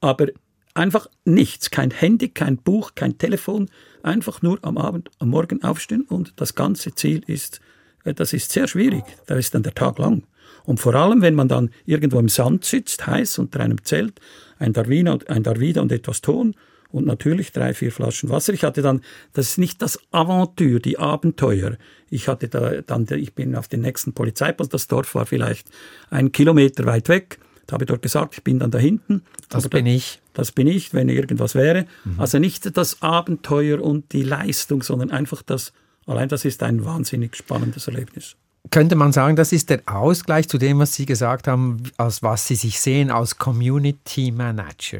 Aber 0.01 0.27
einfach 0.73 1.07
nichts, 1.25 1.71
kein 1.71 1.91
Handy, 1.91 2.29
kein 2.29 2.57
Buch, 2.57 2.91
kein 2.95 3.17
Telefon, 3.17 3.69
einfach 4.03 4.41
nur 4.41 4.59
am 4.61 4.77
Abend, 4.77 5.09
am 5.19 5.29
Morgen 5.29 5.63
aufstehen 5.63 6.03
und 6.07 6.33
das 6.37 6.55
ganze 6.55 6.93
Ziel 6.95 7.21
ist, 7.27 7.59
äh, 8.05 8.13
das 8.13 8.33
ist 8.33 8.51
sehr 8.51 8.67
schwierig, 8.67 9.03
da 9.25 9.35
ist 9.35 9.53
dann 9.55 9.63
der 9.63 9.73
Tag 9.73 9.97
lang. 9.97 10.23
Und 10.63 10.79
vor 10.79 10.93
allem, 10.93 11.21
wenn 11.21 11.35
man 11.35 11.47
dann 11.47 11.71
irgendwo 11.85 12.19
im 12.19 12.29
Sand 12.29 12.65
sitzt, 12.65 13.07
heiß 13.07 13.39
unter 13.39 13.59
einem 13.61 13.83
Zelt, 13.83 14.19
ein 14.59 14.73
Darwiner, 14.73 15.17
ein 15.27 15.43
Darwider 15.43 15.81
und 15.81 15.91
etwas 15.91 16.21
Ton 16.21 16.55
und 16.91 17.05
natürlich 17.05 17.51
drei, 17.51 17.73
vier 17.73 17.91
Flaschen 17.91 18.29
Wasser. 18.29 18.53
Ich 18.53 18.63
hatte 18.63 18.81
dann, 18.81 19.01
das 19.33 19.51
ist 19.51 19.57
nicht 19.57 19.81
das 19.81 19.99
Aventur, 20.11 20.79
die 20.79 20.97
Abenteuer. 20.97 21.77
Ich 22.09 22.27
hatte 22.27 22.47
da 22.47 22.81
dann, 22.81 23.07
ich 23.11 23.33
bin 23.33 23.55
auf 23.55 23.67
den 23.67 23.81
nächsten 23.81 24.13
Polizeipost, 24.13 24.73
das 24.73 24.87
Dorf 24.87 25.15
war 25.15 25.25
vielleicht 25.25 25.67
einen 26.09 26.31
Kilometer 26.31 26.85
weit 26.85 27.09
weg. 27.09 27.39
Da 27.67 27.73
habe 27.73 27.83
ich 27.83 27.87
dort 27.87 28.01
gesagt, 28.01 28.33
ich 28.35 28.43
bin 28.43 28.57
dann 28.57 28.71
da 28.71 28.79
hinten. 28.79 29.21
Das 29.49 29.69
bin 29.69 29.85
ich. 29.85 30.19
Das 30.33 30.51
bin 30.51 30.65
ich, 30.65 30.93
wenn 30.93 31.07
irgendwas 31.07 31.53
wäre. 31.53 31.85
Mhm. 32.03 32.19
Also 32.19 32.39
nicht 32.39 32.75
das 32.75 33.03
Abenteuer 33.03 33.79
und 33.79 34.11
die 34.11 34.23
Leistung, 34.23 34.81
sondern 34.81 35.11
einfach 35.11 35.43
das, 35.43 35.71
allein 36.07 36.29
das 36.29 36.45
ist 36.45 36.63
ein 36.63 36.83
wahnsinnig 36.83 37.35
spannendes 37.35 37.87
Erlebnis. 37.87 38.35
Könnte 38.71 38.95
man 38.95 39.11
sagen, 39.11 39.35
das 39.35 39.51
ist 39.51 39.69
der 39.69 39.81
Ausgleich 39.85 40.47
zu 40.47 40.57
dem, 40.57 40.79
was 40.79 40.93
Sie 40.93 41.05
gesagt 41.05 41.47
haben, 41.47 41.83
als 41.97 42.21
was 42.21 42.47
Sie 42.47 42.55
sich 42.55 42.79
sehen 42.79 43.09
als 43.09 43.37
Community 43.37 44.31
Manager? 44.31 44.99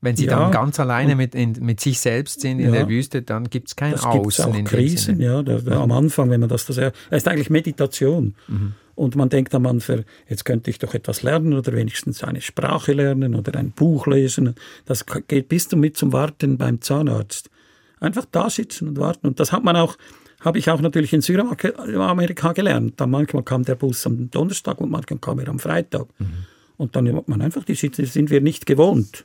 Wenn 0.00 0.16
Sie 0.16 0.26
ja, 0.26 0.38
dann 0.38 0.52
ganz 0.52 0.78
alleine 0.78 1.16
mit, 1.16 1.34
in, 1.34 1.52
mit 1.60 1.80
sich 1.80 1.98
selbst 1.98 2.40
sind 2.40 2.60
in 2.60 2.66
ja, 2.66 2.72
der 2.72 2.88
Wüste, 2.88 3.22
dann 3.22 3.48
gibt 3.48 3.68
es 3.68 3.76
kein 3.76 3.92
das 3.92 4.04
Außen. 4.04 4.44
Auch 4.44 4.54
in 4.54 4.64
Krisen, 4.64 5.20
ja. 5.20 5.42
Der, 5.42 5.60
der, 5.60 5.78
am 5.78 5.90
Anfang, 5.92 6.30
wenn 6.30 6.40
man 6.40 6.48
das, 6.48 6.66
das, 6.66 6.76
das 6.76 6.92
ist 7.10 7.26
eigentlich 7.26 7.50
Meditation. 7.50 8.34
Mhm. 8.46 8.74
Und 8.94 9.16
man 9.16 9.28
denkt 9.28 9.54
am 9.54 9.66
Anfang, 9.66 10.04
jetzt 10.28 10.44
könnte 10.44 10.70
ich 10.70 10.78
doch 10.78 10.94
etwas 10.94 11.22
lernen 11.22 11.54
oder 11.54 11.72
wenigstens 11.72 12.22
eine 12.22 12.40
Sprache 12.40 12.92
lernen 12.92 13.34
oder 13.34 13.58
ein 13.58 13.72
Buch 13.72 14.06
lesen. 14.06 14.54
Das 14.84 15.04
geht 15.26 15.48
bis 15.48 15.68
zum 15.68 15.80
mit 15.80 15.96
zum 15.96 16.12
Warten 16.12 16.58
beim 16.58 16.80
Zahnarzt. 16.80 17.50
Einfach 17.98 18.26
da 18.30 18.50
sitzen 18.50 18.88
und 18.88 18.98
warten. 18.98 19.26
Und 19.26 19.40
das 19.40 19.52
hat 19.52 19.64
man 19.64 19.76
auch, 19.76 19.96
habe 20.44 20.58
ich 20.58 20.70
auch 20.70 20.80
natürlich 20.80 21.12
in 21.12 21.22
Südamerika 21.22 22.52
gelernt. 22.52 22.94
Da 22.96 23.06
manchmal 23.06 23.42
kam 23.42 23.64
der 23.64 23.74
Bus 23.74 24.06
am 24.06 24.30
Donnerstag 24.30 24.80
und 24.80 24.90
manchmal 24.90 25.18
kam 25.18 25.38
er 25.38 25.48
am 25.48 25.58
Freitag. 25.58 26.06
Mhm. 26.18 26.44
Und 26.76 26.96
dann 26.96 27.14
hat 27.14 27.28
man 27.28 27.40
einfach, 27.40 27.64
die 27.64 27.74
sind 27.74 28.30
wir 28.30 28.40
nicht 28.40 28.66
gewohnt. 28.66 29.24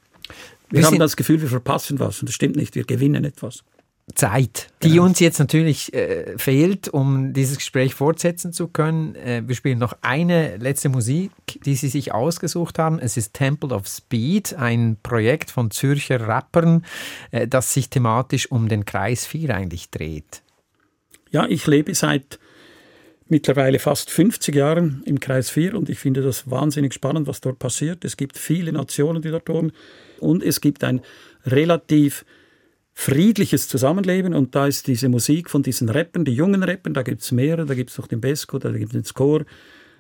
Wir, 0.70 0.82
wir 0.82 0.88
haben 0.88 0.99
das 0.99 1.17
Gefühl, 1.17 1.41
wir 1.41 1.49
verpassen 1.49 1.99
was 1.99 2.22
und 2.22 2.28
das 2.30 2.36
stimmt 2.36 2.55
nicht, 2.55 2.76
wir 2.76 2.84
gewinnen 2.84 3.26
etwas. 3.26 3.63
Zeit, 4.15 4.70
die 4.84 4.91
genau. 4.91 5.03
uns 5.03 5.20
jetzt 5.20 5.39
natürlich 5.39 5.93
äh, 5.93 6.38
fehlt, 6.38 6.89
um 6.89 7.34
dieses 7.34 7.57
Gespräch 7.57 7.93
fortsetzen 7.93 8.53
zu 8.53 8.67
können. 8.67 9.15
Äh, 9.15 9.43
wir 9.45 9.55
spielen 9.55 9.78
noch 9.78 9.93
eine 10.01 10.57
letzte 10.57 10.89
Musik, 10.89 11.32
die 11.65 11.76
Sie 11.76 11.89
sich 11.89 12.11
ausgesucht 12.11 12.80
haben. 12.80 12.99
Es 12.99 13.17
ist 13.17 13.34
Temple 13.34 13.70
of 13.70 13.88
Speed, 13.88 14.55
ein 14.55 14.97
Projekt 15.03 15.51
von 15.51 15.70
Zürcher 15.72 16.28
Rappern, 16.28 16.86
äh, 17.32 17.47
das 17.47 17.74
sich 17.74 17.89
thematisch 17.89 18.51
um 18.51 18.67
den 18.67 18.86
Kreis 18.86 19.26
4 19.28 19.55
eigentlich 19.55 19.89
dreht. 19.91 20.41
Ja, 21.32 21.47
ich 21.47 21.67
lebe 21.67 21.93
seit 21.93 22.39
mittlerweile 23.27 23.80
fast 23.80 24.09
50 24.09 24.55
Jahren 24.55 25.03
im 25.05 25.19
Kreis 25.19 25.51
4 25.51 25.75
und 25.75 25.89
ich 25.89 25.99
finde 25.99 26.21
das 26.21 26.49
wahnsinnig 26.49 26.93
spannend, 26.93 27.27
was 27.27 27.41
dort 27.41 27.59
passiert. 27.59 28.03
Es 28.03 28.17
gibt 28.17 28.38
viele 28.38 28.71
Nationen, 28.73 29.21
die 29.21 29.30
dort 29.30 29.47
wohnen 29.47 29.71
und 30.19 30.43
es 30.43 30.61
gibt 30.61 30.84
ein 30.84 31.01
relativ 31.45 32.25
friedliches 32.93 33.67
Zusammenleben 33.67 34.34
und 34.34 34.55
da 34.55 34.67
ist 34.67 34.88
diese 34.88 35.07
Musik 35.07 35.49
von 35.49 35.63
diesen 35.63 35.89
Rappern, 35.89 36.25
die 36.25 36.34
jungen 36.34 36.63
Rappern, 36.63 36.93
da 36.93 37.03
gibt 37.03 37.21
es 37.21 37.32
mehrere, 37.32 37.65
da 37.65 37.75
gibt 37.75 37.91
es 37.91 37.97
noch 37.97 38.07
den 38.07 38.19
Besco, 38.19 38.57
da 38.57 38.71
gibt 38.71 38.88
es 38.88 38.91
den 38.91 39.05
Score, 39.05 39.45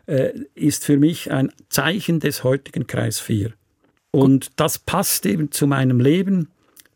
äh, 0.07 0.33
ist 0.55 0.83
für 0.83 0.97
mich 0.97 1.31
ein 1.31 1.51
Zeichen 1.69 2.19
des 2.19 2.43
heutigen 2.43 2.87
Kreis 2.87 3.19
4. 3.19 3.53
Und 4.11 4.59
das 4.59 4.79
passt 4.79 5.25
eben 5.27 5.51
zu 5.51 5.67
meinem 5.67 5.99
Leben 5.99 6.49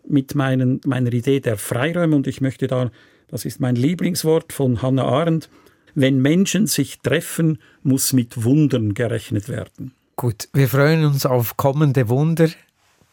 mit 0.05 0.35
meinen, 0.35 0.81
meiner 0.85 1.13
Idee 1.13 1.39
der 1.39 1.57
Freiräume 1.57 2.15
und 2.15 2.27
ich 2.27 2.41
möchte 2.41 2.67
da, 2.67 2.91
das 3.33 3.43
ist 3.43 3.59
mein 3.59 3.75
Lieblingswort 3.75 4.53
von 4.53 4.81
Hannah 4.81 5.03
Arendt, 5.03 5.49
wenn 5.93 6.21
Menschen 6.21 6.67
sich 6.67 6.99
treffen, 7.01 7.59
muss 7.83 8.13
mit 8.13 8.43
Wundern 8.43 8.93
gerechnet 8.93 9.49
werden. 9.49 9.93
Gut, 10.15 10.47
wir 10.53 10.69
freuen 10.69 11.03
uns 11.03 11.25
auf 11.25 11.57
kommende 11.57 12.07
Wunder 12.07 12.47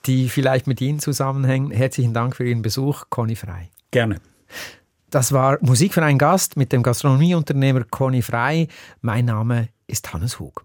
die 0.06 0.28
vielleicht 0.28 0.66
mit 0.66 0.80
Ihnen 0.80 0.98
zusammenhängen. 0.98 1.70
Herzlichen 1.70 2.14
Dank 2.14 2.36
für 2.36 2.46
Ihren 2.46 2.62
Besuch, 2.62 3.04
Conny 3.10 3.36
Frei. 3.36 3.70
Gerne. 3.90 4.16
Das 5.10 5.32
war 5.32 5.58
Musik 5.60 5.94
für 5.94 6.02
einen 6.02 6.18
Gast 6.18 6.56
mit 6.56 6.72
dem 6.72 6.82
Gastronomieunternehmer 6.82 7.84
Conny 7.84 8.22
Frei. 8.22 8.68
Mein 9.00 9.26
Name 9.26 9.68
ist 9.86 10.12
Hannes 10.12 10.38
Hug. 10.38 10.64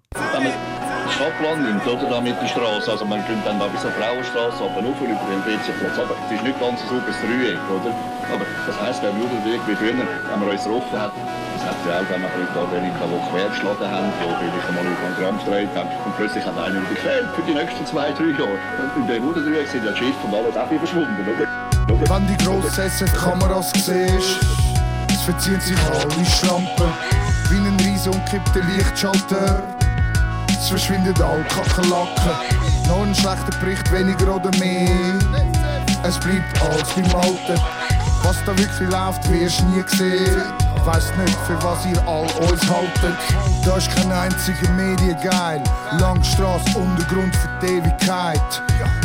Stadtplan 1.12 1.64
nimmt, 1.64 1.86
oder, 1.86 2.10
da 2.10 2.22
mit 2.22 2.36
der 2.42 2.48
Straße. 2.48 2.92
Also 2.92 3.06
man 3.06 3.26
könnte 3.26 3.46
dann 3.46 3.60
da 3.60 3.68
bis 3.68 3.82
zur 3.82 3.92
Frauenstraße 3.92 4.64
aber 4.64 4.82
nur 4.82 4.96
über 4.98 5.14
den 5.14 5.42
WC-Platz. 5.46 5.98
Aber 6.00 6.16
es 6.16 6.32
ist 6.32 6.44
nicht 6.44 6.60
ganz 6.60 6.82
so 6.82 6.98
sauberes 6.98 7.18
Dreieck, 7.22 7.62
oder? 7.70 7.94
Aber 8.34 8.46
das 8.66 8.76
heisst, 8.82 9.02
wir 9.02 9.10
haben 9.10 9.20
nur 9.20 9.30
den 9.30 9.44
Weg 9.46 9.62
wie 9.68 9.76
früher, 9.76 9.94
wenn 9.94 10.40
man 10.40 10.50
uns 10.50 10.64
getroffen 10.64 10.98
hat, 10.98 11.14
das 11.14 11.64
hat 11.70 11.78
ja 11.86 12.02
auch, 12.02 12.08
wenn 12.10 12.22
wir 12.26 12.32
Leute 12.34 12.58
Amerika, 12.58 13.04
die 13.06 13.22
quergeschlagen 13.30 13.86
haben, 13.86 14.10
die 14.18 14.26
vielleicht 14.26 14.68
einmal 14.70 14.86
über 14.86 15.06
den 15.06 15.16
Gramm 15.22 15.38
gedreht 15.46 15.72
haben, 15.76 15.90
und 16.06 16.14
plötzlich 16.18 16.44
hat 16.46 16.58
einer 16.58 16.82
gefehlt 16.90 17.28
für 17.36 17.44
die 17.46 17.54
nächsten 17.54 17.86
zwei, 17.86 18.12
drei 18.12 18.34
Jahre. 18.34 18.58
Und 18.82 18.92
in 18.98 19.06
dem 19.08 19.22
Uderdreieck 19.30 19.68
sind 19.70 19.86
ja 19.86 19.92
die 19.92 19.98
Schiffe 19.98 20.24
und 20.26 20.34
alles 20.34 20.58
auch 20.58 20.68
verschwunden, 20.68 21.22
oder? 21.22 21.48
Wenn 21.86 22.28
die 22.28 22.38
grossen 22.44 22.82
SF-Kameras 22.82 23.72
siehst, 23.78 24.42
verziehen 25.26 25.60
sich 25.60 25.78
alle 25.90 26.26
Schlampen, 26.26 26.94
wie 27.50 27.58
ein 27.58 27.78
riesen 27.80 28.14
umkippter 28.14 28.62
Lichtschalter 28.62 29.64
es 30.60 30.70
verschwindet 30.70 31.22
all 31.22 31.44
Kakerlaken. 31.44 32.32
Noch 32.88 33.04
ein 33.04 33.16
schlechter 33.16 33.58
Bericht, 33.60 33.92
weniger 33.92 34.36
oder 34.36 34.52
mehr. 34.58 35.20
Es 36.04 36.18
bleibt 36.20 36.62
alles 36.62 36.90
beim 36.96 37.16
Alten. 37.16 37.62
Was 38.24 38.38
da 38.46 38.58
wirklich 38.58 38.90
läuft, 38.90 39.30
wirst 39.30 39.64
nie 39.66 39.82
gesehen. 39.82 40.44
Weiss 40.84 41.12
nicht, 41.18 41.38
für 41.48 41.62
was 41.64 41.86
ihr 41.86 42.00
all 42.08 42.28
uns 42.50 42.62
haltet. 42.70 43.18
Da 43.66 43.78
ist 43.78 43.90
kein 43.96 44.12
einziger 44.12 44.70
Medien 44.72 45.18
geil. 45.24 45.64
Langstrasse, 46.00 46.78
Untergrund 46.78 47.36
für 47.36 47.50
die 47.62 47.78
Ewigkeit. 47.78 48.62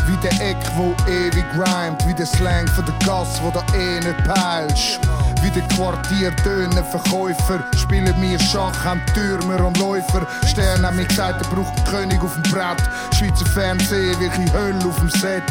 Wie 0.06 0.16
der 0.18 0.50
Eck, 0.50 0.58
wo 0.76 0.94
ewig 1.10 1.44
reimt. 1.56 2.06
Wie 2.06 2.14
der 2.14 2.26
Slang 2.26 2.66
von 2.68 2.84
der 2.84 2.94
Gas, 3.06 3.40
wo 3.42 3.50
da 3.50 3.62
eh 3.74 4.00
nicht 4.00 4.24
peilst. 4.24 5.00
Wie 5.42 5.50
der 5.50 5.62
Quartiertöne 5.68 6.84
Verkäufer 6.84 7.64
spielen 7.76 8.14
wir 8.20 8.38
Schach, 8.38 8.84
haben 8.84 9.00
Türmer 9.14 9.64
und 9.64 9.78
Läufer. 9.78 10.26
Stern 10.46 10.84
haben 10.84 10.96
mir 10.96 11.06
gesagt, 11.06 11.44
er 11.44 11.54
braucht 11.54 11.76
einen 11.78 11.86
König 11.86 12.22
auf 12.22 12.34
dem 12.34 12.42
Brett. 12.52 12.82
Schweizer 13.14 13.46
Fernsehen, 13.46 14.20
wirklich 14.20 14.52
Hölle 14.52 14.84
auf 14.84 14.96
dem 14.96 15.08
Set. 15.08 15.42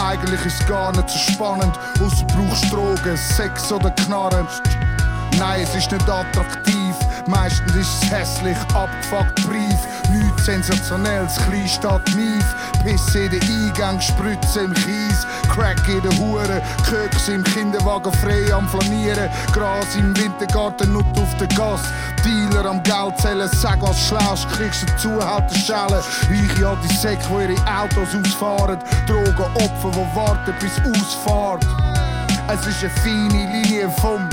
Eigentlich 0.00 0.44
ist 0.44 0.60
es 0.60 0.66
gar 0.66 0.92
nicht 0.92 1.08
so 1.08 1.18
spannend, 1.32 1.78
außer 2.02 2.26
brauchst 2.26 2.70
Drogen, 2.70 3.16
Sex 3.16 3.72
oder 3.72 3.90
Knarren. 3.90 4.46
Nein, 5.38 5.62
es 5.62 5.74
ist 5.74 5.90
nicht 5.90 6.08
attraktiv. 6.08 6.94
Meistens 7.26 7.74
ist 7.74 8.02
es 8.02 8.10
hässlich, 8.10 8.58
abgefuckt 8.74 9.34
Brief. 9.46 9.78
Nichts 10.10 10.44
sensationelles, 10.44 11.36
klein 11.36 11.68
statt 11.68 12.02
Mief. 12.14 12.44
Pisse 12.84 13.24
in 13.24 13.30
den 13.30 13.42
Eingang, 13.42 13.98
Spritze 14.00 14.60
im 14.60 14.74
Kies. 14.74 15.26
Crack 15.48 15.88
in 15.88 16.02
den 16.02 16.18
Huren, 16.18 16.60
Köks 16.86 17.28
im 17.28 17.42
Kinderwagen 17.42 18.12
frei 18.12 18.52
am 18.52 18.68
Flanieren. 18.68 19.30
Gras 19.52 19.96
im 19.96 20.14
Wintergarten, 20.16 20.92
Nut 20.92 21.06
auf 21.18 21.34
der 21.38 21.48
Gas. 21.48 21.80
Dealer 22.24 22.66
am 22.66 22.82
Geld 22.82 23.18
zählen, 23.18 23.48
sag 23.48 23.80
was 23.80 23.98
schlaust, 24.06 24.46
kriegst 24.50 24.82
du 24.82 24.96
Zuhälterschellen. 24.96 26.02
Reiche 26.28 26.68
alte 26.68 26.94
Säcke, 26.94 27.24
die 27.48 27.54
ihre 27.54 27.80
Autos 27.80 28.08
ausfahren. 28.14 28.78
Drogenopfer, 29.06 29.90
die 29.90 30.16
warten 30.16 30.54
bis 30.60 30.78
Ausfahrt. 30.80 31.66
Es 32.48 32.66
ist 32.66 32.82
eine 32.82 32.90
feine 32.90 33.62
Linie 33.62 33.88
vom 33.88 34.28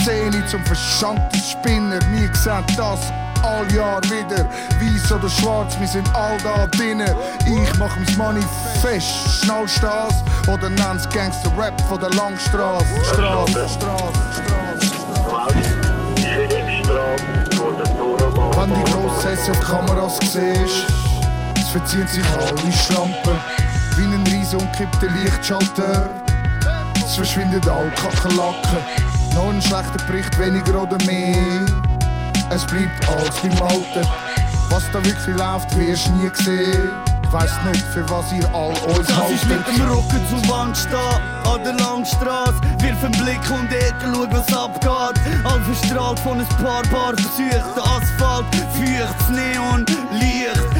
Szene 0.00 0.44
zum 0.46 0.64
verschankten 0.64 1.40
Spinner. 1.40 2.00
Wir 2.10 2.34
sehen 2.34 2.64
das 2.76 3.12
all 3.44 3.70
Jahr 3.72 4.02
wieder. 4.04 4.46
Weiß 4.80 5.12
oder 5.12 5.28
schwarz, 5.28 5.78
wir 5.78 5.86
sind 5.86 6.08
all 6.14 6.36
da 6.42 6.66
drinnen. 6.66 7.14
Ich 7.46 7.78
mach 7.78 7.94
mein 7.96 8.16
Manifest, 8.16 9.44
schnallst 9.44 9.82
das? 9.82 10.14
Oder 10.48 10.70
nenn's 10.70 11.08
Gangster-Rap 11.10 11.78
von 11.88 12.00
der 12.00 12.10
Langstrasse. 12.10 12.86
Straße, 13.12 13.68
Straße, 13.68 14.12
Straße. 14.32 14.74
Wenn 18.56 18.74
die 18.74 18.90
grossen 18.90 19.30
SF-Kameras 19.30 20.18
siehst, 20.22 20.86
es 21.56 21.68
verziehen 21.68 22.06
sich 22.08 22.24
alle 22.38 22.72
Schlampen. 22.72 23.38
Wie 23.96 24.04
ein 24.04 24.24
riesen 24.26 24.60
umkippter 24.60 25.08
Lichtschalter. 25.22 26.08
Es 26.96 27.16
verschwindet 27.16 27.68
all 27.68 27.90
Kakerlaken. 27.90 28.78
Noch 29.34 29.50
ein 29.50 29.60
schlechter 29.60 30.04
Bericht, 30.06 30.38
weniger 30.38 30.82
oder 30.82 30.96
mehr. 31.04 31.66
Es 32.54 32.64
bleibt 32.66 33.08
alles 33.08 33.34
beim 33.42 33.62
Alten. 33.62 34.08
Was 34.70 34.84
da 34.92 35.04
wirklich 35.04 35.36
läuft, 35.36 35.76
wirst 35.76 36.06
du 36.06 36.12
nie 36.12 36.30
sehen. 36.34 36.90
Ich 37.24 37.32
weiss 37.32 37.50
nicht, 37.66 37.84
für 37.92 38.08
was 38.08 38.32
ihr 38.32 38.46
all 38.54 38.70
uns 38.96 39.08
Das 39.08 39.16
haltet. 39.16 39.34
ist 39.34 39.48
mit 39.48 39.66
dem 39.66 39.80
Rücken 39.90 40.20
zur 40.30 40.48
Wand 40.48 40.76
stehen, 40.76 41.52
an 41.52 41.64
der 41.64 41.72
Langstrasse. 41.72 42.54
Wirf 42.78 43.02
einen 43.02 43.12
Blick 43.12 43.40
und 43.50 43.72
Ecke, 43.72 43.94
schau 44.02 44.26
was 44.30 44.56
abgeht. 44.56 45.20
All 45.42 45.60
verstrahlt 45.62 46.20
von 46.20 46.38
ein 46.38 46.46
paar 46.62 46.82
Bar. 46.92 47.14
Der 47.16 47.82
Asphalt 47.82 48.46
das 48.52 49.28
Neon, 49.30 49.84
Licht. 50.12 50.34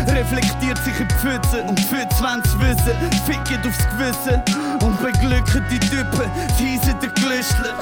Reflektiert 0.08 0.78
sich 0.84 1.00
in 1.00 1.08
die 1.08 1.14
Pfütze 1.14 1.62
und 1.64 1.80
Pfütze 1.80 2.22
wollen's 2.22 2.58
wissen. 2.60 2.94
Ficket 3.26 3.66
aufs 3.66 3.84
Gewissen 3.90 4.42
und 4.84 5.00
beglücken 5.02 5.64
die 5.70 5.80
Typen. 5.80 6.30
Sie 6.58 6.78
sind 6.78 7.02
der 7.02 7.10
Glüschler. 7.10 7.74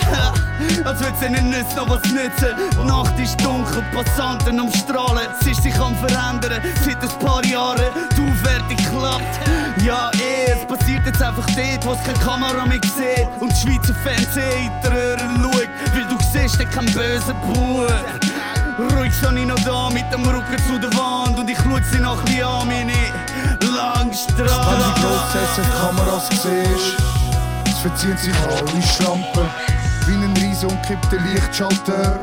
Als 0.85 1.01
würde 1.01 1.15
es 1.21 1.27
ihnen 1.27 1.51
nicht 1.51 1.77
noch 1.77 1.89
was 1.89 2.03
nützen. 2.05 2.55
Die 2.73 2.87
Nacht 2.87 3.19
ist 3.19 3.41
dunkel, 3.45 3.83
Passanten 3.93 4.61
am 4.61 4.73
Strahlen. 4.73 5.27
Es 5.41 5.47
ist 5.47 5.63
sich 5.63 5.79
am 5.79 5.95
Verändern 5.97 6.63
seit 6.85 7.03
ein 7.03 7.19
paar 7.19 7.45
Jahren. 7.45 7.91
Die 8.17 8.23
Aufwertung 8.23 8.77
klappt. 9.01 9.41
Ja, 9.85 10.11
eh, 10.15 10.53
es 10.53 10.65
passiert 10.67 11.05
jetzt 11.05 11.23
einfach 11.23 11.47
dort, 11.47 11.85
wo 11.85 11.93
es 11.93 12.03
keine 12.05 12.19
Kamera 12.19 12.67
mehr 12.67 12.81
sieht. 12.83 13.29
Und 13.41 13.51
die 13.51 13.57
Schweizer 13.57 13.95
Fernsehen 13.95 14.67
in 14.67 14.73
die 14.83 14.87
Röhren 14.89 15.43
schaut, 15.43 15.69
weil 15.95 16.07
du 16.09 16.19
siehst, 16.33 16.59
der 16.61 16.67
kein 16.67 16.87
böser 16.87 17.35
Bub. 17.35 17.91
Ruhig 18.79 19.13
stand 19.15 19.39
ich 19.39 19.47
noch 19.47 19.63
da 19.65 19.91
mit 19.91 20.11
dem 20.13 20.25
Rücken 20.25 20.57
zu 20.67 20.79
der 20.79 20.93
Wand 20.99 21.39
und 21.39 21.49
ich 21.51 21.59
schau 21.59 21.77
sie 21.77 22.03
ein 22.03 22.25
bisschen 22.25 22.45
an, 22.45 22.67
meine 22.67 22.93
Langstrasse. 23.67 24.37
Wenn 24.39 24.95
die 24.95 25.01
grossen 25.01 25.73
Kameras 25.81 26.29
siehst, 26.31 27.13
verziehen 27.83 28.17
sich 28.17 28.35
alle 28.49 28.83
Schlampen. 28.83 29.47
Wie 30.07 30.15
ein 30.15 30.35
riesen 30.37 30.71
umkippter 30.71 31.19
Lichtschalter. 31.19 32.19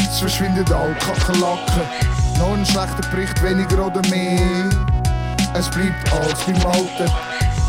Es 0.00 0.18
verschwindet 0.18 0.70
all 0.70 0.94
Kakerlaken. 0.94 1.82
Noch 2.38 2.52
ein 2.52 2.66
schlechter 2.66 3.08
Bericht, 3.10 3.42
weniger 3.42 3.86
oder 3.86 4.02
mehr. 4.08 4.68
Es 5.54 5.68
bleibt 5.70 6.12
alles 6.12 6.40
beim 6.44 6.66
Alten. 6.66 7.10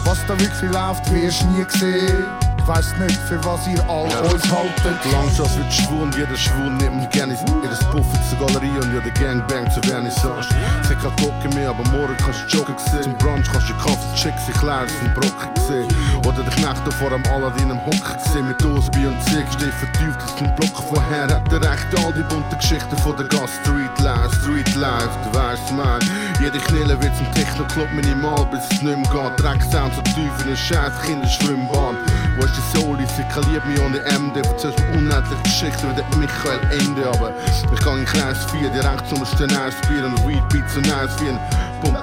Was 0.04 0.18
da 0.28 0.38
wirklich 0.38 0.72
läuft, 0.72 1.10
wirst 1.12 1.42
du 1.42 1.48
nie 1.48 1.64
gesehen. 1.64 2.47
Ich 2.68 2.74
weiss 2.76 2.94
nicht, 2.98 3.18
für 3.30 3.42
was 3.46 3.66
ihr 3.66 3.82
all 3.90 4.12
uns 4.26 4.44
haltet. 4.52 5.00
Landschaft 5.14 5.58
wird 5.58 5.72
schwul 5.72 6.10
jeder 6.18 6.36
Schwul 6.36 6.70
nimmt 6.70 6.98
mich 6.98 7.10
gerne 7.12 7.34
das 7.64 7.80
Buffet 7.92 8.20
zur 8.28 8.46
Galerie 8.46 8.78
und 8.82 8.92
jeder 8.92 9.10
Gangbang 9.12 9.72
zur 9.72 9.82
Vernissage. 9.84 10.50
Sie 10.82 10.96
kann 10.96 11.16
gucken 11.16 11.56
mehr, 11.56 11.70
aber 11.70 11.88
morgen 11.92 12.18
kannst 12.18 12.44
du 12.52 12.58
joggen 12.58 12.76
sehen. 12.92 13.04
Zum 13.04 13.18
Brunch 13.20 13.50
kannst 13.50 13.70
du 13.70 13.74
Kaffee 13.76 14.16
Chicks 14.16 14.48
sich 14.48 14.62
leer 14.62 14.86
vom 15.00 15.14
Brocken 15.14 15.56
sehen. 15.66 15.88
Oder 16.28 16.44
die 16.44 16.62
Knechte 16.62 16.92
vor 16.92 17.10
dem 17.10 17.24
Aladdin 17.32 17.70
im 17.70 17.80
Hocken 17.86 18.18
gesehen 18.22 18.50
mit 18.50 18.62
Osby 18.66 19.08
und 19.08 19.24
Zig. 19.24 19.48
Steh 19.56 19.72
vertieft 19.72 20.22
aus 20.22 20.36
dem 20.36 20.54
Block 20.58 20.76
vorher. 20.90 21.24
Hat 21.24 21.54
er 21.54 21.62
recht 21.62 21.88
all 22.04 22.12
die 22.12 22.24
bunten 22.24 22.58
Geschichten 22.58 22.98
von 22.98 23.16
der 23.16 23.28
Gas 23.28 23.50
Street 23.64 23.98
Life, 24.04 24.36
Street 24.42 24.76
Life, 24.76 25.16
du 25.24 25.40
weißt 25.40 25.72
man. 25.72 26.02
Jede 26.42 26.60
Knille 26.60 27.02
wird 27.02 27.16
zum 27.16 27.32
Techno-Club 27.32 27.88
minimal, 27.94 28.46
bis 28.52 28.60
es 28.72 28.82
nicht 28.82 28.98
mehr 28.98 29.08
geht. 29.08 29.40
Drecksound 29.40 29.94
so 29.96 30.02
tief 30.02 30.36
in 30.42 30.48
eine 30.48 30.58
scheiß 30.58 30.92
Kinderschwimmbahn. 31.06 31.96
Wo 32.38 32.46
ist 32.46 32.54
die 32.56 32.78
Soli? 32.78 33.06
Sie 33.16 33.24
kaliert 33.34 33.66
mich 33.66 33.80
ohne 33.82 34.00
MD. 34.20 34.46
Erzählst 34.46 34.80
mir 34.80 34.98
unendliche 34.98 35.42
Geschichten 35.44 35.90
wie 35.90 35.96
der 35.96 36.06
Michael 36.18 36.60
Ende. 36.80 37.08
Aber 37.08 37.34
ich 37.74 37.80
gang 37.82 38.00
in 38.00 38.06
Kreis 38.06 38.38
4, 38.52 38.70
direkt 38.70 39.08
zum 39.10 39.20
Nice-Bier 39.20 40.06
und 40.06 40.28
Weed 40.28 40.48
Beat 40.50 40.70
so 40.70 40.80
nice 40.82 41.12
wie 41.20 41.30
ein 41.30 41.40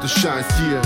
den 0.04 0.08
Scheiß 0.08 0.44
hier. 0.58 0.82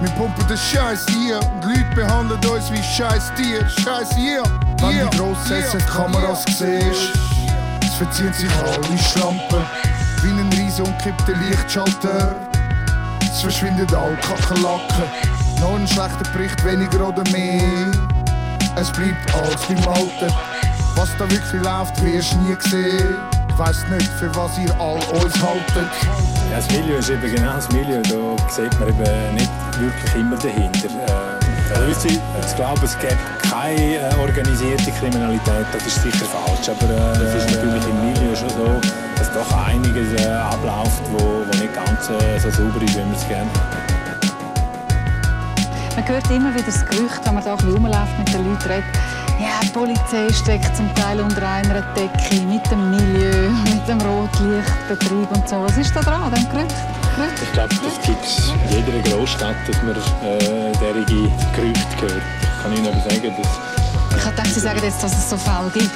Wir 0.00 0.10
pumpen 0.10 0.46
den 0.48 0.56
Scheiß 0.56 1.06
hier 1.08 1.38
und 1.38 1.64
die 1.64 1.68
Leute 1.68 1.94
behandeln 1.94 2.44
uns 2.46 2.70
wie 2.70 2.82
scheiß 2.82 3.32
Tier. 3.36 3.66
Scheiß 3.68 4.14
hier. 4.14 4.42
Wenn 4.80 4.90
Yeah. 4.90 5.08
die 5.10 5.16
grossen 5.16 5.86
Kameras 5.86 6.44
siehst, 6.46 7.12
es 7.82 7.94
verziehen 7.94 8.32
sich 8.32 8.50
alle 8.64 8.98
Schlampen. 8.98 9.64
Wie 10.22 10.30
ein 10.30 10.52
riesen 10.52 10.86
umkippter 10.86 11.34
Lichtschalter. 11.48 12.34
Es 13.22 13.40
verschwindet 13.40 13.94
all 13.94 14.16
Kakerlaken. 14.16 15.04
Noch 15.60 15.76
ein 15.76 15.86
schlechter 15.86 16.30
Bericht, 16.32 16.64
weniger 16.64 17.08
oder 17.08 17.22
mehr. 17.30 17.90
Es 18.78 18.92
bleibt 18.92 19.34
alles 19.34 19.56
beim 19.66 19.88
Alten. 19.88 20.34
Was 20.96 21.08
da 21.18 21.30
wirklich 21.30 21.62
läuft, 21.62 22.02
wirst 22.02 22.34
du 22.34 22.38
nie 22.40 22.56
sehen. 22.60 23.16
Ich 23.48 23.58
weiss 23.58 23.86
nicht, 23.88 24.10
für 24.18 24.34
was 24.34 24.58
ihr 24.58 24.70
all 24.78 24.98
uns 25.14 25.34
haltet. 25.40 25.90
Ja, 26.50 26.56
das 26.56 26.70
Milieu 26.70 26.98
ist 26.98 27.08
eben 27.08 27.34
genau 27.34 27.54
das 27.54 27.70
Milieu. 27.70 28.02
Da 28.02 28.50
sieht 28.50 28.78
man 28.78 28.90
eben 28.90 29.34
nicht 29.34 29.50
wirklich 29.78 30.14
immer 30.14 30.36
dahinter. 30.36 30.88
Äh, 30.88 31.74
also, 31.74 31.86
wisst 31.88 32.04
ihr, 32.04 32.20
ich 32.46 32.56
glaube, 32.56 32.84
es 32.84 32.98
gibt 32.98 33.16
keine 33.50 33.96
äh, 33.96 34.14
organisierte 34.20 34.90
Kriminalität. 34.92 35.66
Das 35.72 35.86
ist 35.86 36.02
sicher 36.02 36.26
falsch. 36.26 36.68
Aber 36.68 36.92
äh, 36.92 37.24
es 37.24 37.44
ist 37.44 37.56
natürlich 37.56 37.84
im 37.86 38.12
Milieu 38.12 38.36
schon 38.36 38.50
so, 38.50 38.80
dass 39.16 39.32
doch 39.32 39.66
einiges 39.66 40.20
äh, 40.20 40.28
abläuft, 40.28 41.02
wo, 41.12 41.18
wo 41.18 41.58
nicht 41.58 41.74
ganz 41.74 42.10
äh, 42.10 42.38
so 42.38 42.50
sauber 42.50 42.82
ist, 42.82 42.94
wie 42.94 43.00
man 43.00 43.14
es 43.14 43.26
gerne. 43.26 43.50
Man 45.96 46.06
hört 46.08 46.30
immer 46.30 46.52
wieder 46.52 46.64
das 46.64 46.84
Gerücht, 46.84 47.24
wenn 47.24 47.34
man 47.34 47.42
da 47.42 47.54
rumläuft 47.54 48.18
mit 48.18 48.28
den 48.28 48.44
Leuten 48.44 48.68
redet. 48.68 48.84
Ja, 49.40 49.60
die 49.62 49.68
Polizei 49.68 50.30
steckt 50.30 50.76
zum 50.76 50.94
Teil 50.94 51.18
unter 51.20 51.48
einer 51.48 51.80
Decke 51.94 52.36
mit 52.44 52.70
dem 52.70 52.90
Milieu, 52.90 53.48
mit 53.64 53.88
dem 53.88 53.98
Rotlichtbetrieb 54.02 55.30
und 55.30 55.48
so. 55.48 55.62
Was 55.62 55.78
ist 55.78 55.96
da 55.96 56.02
dran, 56.02 56.24
an 56.24 56.34
diesem 56.34 56.50
Gerücht? 56.50 56.74
Gerücht? 57.16 57.42
Ich 57.42 57.52
glaube, 57.52 57.74
das 57.74 58.06
gibt 58.06 58.22
es 58.22 58.52
in 58.70 58.86
jeder 58.86 59.08
Großstadt, 59.08 59.56
dass 59.66 59.82
man 59.82 59.96
äh, 59.96 60.72
derige 60.80 61.32
Gerüchte 61.56 62.02
hört. 62.02 62.22
Ich 62.42 62.62
kann 62.62 62.76
Ihnen 62.76 62.86
aber 62.88 63.00
sagen, 63.00 63.34
dass 63.34 64.18
Ich 64.18 64.24
gedacht, 64.24 64.54
Sie 64.54 64.60
sagen 64.60 64.80
jetzt, 64.82 65.02
dass 65.02 65.12
es 65.12 65.30
so 65.30 65.36
Fälle 65.38 65.70
gibt. 65.72 65.90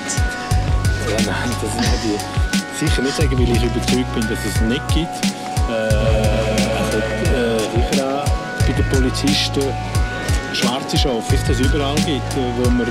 Ja, 1.11 1.17
nein, 1.27 1.51
das 1.61 1.75
würde 1.75 2.17
ich 2.17 2.89
sicher 2.89 3.03
nicht 3.03 3.17
sagen, 3.17 3.33
weil 3.33 3.51
ich 3.55 3.63
überzeugt 3.63 4.15
bin, 4.15 4.23
dass 4.23 4.39
es 4.47 4.61
nicht 4.63 4.89
gibt. 4.89 5.27
Äh, 5.69 6.20
Polizisten 8.91 9.73
schwarze 10.55 10.97
Schafe, 10.99 11.37
das 11.47 11.61
überall 11.61 11.95
gibt, 11.97 12.37
äh, 12.37 12.53
wo 12.59 12.69
man, 12.71 12.87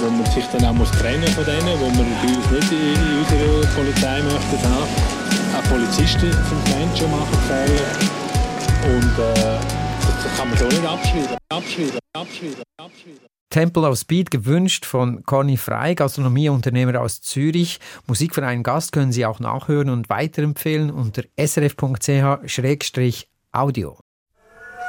wo 0.00 0.10
man 0.10 0.26
sich 0.26 0.44
dann 0.52 0.64
auch 0.64 0.72
muss 0.72 0.90
trennen 0.92 1.26
von 1.28 1.44
denen, 1.44 1.80
wo 1.80 1.88
man 1.88 2.06
bei 2.22 2.28
uns 2.28 2.50
nicht 2.50 2.72
in, 2.72 2.94
in 2.94 3.18
unserer 3.18 3.66
Polizei 3.74 4.22
möchte 4.22 4.56
haben. 4.68 4.88
Auch 5.56 5.64
Polizisten 5.68 6.30
sind 6.30 6.64
Menschen, 6.78 7.10
machen 7.10 7.38
Fehler. 7.48 7.90
Und 8.94 9.18
äh, 9.18 9.58
das, 10.22 10.36
kann 10.36 10.48
man 10.48 10.58
so 10.58 10.66
nicht 10.66 10.84
abschreiben. 10.84 11.36
Abschreiben, 11.48 11.98
abschreiben, 12.14 12.62
abschreiben. 12.78 13.20
Temple 13.50 13.88
of 13.88 13.98
Speed 13.98 14.30
gewünscht 14.30 14.84
von 14.86 15.24
Conny 15.24 15.56
Frey, 15.56 15.96
Gastronomieunternehmer 15.96 17.00
aus 17.00 17.20
Zürich. 17.20 17.80
Musik 18.06 18.36
für 18.36 18.46
einen 18.46 18.62
Gast 18.62 18.92
können 18.92 19.10
Sie 19.10 19.26
auch 19.26 19.40
nachhören 19.40 19.90
und 19.90 20.08
weiterempfehlen 20.08 20.92
unter 20.92 21.24
srf.ch-audio. 21.36 21.88